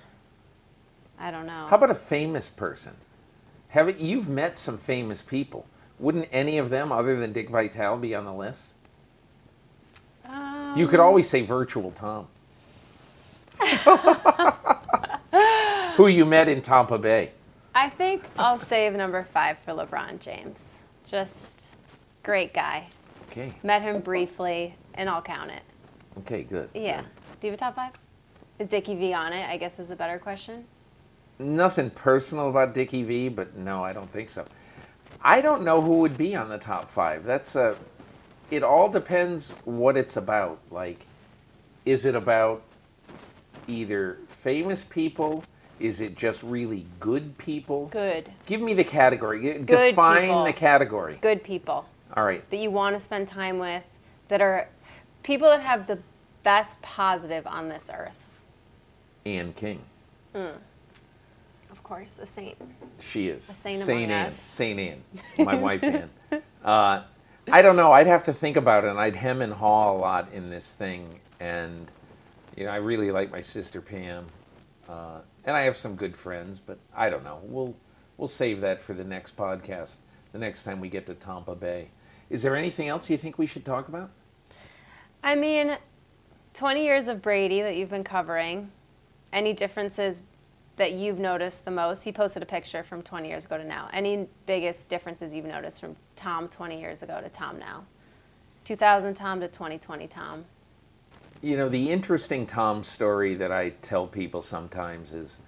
I 1.17 1.31
don't 1.31 1.47
know. 1.47 1.65
How 1.67 1.77
about 1.77 1.89
a 1.89 1.95
famous 1.95 2.47
person? 2.47 2.93
Haven't 3.69 3.99
you've 3.99 4.29
met 4.29 4.57
some 4.57 4.77
famous 4.77 5.21
people? 5.21 5.65
Wouldn't 5.99 6.27
any 6.31 6.57
of 6.57 6.69
them, 6.69 6.91
other 6.91 7.19
than 7.19 7.33
Dick 7.33 7.49
Vitale, 7.49 7.97
be 7.97 8.15
on 8.15 8.25
the 8.25 8.33
list? 8.33 8.73
you 10.75 10.87
could 10.87 10.99
um. 10.99 11.05
always 11.05 11.29
say 11.29 11.41
virtual 11.41 11.91
Tom. 11.91 12.27
Who 15.95 16.07
you 16.07 16.25
met 16.25 16.47
in 16.47 16.61
Tampa 16.61 16.97
Bay. 16.97 17.31
I 17.73 17.89
think 17.89 18.23
I'll 18.37 18.57
save 18.57 18.93
number 18.93 19.23
five 19.23 19.57
for 19.59 19.71
LeBron 19.71 20.19
James. 20.19 20.79
Just 21.09 21.65
great 22.23 22.53
guy. 22.53 22.87
Okay. 23.29 23.53
Met 23.63 23.81
him 23.81 24.01
briefly, 24.01 24.75
and 24.93 25.09
I'll 25.09 25.21
count 25.21 25.51
it. 25.51 25.63
Okay, 26.19 26.43
good. 26.43 26.69
Yeah. 26.73 27.01
Do 27.39 27.47
you 27.47 27.51
have 27.51 27.53
a 27.53 27.59
top 27.59 27.75
five? 27.75 27.91
Is 28.59 28.67
Dickie 28.67 28.95
V 28.95 29.13
on 29.13 29.33
it? 29.33 29.47
I 29.47 29.57
guess 29.57 29.79
is 29.79 29.89
the 29.89 29.95
better 29.95 30.17
question. 30.17 30.65
Nothing 31.39 31.89
personal 31.91 32.49
about 32.49 32.73
Dickie 32.73 33.03
V, 33.03 33.29
but 33.29 33.55
no, 33.55 33.83
I 33.83 33.93
don't 33.93 34.11
think 34.11 34.29
so. 34.29 34.45
I 35.21 35.41
don't 35.41 35.63
know 35.63 35.81
who 35.81 35.99
would 35.99 36.17
be 36.17 36.35
on 36.35 36.49
the 36.49 36.57
top 36.57 36.89
five. 36.89 37.23
That's 37.23 37.55
a. 37.55 37.75
It 38.49 38.63
all 38.63 38.89
depends 38.89 39.51
what 39.65 39.97
it's 39.97 40.17
about. 40.17 40.59
Like, 40.71 41.05
is 41.85 42.05
it 42.05 42.15
about 42.15 42.63
either 43.67 44.17
famous 44.27 44.83
people? 44.83 45.43
Is 45.79 46.01
it 46.01 46.15
just 46.15 46.41
really 46.41 46.85
good 46.99 47.37
people? 47.37 47.87
Good. 47.87 48.31
Give 48.45 48.61
me 48.61 48.73
the 48.73 48.83
category. 48.83 49.39
Good 49.41 49.65
Define 49.67 50.21
people. 50.23 50.43
the 50.45 50.53
category. 50.53 51.19
Good 51.21 51.43
people 51.43 51.85
All 52.15 52.23
right. 52.23 52.47
that 52.49 52.57
you 52.57 52.71
want 52.71 52.95
to 52.95 52.99
spend 52.99 53.27
time 53.27 53.59
with, 53.59 53.83
that 54.29 54.41
are 54.41 54.69
people 55.21 55.47
that 55.49 55.61
have 55.61 55.85
the 55.85 55.99
best 56.43 56.81
positive 56.81 57.45
on 57.45 57.69
this 57.69 57.91
earth. 57.93 58.25
Ann 59.25 59.53
King. 59.53 59.81
Of 60.33 60.53
course, 61.87 62.19
a 62.19 62.25
saint. 62.25 62.57
She 62.99 63.29
is. 63.29 63.47
A 63.49 63.53
saint 63.53 63.81
Saint 63.81 63.99
among 63.99 64.11
Anne. 64.11 64.27
us. 64.27 64.39
Saint 64.39 64.79
Anne. 64.79 65.03
My 65.45 65.55
wife 65.55 65.83
Anne. 65.83 66.09
Uh, 66.63 67.03
I 67.49 67.61
don't 67.61 67.75
know. 67.75 67.91
I'd 67.91 68.07
have 68.07 68.23
to 68.25 68.33
think 68.33 68.57
about 68.57 68.83
it, 68.83 68.89
and 68.89 68.99
I'd 68.99 69.15
hem 69.15 69.41
and 69.41 69.53
haw 69.53 69.91
a 69.91 69.97
lot 69.97 70.31
in 70.33 70.49
this 70.49 70.75
thing. 70.75 71.19
And 71.39 71.89
you 72.55 72.65
know, 72.65 72.71
I 72.71 72.77
really 72.77 73.11
like 73.11 73.31
my 73.31 73.41
sister 73.41 73.81
Pam, 73.81 74.25
uh, 74.89 75.19
and 75.45 75.55
I 75.55 75.61
have 75.61 75.77
some 75.77 75.95
good 75.95 76.15
friends. 76.15 76.59
But 76.59 76.77
I 76.95 77.09
don't 77.09 77.23
know. 77.23 77.39
We'll 77.43 77.75
we'll 78.17 78.27
save 78.27 78.59
that 78.61 78.81
for 78.81 78.93
the 78.93 79.03
next 79.03 79.37
podcast. 79.37 79.95
The 80.33 80.39
next 80.39 80.63
time 80.63 80.79
we 80.81 80.89
get 80.89 81.05
to 81.05 81.13
Tampa 81.13 81.55
Bay. 81.55 81.87
Is 82.29 82.43
there 82.43 82.55
anything 82.57 82.89
else 82.89 83.09
you 83.09 83.17
think 83.17 83.37
we 83.37 83.45
should 83.45 83.63
talk 83.63 83.87
about? 83.87 84.09
I 85.23 85.35
mean, 85.35 85.77
20 86.53 86.83
years 86.83 87.07
of 87.07 87.21
Brady 87.21 87.61
that 87.61 87.77
you've 87.77 87.89
been 87.89 88.03
covering. 88.03 88.71
Any 89.31 89.53
differences 89.53 90.23
that 90.77 90.93
you've 90.93 91.19
noticed 91.19 91.65
the 91.65 91.71
most? 91.71 92.03
He 92.03 92.11
posted 92.11 92.41
a 92.41 92.45
picture 92.45 92.83
from 92.83 93.01
20 93.01 93.27
years 93.27 93.45
ago 93.45 93.57
to 93.57 93.63
now. 93.63 93.89
Any 93.91 94.27
biggest 94.45 94.89
differences 94.89 95.33
you've 95.33 95.45
noticed 95.45 95.81
from 95.81 95.95
Tom 96.15 96.47
20 96.47 96.79
years 96.79 97.03
ago 97.03 97.19
to 97.21 97.29
Tom 97.29 97.59
now? 97.59 97.83
2000 98.63 99.13
Tom 99.13 99.39
to 99.39 99.47
2020 99.47 100.07
Tom. 100.07 100.45
You 101.41 101.57
know, 101.57 101.69
the 101.69 101.91
interesting 101.91 102.45
Tom 102.45 102.83
story 102.83 103.35
that 103.35 103.51
I 103.51 103.69
tell 103.81 104.07
people 104.07 104.41
sometimes 104.41 105.13
is 105.13 105.39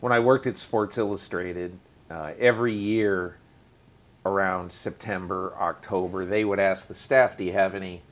when 0.00 0.12
I 0.12 0.20
worked 0.20 0.46
at 0.46 0.56
Sports 0.56 0.98
Illustrated, 0.98 1.76
uh, 2.10 2.32
every 2.38 2.74
year 2.74 3.36
around 4.24 4.70
September, 4.70 5.54
October, 5.58 6.24
they 6.24 6.44
would 6.44 6.60
ask 6.60 6.88
the 6.88 6.94
staff, 6.94 7.36
Do 7.36 7.44
you 7.44 7.52
have 7.52 7.74
any 7.74 8.02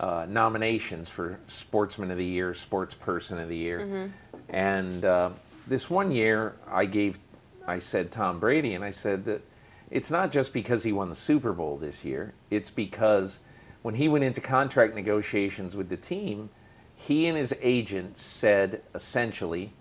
uh, 0.00 0.26
nominations 0.28 1.08
for 1.08 1.38
Sportsman 1.46 2.10
of 2.10 2.18
the 2.18 2.24
Year, 2.24 2.52
Sports 2.54 2.94
Person 2.94 3.38
of 3.38 3.48
the 3.48 3.56
Year? 3.56 4.10
And 4.48 5.04
uh, 5.04 5.30
this 5.66 5.90
one 5.90 6.10
year, 6.12 6.54
I 6.68 6.84
gave, 6.84 7.18
I 7.66 7.78
said 7.78 8.10
Tom 8.10 8.38
Brady, 8.38 8.74
and 8.74 8.84
I 8.84 8.90
said 8.90 9.24
that 9.24 9.42
it's 9.90 10.10
not 10.10 10.30
just 10.30 10.52
because 10.52 10.82
he 10.82 10.92
won 10.92 11.08
the 11.08 11.14
Super 11.14 11.52
Bowl 11.52 11.76
this 11.76 12.04
year, 12.04 12.34
it's 12.50 12.70
because 12.70 13.40
when 13.82 13.94
he 13.94 14.08
went 14.08 14.24
into 14.24 14.40
contract 14.40 14.94
negotiations 14.94 15.76
with 15.76 15.88
the 15.88 15.96
team, 15.96 16.50
he 16.96 17.26
and 17.26 17.36
his 17.36 17.54
agent 17.60 18.16
said 18.16 18.82
essentially, 18.94 19.72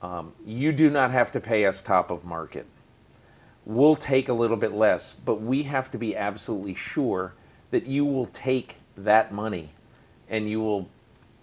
um, 0.00 0.32
you 0.44 0.72
do 0.72 0.90
not 0.90 1.10
have 1.10 1.30
to 1.32 1.40
pay 1.40 1.66
us 1.66 1.82
top 1.82 2.10
of 2.10 2.24
market. 2.24 2.66
We'll 3.64 3.96
take 3.96 4.28
a 4.28 4.32
little 4.32 4.56
bit 4.56 4.72
less, 4.72 5.12
but 5.12 5.42
we 5.42 5.64
have 5.64 5.90
to 5.90 5.98
be 5.98 6.16
absolutely 6.16 6.74
sure 6.74 7.34
that 7.70 7.86
you 7.86 8.04
will 8.04 8.26
take 8.26 8.76
that 8.96 9.32
money 9.32 9.70
and 10.30 10.48
you 10.48 10.60
will 10.60 10.88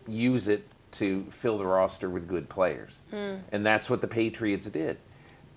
use 0.07 0.47
it 0.47 0.67
to 0.99 1.23
fill 1.29 1.57
the 1.57 1.65
roster 1.65 2.09
with 2.09 2.27
good 2.27 2.47
players. 2.49 3.01
And 3.51 3.65
that's 3.65 3.89
what 3.89 4.01
the 4.01 4.07
Patriots 4.07 4.69
did. 4.69 4.97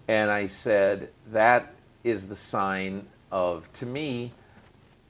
And 0.09 0.31
I 0.31 0.47
said, 0.47 1.11
that 1.33 1.75
is 2.05 2.29
the 2.29 2.37
sign 2.37 3.07
of, 3.31 3.71
to 3.75 3.87
me, 3.87 4.33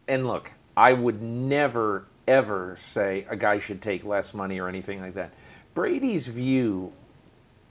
and 0.08 0.26
look, 0.26 0.50
I 0.76 0.92
would 0.92 1.22
never, 1.22 2.06
ever 2.26 2.74
say 2.76 3.26
a 3.28 3.36
guy 3.36 3.58
should 3.58 3.80
take 3.80 4.04
less 4.04 4.34
money 4.34 4.58
or 4.58 4.68
anything 4.68 5.00
like 5.00 5.14
that. 5.14 5.32
Brady's 5.74 6.26
view, 6.26 6.92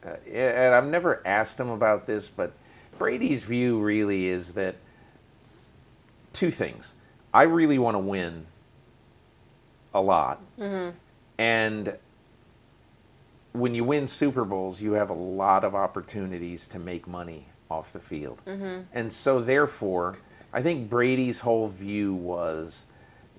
uh, 0.05 0.11
and 0.31 0.73
I've 0.73 0.87
never 0.87 1.21
asked 1.25 1.59
him 1.59 1.69
about 1.69 2.05
this, 2.05 2.29
but 2.29 2.53
Brady's 2.97 3.43
view 3.43 3.79
really 3.79 4.27
is 4.27 4.53
that 4.53 4.75
two 6.31 6.51
things. 6.51 6.93
I 7.33 7.43
really 7.43 7.77
want 7.77 7.95
to 7.95 7.99
win 7.99 8.45
a 9.93 10.01
lot. 10.01 10.39
And 11.37 11.93
when 13.53 13.73
you 13.73 13.83
win 13.83 14.07
Super 14.07 14.45
Bowls, 14.45 14.81
you 14.81 14.93
have 14.93 15.09
a 15.09 15.13
lot 15.13 15.63
of 15.63 15.75
opportunities 15.75 16.67
to 16.67 16.79
make 16.79 17.07
money 17.07 17.47
off 17.69 17.91
the 17.91 17.99
field. 17.99 18.41
And 18.93 19.11
so, 19.11 19.39
therefore, 19.39 20.17
I 20.53 20.61
think 20.61 20.89
Brady's 20.89 21.39
whole 21.39 21.67
view 21.67 22.13
was, 22.13 22.85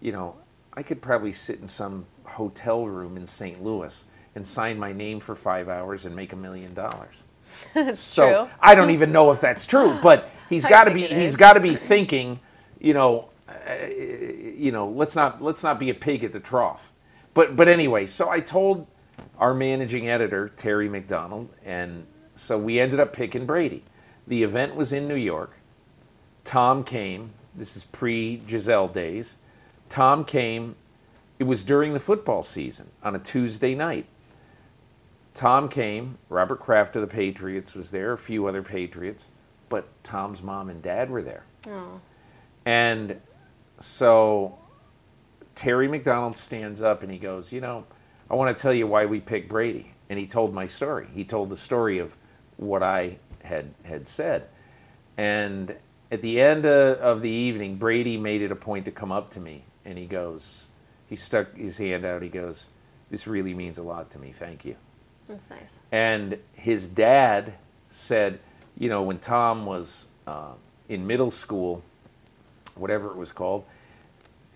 you 0.00 0.12
know, 0.12 0.36
I 0.74 0.82
could 0.82 1.02
probably 1.02 1.32
sit 1.32 1.60
in 1.60 1.68
some 1.68 2.06
hotel 2.24 2.86
room 2.86 3.16
in 3.16 3.26
St. 3.26 3.62
Louis 3.62 4.06
and 4.34 4.46
sign 4.46 4.78
my 4.78 4.92
name 4.92 5.18
for 5.18 5.34
five 5.34 5.68
hours 5.68 6.04
and 6.04 6.14
make 6.14 6.32
a 6.32 6.36
million 6.36 6.74
dollars. 6.74 7.24
so 7.94 8.44
true. 8.46 8.50
I 8.60 8.74
don't 8.74 8.90
even 8.90 9.10
know 9.10 9.30
if 9.30 9.40
that's 9.40 9.66
true, 9.66 9.98
but 10.02 10.30
he's 10.48 10.64
got 10.76 10.84
to 10.84 10.92
be 10.92 11.06
he's 11.06 11.34
got 11.34 11.54
to 11.54 11.60
be 11.60 11.74
thinking, 11.74 12.38
you 12.78 12.94
know, 12.94 13.30
uh, 13.48 13.86
you 13.88 14.70
know, 14.70 14.88
let's 14.88 15.16
not 15.16 15.42
let's 15.42 15.62
not 15.62 15.78
be 15.78 15.90
a 15.90 15.94
pig 15.94 16.24
at 16.24 16.32
the 16.32 16.40
trough. 16.40 16.92
But 17.34 17.56
but 17.56 17.68
anyway, 17.68 18.06
so 18.06 18.28
I 18.28 18.40
told 18.40 18.86
our 19.38 19.54
managing 19.54 20.08
editor 20.08 20.50
Terry 20.50 20.88
McDonell, 20.88 21.48
and 21.64 22.06
so 22.34 22.58
we 22.58 22.78
ended 22.80 23.00
up 23.00 23.12
picking 23.12 23.46
Brady. 23.46 23.84
The 24.26 24.42
event 24.42 24.74
was 24.74 24.92
in 24.92 25.08
New 25.08 25.16
York. 25.16 25.52
Tom 26.44 26.84
came. 26.84 27.30
This 27.54 27.76
is 27.76 27.84
pre 27.84 28.38
Gisele 28.46 28.88
days. 28.88 29.36
Tom 29.88 30.24
came. 30.24 30.76
It 31.38 31.44
was 31.44 31.62
during 31.62 31.94
the 31.94 32.00
football 32.00 32.42
season 32.42 32.90
on 33.02 33.14
a 33.14 33.18
Tuesday 33.18 33.74
night. 33.74 34.06
Tom 35.34 35.68
came. 35.68 36.18
Robert 36.28 36.58
Kraft 36.58 36.96
of 36.96 37.02
the 37.02 37.06
Patriots 37.06 37.74
was 37.74 37.90
there. 37.90 38.12
A 38.12 38.18
few 38.18 38.46
other 38.46 38.62
Patriots, 38.62 39.28
but 39.68 39.86
Tom's 40.02 40.42
mom 40.42 40.68
and 40.68 40.82
dad 40.82 41.10
were 41.10 41.22
there. 41.22 41.44
Oh. 41.68 42.00
And 42.66 43.20
so 43.78 44.58
Terry 45.54 45.88
McDonell 45.88 46.36
stands 46.36 46.82
up 46.82 47.02
and 47.02 47.12
he 47.12 47.18
goes, 47.18 47.52
You 47.52 47.60
know, 47.60 47.84
I 48.30 48.34
want 48.34 48.54
to 48.54 48.60
tell 48.60 48.74
you 48.74 48.86
why 48.86 49.06
we 49.06 49.20
picked 49.20 49.48
Brady. 49.48 49.92
And 50.10 50.18
he 50.18 50.26
told 50.26 50.54
my 50.54 50.66
story. 50.66 51.08
He 51.14 51.24
told 51.24 51.50
the 51.50 51.56
story 51.56 51.98
of 51.98 52.16
what 52.56 52.82
I 52.82 53.18
had, 53.44 53.72
had 53.84 54.08
said. 54.08 54.48
And 55.16 55.74
at 56.10 56.22
the 56.22 56.40
end 56.40 56.64
of, 56.64 56.98
of 56.98 57.22
the 57.22 57.30
evening, 57.30 57.76
Brady 57.76 58.16
made 58.16 58.42
it 58.42 58.50
a 58.50 58.56
point 58.56 58.84
to 58.86 58.90
come 58.90 59.12
up 59.12 59.30
to 59.30 59.40
me 59.40 59.64
and 59.84 59.98
he 59.98 60.06
goes, 60.06 60.68
He 61.08 61.16
stuck 61.16 61.54
his 61.56 61.78
hand 61.78 62.04
out. 62.04 62.22
He 62.22 62.28
goes, 62.28 62.68
This 63.10 63.26
really 63.26 63.54
means 63.54 63.78
a 63.78 63.82
lot 63.82 64.10
to 64.10 64.18
me. 64.18 64.32
Thank 64.32 64.64
you. 64.64 64.76
That's 65.28 65.50
nice. 65.50 65.78
And 65.92 66.38
his 66.54 66.86
dad 66.86 67.54
said, 67.90 68.40
you 68.78 68.88
know, 68.88 69.02
when 69.02 69.18
Tom 69.18 69.66
was 69.66 70.08
uh, 70.26 70.52
in 70.88 71.06
middle 71.06 71.30
school, 71.30 71.82
whatever 72.76 73.08
it 73.08 73.16
was 73.16 73.32
called, 73.32 73.64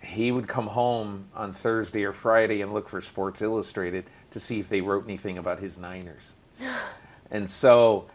he 0.03 0.33
would 0.33 0.49
come 0.49 0.67
home 0.67 1.27
on 1.35 1.53
Thursday 1.53 2.05
or 2.05 2.13
Friday 2.13 2.61
and 2.61 2.73
look 2.73 2.89
for 2.89 3.01
Sports 3.01 3.41
Illustrated 3.41 4.05
to 4.33 4.41
see 4.41 4.59
if 4.59 4.69
they 4.69 4.81
wrote 4.81 5.05
anything 5.05 5.39
about 5.39 5.61
his 5.61 5.79
Niners. 5.79 6.35
and 7.31 7.49
so, 7.49 8.07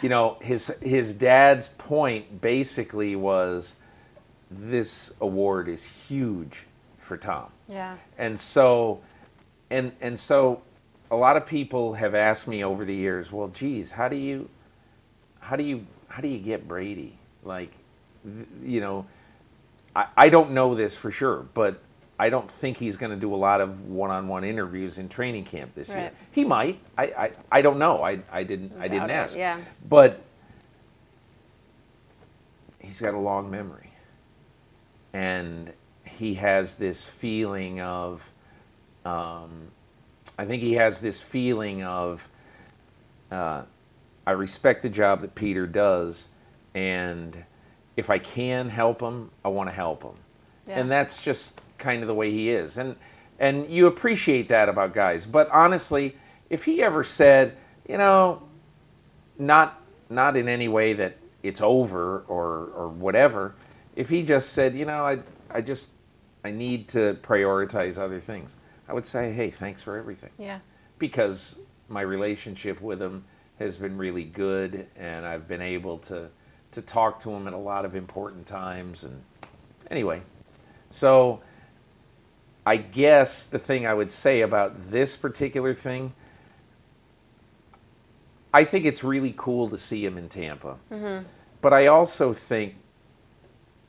you 0.00 0.08
know, 0.08 0.36
his 0.40 0.72
his 0.80 1.12
dad's 1.12 1.68
point 1.68 2.40
basically 2.40 3.16
was 3.16 3.76
this 4.50 5.12
award 5.20 5.68
is 5.68 5.84
huge 5.84 6.64
for 6.98 7.16
Tom. 7.16 7.50
Yeah. 7.68 7.96
And 8.18 8.38
so, 8.38 9.00
and 9.70 9.92
and 10.00 10.18
so, 10.18 10.62
a 11.10 11.16
lot 11.16 11.36
of 11.36 11.44
people 11.46 11.94
have 11.94 12.14
asked 12.14 12.46
me 12.46 12.64
over 12.64 12.84
the 12.84 12.94
years, 12.94 13.32
well, 13.32 13.48
geez, 13.48 13.92
how 13.92 14.08
do 14.08 14.16
you, 14.16 14.48
how 15.40 15.56
do 15.56 15.64
you, 15.64 15.86
how 16.08 16.22
do 16.22 16.28
you 16.28 16.38
get 16.38 16.68
Brady? 16.68 17.18
Like, 17.44 17.72
you 18.64 18.80
know, 18.80 19.06
I, 19.94 20.06
I 20.16 20.28
don't 20.28 20.52
know 20.52 20.74
this 20.74 20.96
for 20.96 21.10
sure, 21.10 21.46
but 21.54 21.80
I 22.18 22.30
don't 22.30 22.50
think 22.50 22.76
he's 22.76 22.96
going 22.96 23.10
to 23.10 23.18
do 23.18 23.34
a 23.34 23.36
lot 23.36 23.60
of 23.60 23.88
one-on-one 23.88 24.44
interviews 24.44 24.98
in 24.98 25.08
training 25.08 25.44
camp 25.44 25.74
this 25.74 25.88
year. 25.90 26.12
He 26.30 26.44
might. 26.44 26.78
I, 26.96 27.04
I, 27.04 27.32
I 27.50 27.62
don't 27.62 27.78
know. 27.78 28.02
I, 28.02 28.20
I 28.30 28.44
didn't 28.44 28.72
I 28.78 28.86
didn't 28.86 29.08
Doubt 29.08 29.10
it, 29.10 29.14
ask. 29.14 29.36
yeah. 29.36 29.58
But 29.88 30.22
he's 32.78 33.00
got 33.00 33.14
a 33.14 33.18
long 33.18 33.50
memory. 33.50 33.90
And 35.12 35.72
he 36.04 36.34
has 36.34 36.76
this 36.76 37.04
feeling 37.04 37.80
of, 37.80 38.30
um, 39.04 39.50
I 40.38 40.44
think 40.44 40.62
he 40.62 40.74
has 40.74 41.00
this 41.00 41.20
feeling 41.20 41.82
of, 41.82 42.28
uh, 43.30 43.62
I 44.26 44.30
respect 44.30 44.82
the 44.82 44.88
job 44.88 45.22
that 45.22 45.34
Peter 45.34 45.66
does, 45.66 46.28
and 46.74 47.44
if 47.96 48.10
I 48.10 48.18
can 48.18 48.68
help 48.68 49.00
him, 49.00 49.30
I 49.44 49.48
want 49.48 49.68
to 49.68 49.74
help 49.74 50.02
him. 50.02 50.14
Yeah. 50.66 50.78
And 50.80 50.90
that's 50.90 51.22
just 51.22 51.60
kind 51.78 52.02
of 52.02 52.08
the 52.08 52.14
way 52.14 52.30
he 52.30 52.50
is. 52.50 52.78
And 52.78 52.96
and 53.38 53.68
you 53.68 53.86
appreciate 53.88 54.48
that 54.48 54.68
about 54.68 54.94
guys. 54.94 55.26
But 55.26 55.48
honestly, 55.50 56.16
if 56.48 56.64
he 56.64 56.82
ever 56.82 57.02
said, 57.02 57.56
you 57.88 57.98
know, 57.98 58.42
not 59.38 59.80
not 60.08 60.36
in 60.36 60.48
any 60.48 60.68
way 60.68 60.92
that 60.94 61.16
it's 61.42 61.60
over 61.60 62.20
or 62.28 62.66
or 62.74 62.88
whatever, 62.88 63.54
if 63.96 64.08
he 64.08 64.22
just 64.22 64.50
said, 64.52 64.74
you 64.74 64.84
know, 64.84 65.04
I 65.04 65.18
I 65.50 65.60
just 65.60 65.90
I 66.44 66.50
need 66.50 66.88
to 66.88 67.14
prioritize 67.22 67.98
other 67.98 68.20
things, 68.20 68.56
I 68.88 68.92
would 68.94 69.06
say, 69.06 69.32
hey, 69.32 69.50
thanks 69.50 69.80
for 69.82 69.96
everything 69.96 70.30
Yeah. 70.38 70.58
because 70.98 71.56
my 71.88 72.00
relationship 72.00 72.80
with 72.80 73.00
him 73.00 73.24
has 73.58 73.76
been 73.76 73.96
really 73.96 74.24
good 74.24 74.86
and 74.96 75.24
I've 75.24 75.46
been 75.46 75.62
able 75.62 75.98
to 75.98 76.28
to 76.72 76.82
talk 76.82 77.20
to 77.20 77.30
him 77.30 77.46
at 77.46 77.52
a 77.52 77.58
lot 77.58 77.84
of 77.84 77.94
important 77.94 78.46
times 78.46 79.04
and 79.04 79.22
anyway 79.90 80.20
so 80.88 81.40
I 82.64 82.76
guess 82.76 83.46
the 83.46 83.58
thing 83.58 83.86
I 83.86 83.94
would 83.94 84.10
say 84.10 84.42
about 84.42 84.90
this 84.90 85.16
particular 85.16 85.74
thing 85.74 86.12
I 88.54 88.64
think 88.64 88.84
it's 88.84 89.02
really 89.02 89.34
cool 89.36 89.68
to 89.68 89.78
see 89.78 90.04
him 90.04 90.18
in 90.18 90.28
Tampa 90.28 90.76
mm-hmm. 90.90 91.26
but 91.60 91.72
I 91.72 91.86
also 91.86 92.32
think 92.32 92.74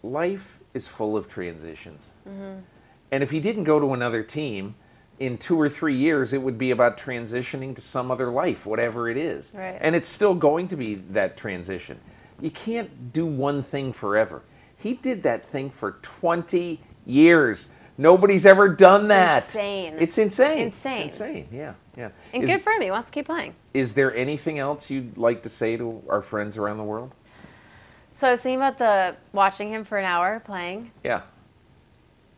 life 0.02 0.60
is 0.74 0.88
full 0.88 1.18
of 1.18 1.28
transitions 1.28 2.12
mm-hmm. 2.28 2.60
and 3.12 3.24
if 3.24 3.32
he 3.32 3.40
didn't 3.40 3.64
go 3.64 3.80
to 3.80 3.94
another 3.94 4.24
team, 4.24 4.76
in 5.20 5.38
two 5.38 5.60
or 5.60 5.70
three 5.70 5.96
years, 5.96 6.34
it 6.34 6.42
would 6.42 6.58
be 6.58 6.72
about 6.72 6.98
transitioning 6.98 7.76
to 7.76 7.82
some 7.82 8.12
other 8.12 8.30
life, 8.30 8.66
whatever 8.66 9.10
it 9.10 9.18
is. 9.18 9.52
Right. 9.54 9.78
And 9.80 9.96
it's 9.96 10.08
still 10.08 10.34
going 10.34 10.68
to 10.70 10.76
be 10.76 10.96
that 10.96 11.38
transition. 11.38 12.00
You 12.42 12.52
can't 12.52 13.14
do 13.14 13.26
one 13.26 13.62
thing 13.62 13.94
forever. 13.94 14.42
He 14.78 14.94
did 14.94 15.24
that 15.24 15.46
thing 15.46 15.70
for 15.70 15.94
20 16.02 16.80
years. 17.06 17.70
Nobody's 17.98 18.46
ever 18.46 18.68
done 18.70 19.08
that. 19.10 19.44
insane. 19.46 19.96
It's 20.00 20.18
insane. 20.18 20.64
Insane. 20.64 20.94
It's 20.94 21.20
insane. 21.20 21.48
Yeah, 21.52 21.74
yeah. 21.96 22.10
And 22.34 22.44
is, 22.44 22.50
good 22.50 22.62
for 22.62 22.72
him. 22.72 22.82
He 22.82 22.92
wants 22.92 23.08
to 23.08 23.14
keep 23.14 23.28
playing. 23.28 23.56
is 23.74 23.94
there 23.94 24.14
anything 24.16 24.60
else 24.60 24.90
you'd 24.90 25.18
like 25.18 25.44
to 25.44 25.50
say 25.50 25.78
to 25.78 26.02
our 26.10 26.22
friends 26.22 26.58
around 26.58 26.78
the 26.78 26.84
world? 26.84 27.14
So 28.12 28.28
I 28.28 28.32
was 28.32 28.42
thinking 28.42 28.60
about 28.60 28.78
the 28.78 29.16
watching 29.32 29.70
him 29.70 29.84
for 29.84 29.98
an 29.98 30.06
hour 30.06 30.40
playing. 30.40 30.92
Yeah. 31.04 31.22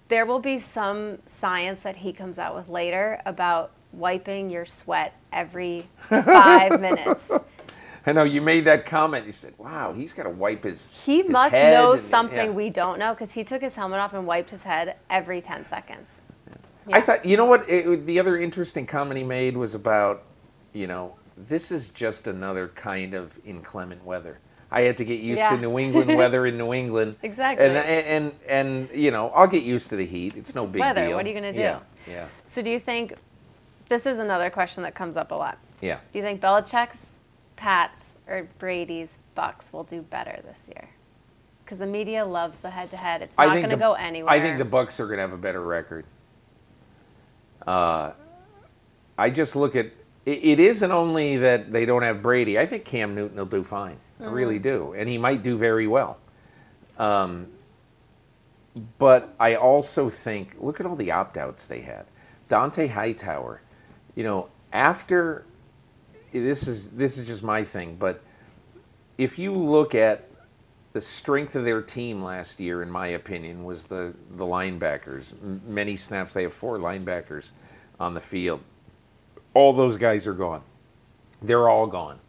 There 0.08 0.26
will 0.26 0.39
be 0.39 0.60
some 0.60 1.20
science 1.26 1.84
that 1.84 1.98
he 1.98 2.14
comes 2.14 2.38
out 2.38 2.54
with 2.56 2.70
later 2.70 3.22
about 3.26 3.72
wiping 3.91 4.50
your 4.50 4.66
sweat 4.66 5.14
every 5.32 5.88
five 6.00 6.80
minutes. 6.80 7.30
I 8.06 8.12
know 8.12 8.24
you 8.24 8.41
made 8.41 8.66
that 8.66 8.86
comment. 8.86 9.26
You 9.26 9.32
said, 9.32 9.53
"Wow, 9.58 9.93
he's 9.93 10.14
got 10.14 10.24
to 10.24 10.30
wipe 10.30 10.64
his." 10.64 10.88
He 11.06 11.24
his 11.24 11.32
must 11.32 11.53
know 11.53 11.93
and- 11.93 12.01
something 12.01 12.49
yeah. 12.49 12.51
we 12.51 12.70
don't 12.70 12.99
know 12.99 13.14
because 13.14 13.34
he 13.34 13.43
took 13.43 13.62
his 13.62 13.76
helmet 13.76 13.99
off 13.99 14.14
and 14.14 14.28
wiped 14.28 14.51
his 14.51 14.64
head 14.64 14.97
every 15.10 15.41
10 15.41 15.66
seconds. 15.66 16.22
I 16.93 17.01
thought, 17.01 17.26
you 17.26 17.36
know 17.36 17.45
what? 17.45 17.68
It, 17.68 18.06
the 18.06 18.20
other 18.20 18.38
interesting 18.38 18.86
comment 18.86 19.18
he 19.18 19.24
made 19.24 19.58
was 19.58 19.74
about, 19.74 20.24
you 20.72 20.86
know, 20.86 21.16
this 21.36 21.72
is 21.72 21.89
just 21.89 22.28
another 22.28 22.68
kind 22.76 23.16
of 23.16 23.39
inclement 23.43 24.06
weather. 24.06 24.38
I 24.72 24.82
had 24.82 24.97
to 24.97 25.06
get 25.06 25.20
used 25.20 25.47
to 25.47 25.58
New 25.58 25.80
England 25.80 26.16
weather 26.16 26.45
in 26.45 26.58
New 26.60 26.74
England. 26.74 27.16
Exactly. 27.24 27.66
And, 27.66 27.78
and 27.78 28.06
and 28.47 28.89
and 28.89 28.89
you 28.93 29.10
know, 29.10 29.30
I'll 29.30 29.47
get 29.47 29.64
used 29.64 29.89
to 29.89 29.95
the 29.95 30.06
heat. 30.06 30.36
It's, 30.36 30.53
no 30.53 30.66
big 30.66 30.74
deal. 30.74 30.82
weather. 30.82 31.08
deal. 31.08 31.16
What 31.18 31.26
are 31.26 31.30
you 31.30 31.36
gonna 31.36 31.53
do? 31.53 31.60
Yeah. 31.60 31.80
Yeah. 32.08 32.28
So 32.43 32.62
do 32.62 32.70
you 32.70 32.80
think, 32.80 33.16
this 33.89 34.06
is 34.06 34.20
another 34.20 34.49
question 34.49 34.84
that 34.84 34.93
comes 34.95 35.18
up 35.18 35.32
a 35.32 35.36
lot. 35.36 35.58
Yeah. 35.82 35.99
Do 36.12 36.20
you 36.20 36.24
think 36.24 36.41
Belichick's, 36.41 37.14
Pats, 37.56 38.16
or 38.28 38.47
Brady's 38.60 39.18
Bucs 39.36 39.72
will 39.72 39.84
do 39.84 40.01
better 40.01 40.41
this 40.45 40.68
year? 40.68 40.89
Because 41.64 41.80
the 41.80 41.88
media 41.88 42.26
loves 42.26 42.60
the 42.60 42.70
head-to-head. 42.70 43.22
It's 43.22 43.38
not 43.38 43.56
going 43.56 43.70
to 43.70 43.78
go 43.78 43.93
anywhere. 43.93 44.32
I 44.32 44.39
think 44.39 44.58
the 44.58 44.66
Bucs 44.66 44.99
are 44.99 45.06
going 45.08 45.18
to 45.18 45.22
have 45.22 45.34
a 45.34 45.38
better 45.38 45.62
record. 45.62 46.06
Uh, 47.66 48.12
I 49.18 49.30
just 49.30 49.56
look 49.56 49.76
at 49.76 49.88
it, 50.26 50.43
it 50.43 50.60
isn't 50.60 50.91
only 50.91 51.38
that 51.38 51.72
they 51.72 51.86
don't 51.86 52.03
have 52.03 52.22
Brady. 52.22 52.60
I 52.60 52.66
think 52.66 52.86
Cam 52.86 53.16
Newton 53.16 53.38
will 53.38 53.45
do 53.45 53.64
fine. 53.64 53.97
I 54.20 54.26
really 54.26 54.60
do, 54.60 54.93
and 54.93 55.10
he 55.10 55.18
might 55.18 55.43
do 55.43 55.58
very 55.58 55.88
well. 55.88 56.18
Um, 56.97 57.47
but 58.97 59.34
I 59.39 59.56
also 59.56 60.10
think 60.10 60.56
look 60.60 60.80
at 60.80 60.86
all 60.86 60.95
the 60.95 61.12
opt-outs 61.12 61.68
they 61.68 61.82
had. 61.82 62.06
Dont'a 62.49 62.89
Hightower, 62.89 63.62
you 64.16 64.24
know, 64.24 64.49
after 64.72 65.45
this 66.40 66.68
is 66.68 66.90
this 66.92 67.18
is 67.18 67.28
just 67.28 67.44
my 67.44 67.64
thing, 67.64 67.96
but 67.96 68.22
if 69.18 69.40
you 69.40 69.54
look 69.54 69.96
at 69.96 70.30
the 70.96 71.02
strength 71.02 71.56
of 71.56 71.66
their 71.66 71.82
team 71.82 72.24
last 72.24 72.60
year, 72.60 72.82
in 72.82 72.90
my 72.90 73.08
opinion, 73.08 73.66
was 73.66 73.86
the, 73.86 74.14
the 74.38 74.46
linebackers. 74.46 75.34
Many 75.66 75.98
snaps, 75.98 76.34
they 76.34 76.44
have 76.44 76.54
four 76.54 76.78
linebackers 76.78 77.52
on 78.00 78.14
the 78.14 78.22
field. 78.22 78.62
All 79.54 79.74
those 79.74 79.98
guys 79.98 80.26
are 80.26 80.34
gone. 80.34 80.62
They're 81.42 81.68
all 81.68 81.86
gone. 81.86 82.20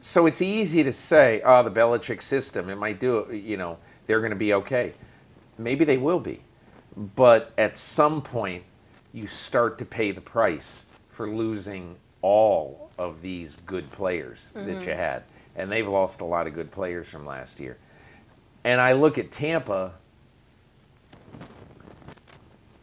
So 0.00 0.24
it's 0.24 0.40
easy 0.40 0.82
to 0.84 0.92
say, 0.92 1.42
oh, 1.44 1.62
the 1.62 1.70
Belichick 1.70 2.22
system, 2.22 2.70
it 2.70 2.76
might 2.76 2.98
do 2.98 3.18
it, 3.18 3.42
you 3.42 3.58
know, 3.58 3.78
they're 4.06 4.20
going 4.20 4.30
to 4.30 4.36
be 4.36 4.54
okay. 4.54 4.94
Maybe 5.58 5.84
they 5.84 5.98
will 5.98 6.20
be. 6.20 6.40
But 7.14 7.52
at 7.58 7.76
some 7.76 8.22
point, 8.22 8.64
you 9.12 9.26
start 9.26 9.76
to 9.78 9.84
pay 9.84 10.12
the 10.12 10.20
price 10.22 10.86
for 11.10 11.28
losing 11.28 11.96
all 12.22 12.90
of 12.98 13.22
these 13.22 13.56
good 13.66 13.90
players 13.90 14.50
that 14.54 14.66
you 14.66 14.74
mm-hmm. 14.74 14.90
had. 14.90 15.22
And 15.56 15.70
they've 15.70 15.88
lost 15.88 16.20
a 16.20 16.24
lot 16.24 16.46
of 16.46 16.54
good 16.54 16.70
players 16.70 17.08
from 17.08 17.26
last 17.26 17.60
year. 17.60 17.76
And 18.64 18.80
I 18.80 18.92
look 18.92 19.18
at 19.18 19.30
Tampa, 19.30 19.92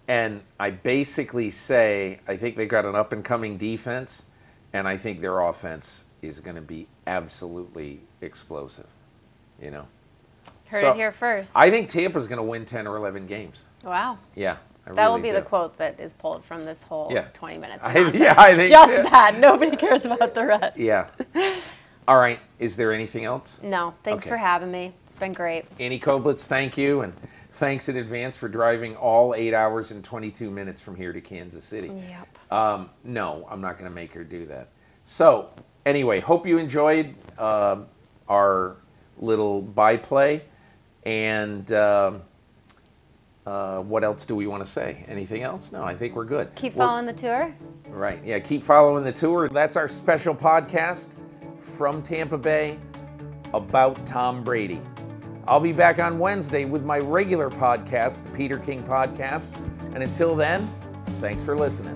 and 0.07 0.41
I 0.59 0.71
basically 0.71 1.49
say, 1.49 2.19
I 2.27 2.37
think 2.37 2.55
they've 2.55 2.67
got 2.67 2.85
an 2.85 2.95
up 2.95 3.11
and 3.11 3.23
coming 3.23 3.57
defense, 3.57 4.25
and 4.73 4.87
I 4.87 4.97
think 4.97 5.21
their 5.21 5.39
offense 5.39 6.05
is 6.21 6.39
going 6.39 6.55
to 6.55 6.61
be 6.61 6.87
absolutely 7.07 8.01
explosive. 8.21 8.87
You 9.61 9.71
know? 9.71 9.87
Heard 10.67 10.81
So, 10.81 10.89
it 10.91 10.95
here 10.95 11.11
first. 11.11 11.53
I 11.55 11.69
think 11.69 11.89
Tampa's 11.89 12.27
going 12.27 12.37
to 12.37 12.43
win 12.43 12.65
10 12.65 12.87
or 12.87 12.97
11 12.97 13.27
games. 13.27 13.65
wow. 13.83 14.17
Yeah. 14.35 14.57
I 14.87 14.93
That 14.93 15.11
will 15.11 15.19
be 15.19 15.31
the 15.31 15.41
quote 15.41 15.77
that 15.77 15.99
is 15.99 16.13
pulled 16.13 16.45
from 16.45 16.63
this 16.63 16.83
whole 16.83 17.09
Yeah. 17.11 17.25
20 17.33 17.57
minutes. 17.57 17.83
I- 17.83 17.97
yeah, 18.13 18.35
I 18.37 18.55
think- 18.55 18.69
Just 18.69 18.91
yeah. 18.93 19.01
that. 19.09 19.39
Nobody 19.39 19.75
cares 19.75 20.05
about 20.05 20.33
the 20.33 20.45
rest. 20.45 20.77
Yeah. 20.77 21.07
All 22.07 22.17
right. 22.17 22.39
Is 22.59 22.75
there 22.77 22.93
anything 22.93 23.25
else? 23.25 23.59
No, 23.63 23.95
thanks 24.03 24.25
Okay. 24.25 24.29
for 24.29 24.37
having 24.37 24.71
me. 24.71 24.93
It's 25.03 25.15
been 25.15 25.33
great. 25.33 25.65
Annie 25.79 25.99
Koeblitz, 25.99 26.45
thank 26.47 26.77
you. 26.77 27.01
And 27.01 27.13
thanks 27.53 27.89
in 27.89 27.97
advance 27.97 28.37
for 28.37 28.47
driving 28.47 28.95
all 28.95 29.33
eight 29.33 29.55
hours 29.55 29.89
and 29.91 30.03
22 30.03 30.51
minutes 30.51 30.79
from 30.79 30.95
here 30.95 31.11
to 31.13 31.19
Kansas 31.21 31.63
City. 31.65 31.87
Yep. 31.87 32.53
Um, 32.53 32.89
no, 33.03 33.47
I'm 33.49 33.59
not 33.61 33.79
going 33.79 33.89
to 33.89 33.95
make 33.95 34.13
her 34.13 34.23
do 34.23 34.45
that. 34.45 34.69
So, 35.03 35.49
anyway, 35.85 36.19
hope 36.19 36.45
you 36.45 36.59
enjoyed 36.59 37.15
uh, 37.39 37.77
our 38.29 38.75
little 39.17 39.61
byplay. 39.63 40.43
And 41.07 41.71
um, 41.73 42.21
uh, 43.45 43.79
what 43.79 44.03
else 44.03 44.25
do 44.25 44.35
we 44.35 44.47
want 44.47 44.63
to 44.65 44.69
say? 44.69 45.05
Anything 45.07 45.43
else? 45.43 45.71
No, 45.71 45.83
I 45.83 45.95
think 45.95 46.15
we're 46.15 46.25
good. 46.25 46.53
Keep 46.55 46.75
We're- 46.75 46.87
following 46.87 47.05
the 47.05 47.13
tour. 47.13 47.55
Right. 47.89 48.19
Yeah. 48.25 48.39
Keep 48.39 48.63
following 48.63 49.03
the 49.03 49.11
tour. 49.11 49.47
That's 49.49 49.77
our 49.77 49.87
special 49.87 50.35
podcast 50.35 51.15
from 51.59 52.01
Tampa 52.01 52.37
Bay 52.37 52.77
about 53.53 54.03
Tom 54.05 54.43
Brady. 54.43 54.81
I'll 55.47 55.59
be 55.59 55.71
back 55.73 55.99
on 55.99 56.17
Wednesday 56.19 56.65
with 56.65 56.83
my 56.83 56.97
regular 56.97 57.49
podcast, 57.49 58.23
the 58.23 58.35
Peter 58.35 58.57
King 58.57 58.83
Podcast. 58.83 59.55
And 59.93 60.03
until 60.03 60.35
then, 60.35 60.67
thanks 61.21 61.43
for 61.43 61.55
listening. 61.55 61.95